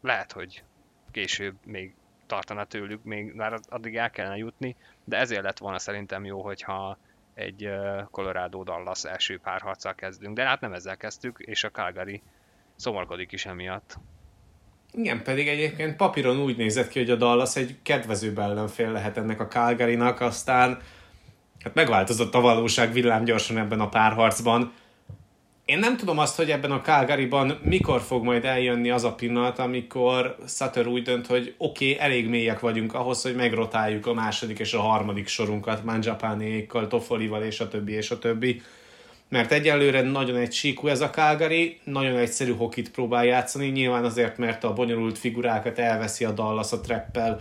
[0.00, 0.62] lehet, hogy
[1.10, 1.94] később még
[2.26, 6.98] tartana tőlük, még már addig el kellene jutni, de ezért lett volna szerintem jó, hogyha
[7.34, 7.70] egy
[8.10, 12.22] Colorado Dallas első párharccal kezdünk, de hát nem ezzel kezdtük, és a Calgary
[12.76, 13.98] szomorkodik is emiatt.
[14.92, 19.40] Igen, pedig egyébként papíron úgy nézett ki, hogy a Dallas egy kedvezőbb ellenfél lehet ennek
[19.40, 20.78] a calgary aztán
[21.64, 24.72] hát megváltozott a valóság villámgyorsan ebben a párharcban.
[25.64, 27.28] Én nem tudom azt, hogy ebben a calgary
[27.62, 32.28] mikor fog majd eljönni az a pillanat, amikor Sutter úgy dönt, hogy oké, okay, elég
[32.28, 37.68] mélyek vagyunk ahhoz, hogy megrotáljuk a második és a harmadik sorunkat Manjapánékkal, Toffolival és a
[37.68, 38.62] többi és a többi
[39.30, 44.38] mert egyelőre nagyon egy síkú ez a Calgary, nagyon egyszerű hokit próbál játszani, nyilván azért,
[44.38, 47.40] mert a bonyolult figurákat elveszi a Dallas a treppel,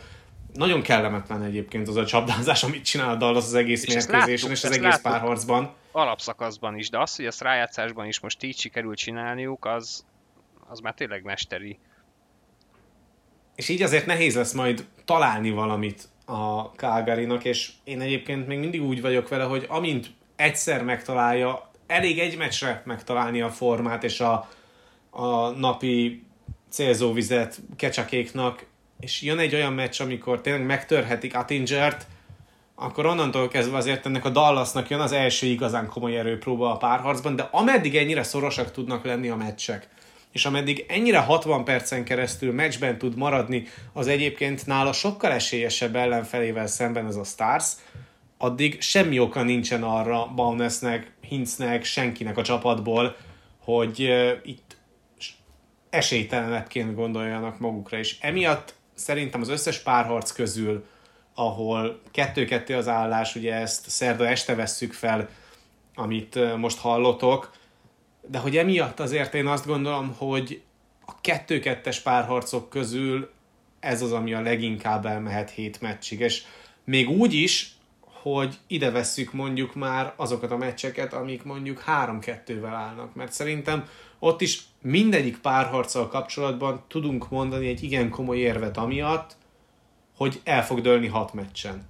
[0.53, 4.63] nagyon kellemetlen egyébként az a csapdázás, amit csinál a Dallas az egész és mérkőzésen és
[4.63, 5.73] az egész láttuk párharcban.
[5.91, 10.05] Alapszakaszban is, de az, hogy ezt rájátszásban is most így sikerült csinálniuk, az,
[10.67, 11.79] az már tényleg mesteri.
[13.55, 18.83] És így azért nehéz lesz majd találni valamit a calgary és én egyébként még mindig
[18.83, 24.49] úgy vagyok vele, hogy amint egyszer megtalálja, elég egy meccsre megtalálni a formát és a,
[25.09, 26.23] a napi
[26.69, 28.65] célzóvizet kecsakéknak,
[28.99, 32.07] és jön egy olyan meccs, amikor tényleg megtörhetik Attingert,
[32.75, 37.35] akkor onnantól kezdve azért ennek a Dallasnak jön az első igazán komoly erőpróba a párharcban,
[37.35, 39.87] de ameddig ennyire szorosak tudnak lenni a meccsek,
[40.31, 46.67] és ameddig ennyire 60 percen keresztül meccsben tud maradni az egyébként nála sokkal esélyesebb ellenfelével
[46.67, 47.71] szemben ez a Stars,
[48.41, 53.15] addig semmi oka nincsen arra Baunesnek, Hinznek, senkinek a csapatból,
[53.59, 54.77] hogy uh, itt
[55.89, 60.85] esélytelenebbként gondoljanak magukra, és emiatt szerintem az összes párharc közül,
[61.33, 65.29] ahol kettő-kettő az állás, ugye ezt szerda este vesszük fel,
[65.95, 67.51] amit most hallotok,
[68.27, 70.61] de hogy emiatt azért én azt gondolom, hogy
[71.05, 73.31] a kettő-kettes párharcok közül
[73.79, 76.43] ez az, ami a leginkább elmehet hét meccsig, és
[76.83, 77.71] még úgy is,
[78.21, 83.87] hogy ide vesszük mondjuk már azokat a meccseket, amik mondjuk 3-2-vel állnak, mert szerintem
[84.19, 89.35] ott is mindegyik párharccal kapcsolatban tudunk mondani egy igen komoly érvet amiatt,
[90.15, 91.87] hogy el fog dőlni hat meccsen.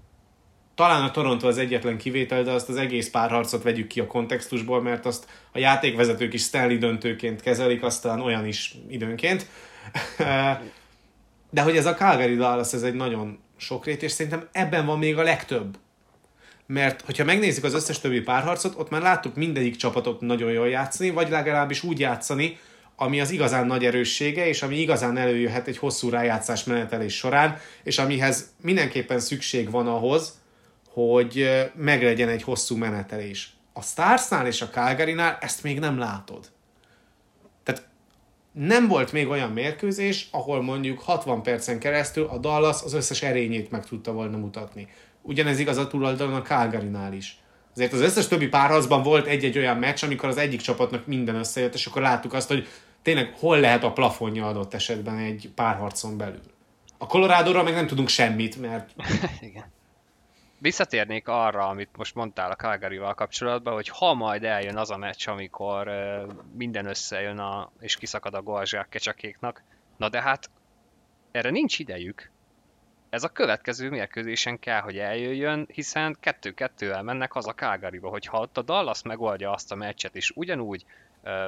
[0.75, 4.81] Talán a Toronto az egyetlen kivétel, de azt az egész párharcot vegyük ki a kontextusból,
[4.81, 9.47] mert azt a játékvezetők is Stanley döntőként kezelik, aztán olyan is időnként.
[11.51, 15.17] De hogy ez a Calgary Dallas, ez egy nagyon sokrét, és szerintem ebben van még
[15.17, 15.77] a legtöbb
[16.73, 21.09] mert hogyha megnézzük az összes többi párharcot, ott már láttuk mindegyik csapatot nagyon jól játszani,
[21.09, 22.57] vagy legalábbis úgy játszani,
[22.95, 27.97] ami az igazán nagy erőssége, és ami igazán előjöhet egy hosszú rájátszás menetelés során, és
[27.97, 30.39] amihez mindenképpen szükség van ahhoz,
[30.89, 33.53] hogy meglegyen egy hosszú menetelés.
[33.73, 36.51] A Starsnál és a Calgary-nál ezt még nem látod.
[37.63, 37.87] Tehát
[38.51, 43.71] nem volt még olyan mérkőzés, ahol mondjuk 60 percen keresztül a Dallas az összes erényét
[43.71, 44.87] meg tudta volna mutatni
[45.21, 47.37] ugyanez igaz a tulajdon a Calgary-nál is.
[47.75, 51.73] Azért az összes többi párharcban volt egy-egy olyan meccs, amikor az egyik csapatnak minden összejött,
[51.73, 52.67] és akkor láttuk azt, hogy
[53.01, 56.41] tényleg hol lehet a plafonja adott esetben egy párharcon belül.
[56.97, 58.89] A colorado meg nem tudunk semmit, mert...
[59.39, 59.71] Igen.
[60.61, 65.27] Visszatérnék arra, amit most mondtál a calgary kapcsolatban, hogy ha majd eljön az a meccs,
[65.27, 65.89] amikor
[66.57, 69.63] minden összejön a, és kiszakad a golzsák kecsakéknak,
[69.97, 70.49] na de hát
[71.31, 72.31] erre nincs idejük.
[73.09, 78.61] Ez a következő mérkőzésen kell, hogy eljöjjön, hiszen kettő-kettővel mennek haza Calgaryba, hogyha ott a
[78.61, 80.85] Dallas megoldja azt a meccset, és ugyanúgy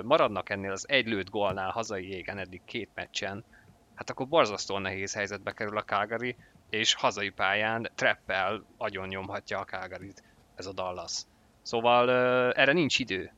[0.03, 3.43] maradnak ennél az egy lőtt gólnál hazai égen eddig két meccsen,
[3.95, 6.35] hát akkor borzasztóan nehéz helyzetbe kerül a Calgary,
[6.69, 10.13] és hazai pályán treppel agyon nyomhatja a calgary
[10.55, 11.21] ez a Dallas.
[11.61, 12.09] Szóval
[12.53, 13.31] erre nincs idő.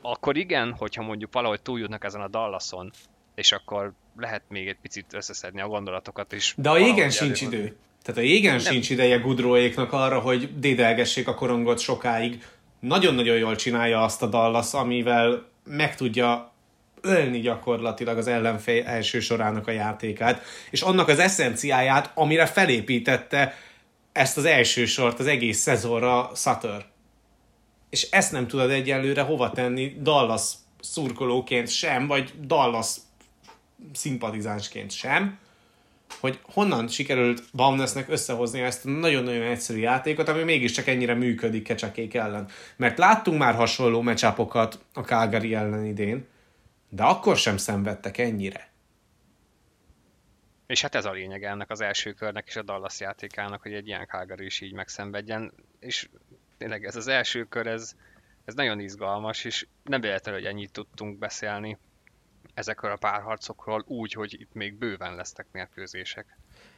[0.00, 2.90] Akkor igen, hogyha mondjuk valahogy túljutnak ezen a Dallason,
[3.34, 6.54] és akkor lehet még egy picit összeszedni a gondolatokat is.
[6.56, 7.52] De a jégen sincs előbb.
[7.52, 7.76] idő.
[8.02, 8.72] Tehát a jégen nem.
[8.72, 12.44] sincs ideje Gudróéknak arra, hogy dédelgessék a korongot sokáig.
[12.80, 16.52] Nagyon-nagyon jól csinálja azt a Dallas, amivel meg tudja
[17.00, 23.54] ölni gyakorlatilag az ellenfél első sorának a játékát, és annak az eszenciáját, amire felépítette
[24.12, 26.84] ezt az első sort az egész szezonra Sutter.
[27.90, 32.96] És ezt nem tudod egyelőre hova tenni Dallas szurkolóként sem, vagy Dallas
[33.92, 35.38] szimpatizánsként sem,
[36.20, 42.14] hogy honnan sikerült Baumnesnek összehozni ezt a nagyon-nagyon egyszerű játékot, ami mégiscsak ennyire működik kecsakék
[42.14, 42.48] ellen.
[42.76, 46.26] Mert láttunk már hasonló mecsápokat a Calgary ellen idén,
[46.88, 48.68] de akkor sem szenvedtek ennyire.
[50.66, 53.86] És hát ez a lényeg ennek az első körnek és a Dallas játékának, hogy egy
[53.86, 56.08] ilyen Calgary is így megszenvedjen, és
[56.58, 57.92] tényleg ez az első kör, ez,
[58.44, 61.78] ez nagyon izgalmas, és nem véletlenül, hogy ennyit tudtunk beszélni
[62.54, 66.26] ezekről a párharcokról úgy, hogy itt még bőven lesznek mérkőzések.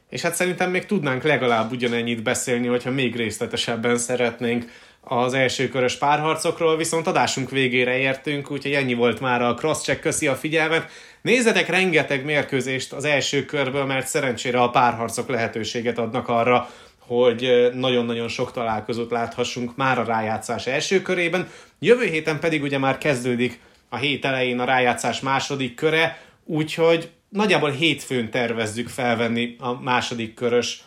[0.08, 4.70] És hát szerintem még tudnánk legalább ugyanennyit beszélni, hogyha még részletesebben szeretnénk
[5.00, 10.26] az első körös párharcokról, viszont adásunk végére értünk, úgyhogy ennyi volt már a crosscheck, köszi
[10.26, 10.90] a figyelmet.
[11.22, 16.68] Nézzetek rengeteg mérkőzést az első körből, mert szerencsére a párharcok lehetőséget adnak arra,
[16.98, 21.48] hogy nagyon-nagyon sok találkozót láthassunk már a rájátszás első körében.
[21.78, 23.60] Jövő héten pedig ugye már kezdődik
[23.92, 30.84] a hét elején a rájátszás második köre, úgyhogy nagyjából hétfőn tervezzük felvenni a második körös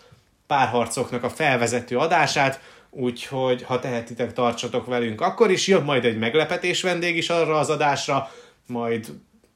[0.47, 5.21] párharcoknak a felvezető adását, úgyhogy ha tehetitek, tartsatok velünk.
[5.21, 8.31] Akkor is jön majd egy meglepetés vendég is arra az adásra,
[8.67, 9.13] majd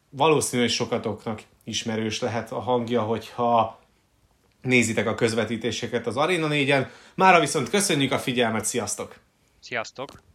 [0.10, 3.80] valószínű, hogy sokatoknak ismerős lehet a hangja, hogyha
[4.62, 6.88] nézitek a közvetítéseket az Arena 4-en.
[7.16, 9.16] Mára viszont köszönjük a figyelmet, sziasztok!
[9.60, 10.28] Sziasztok!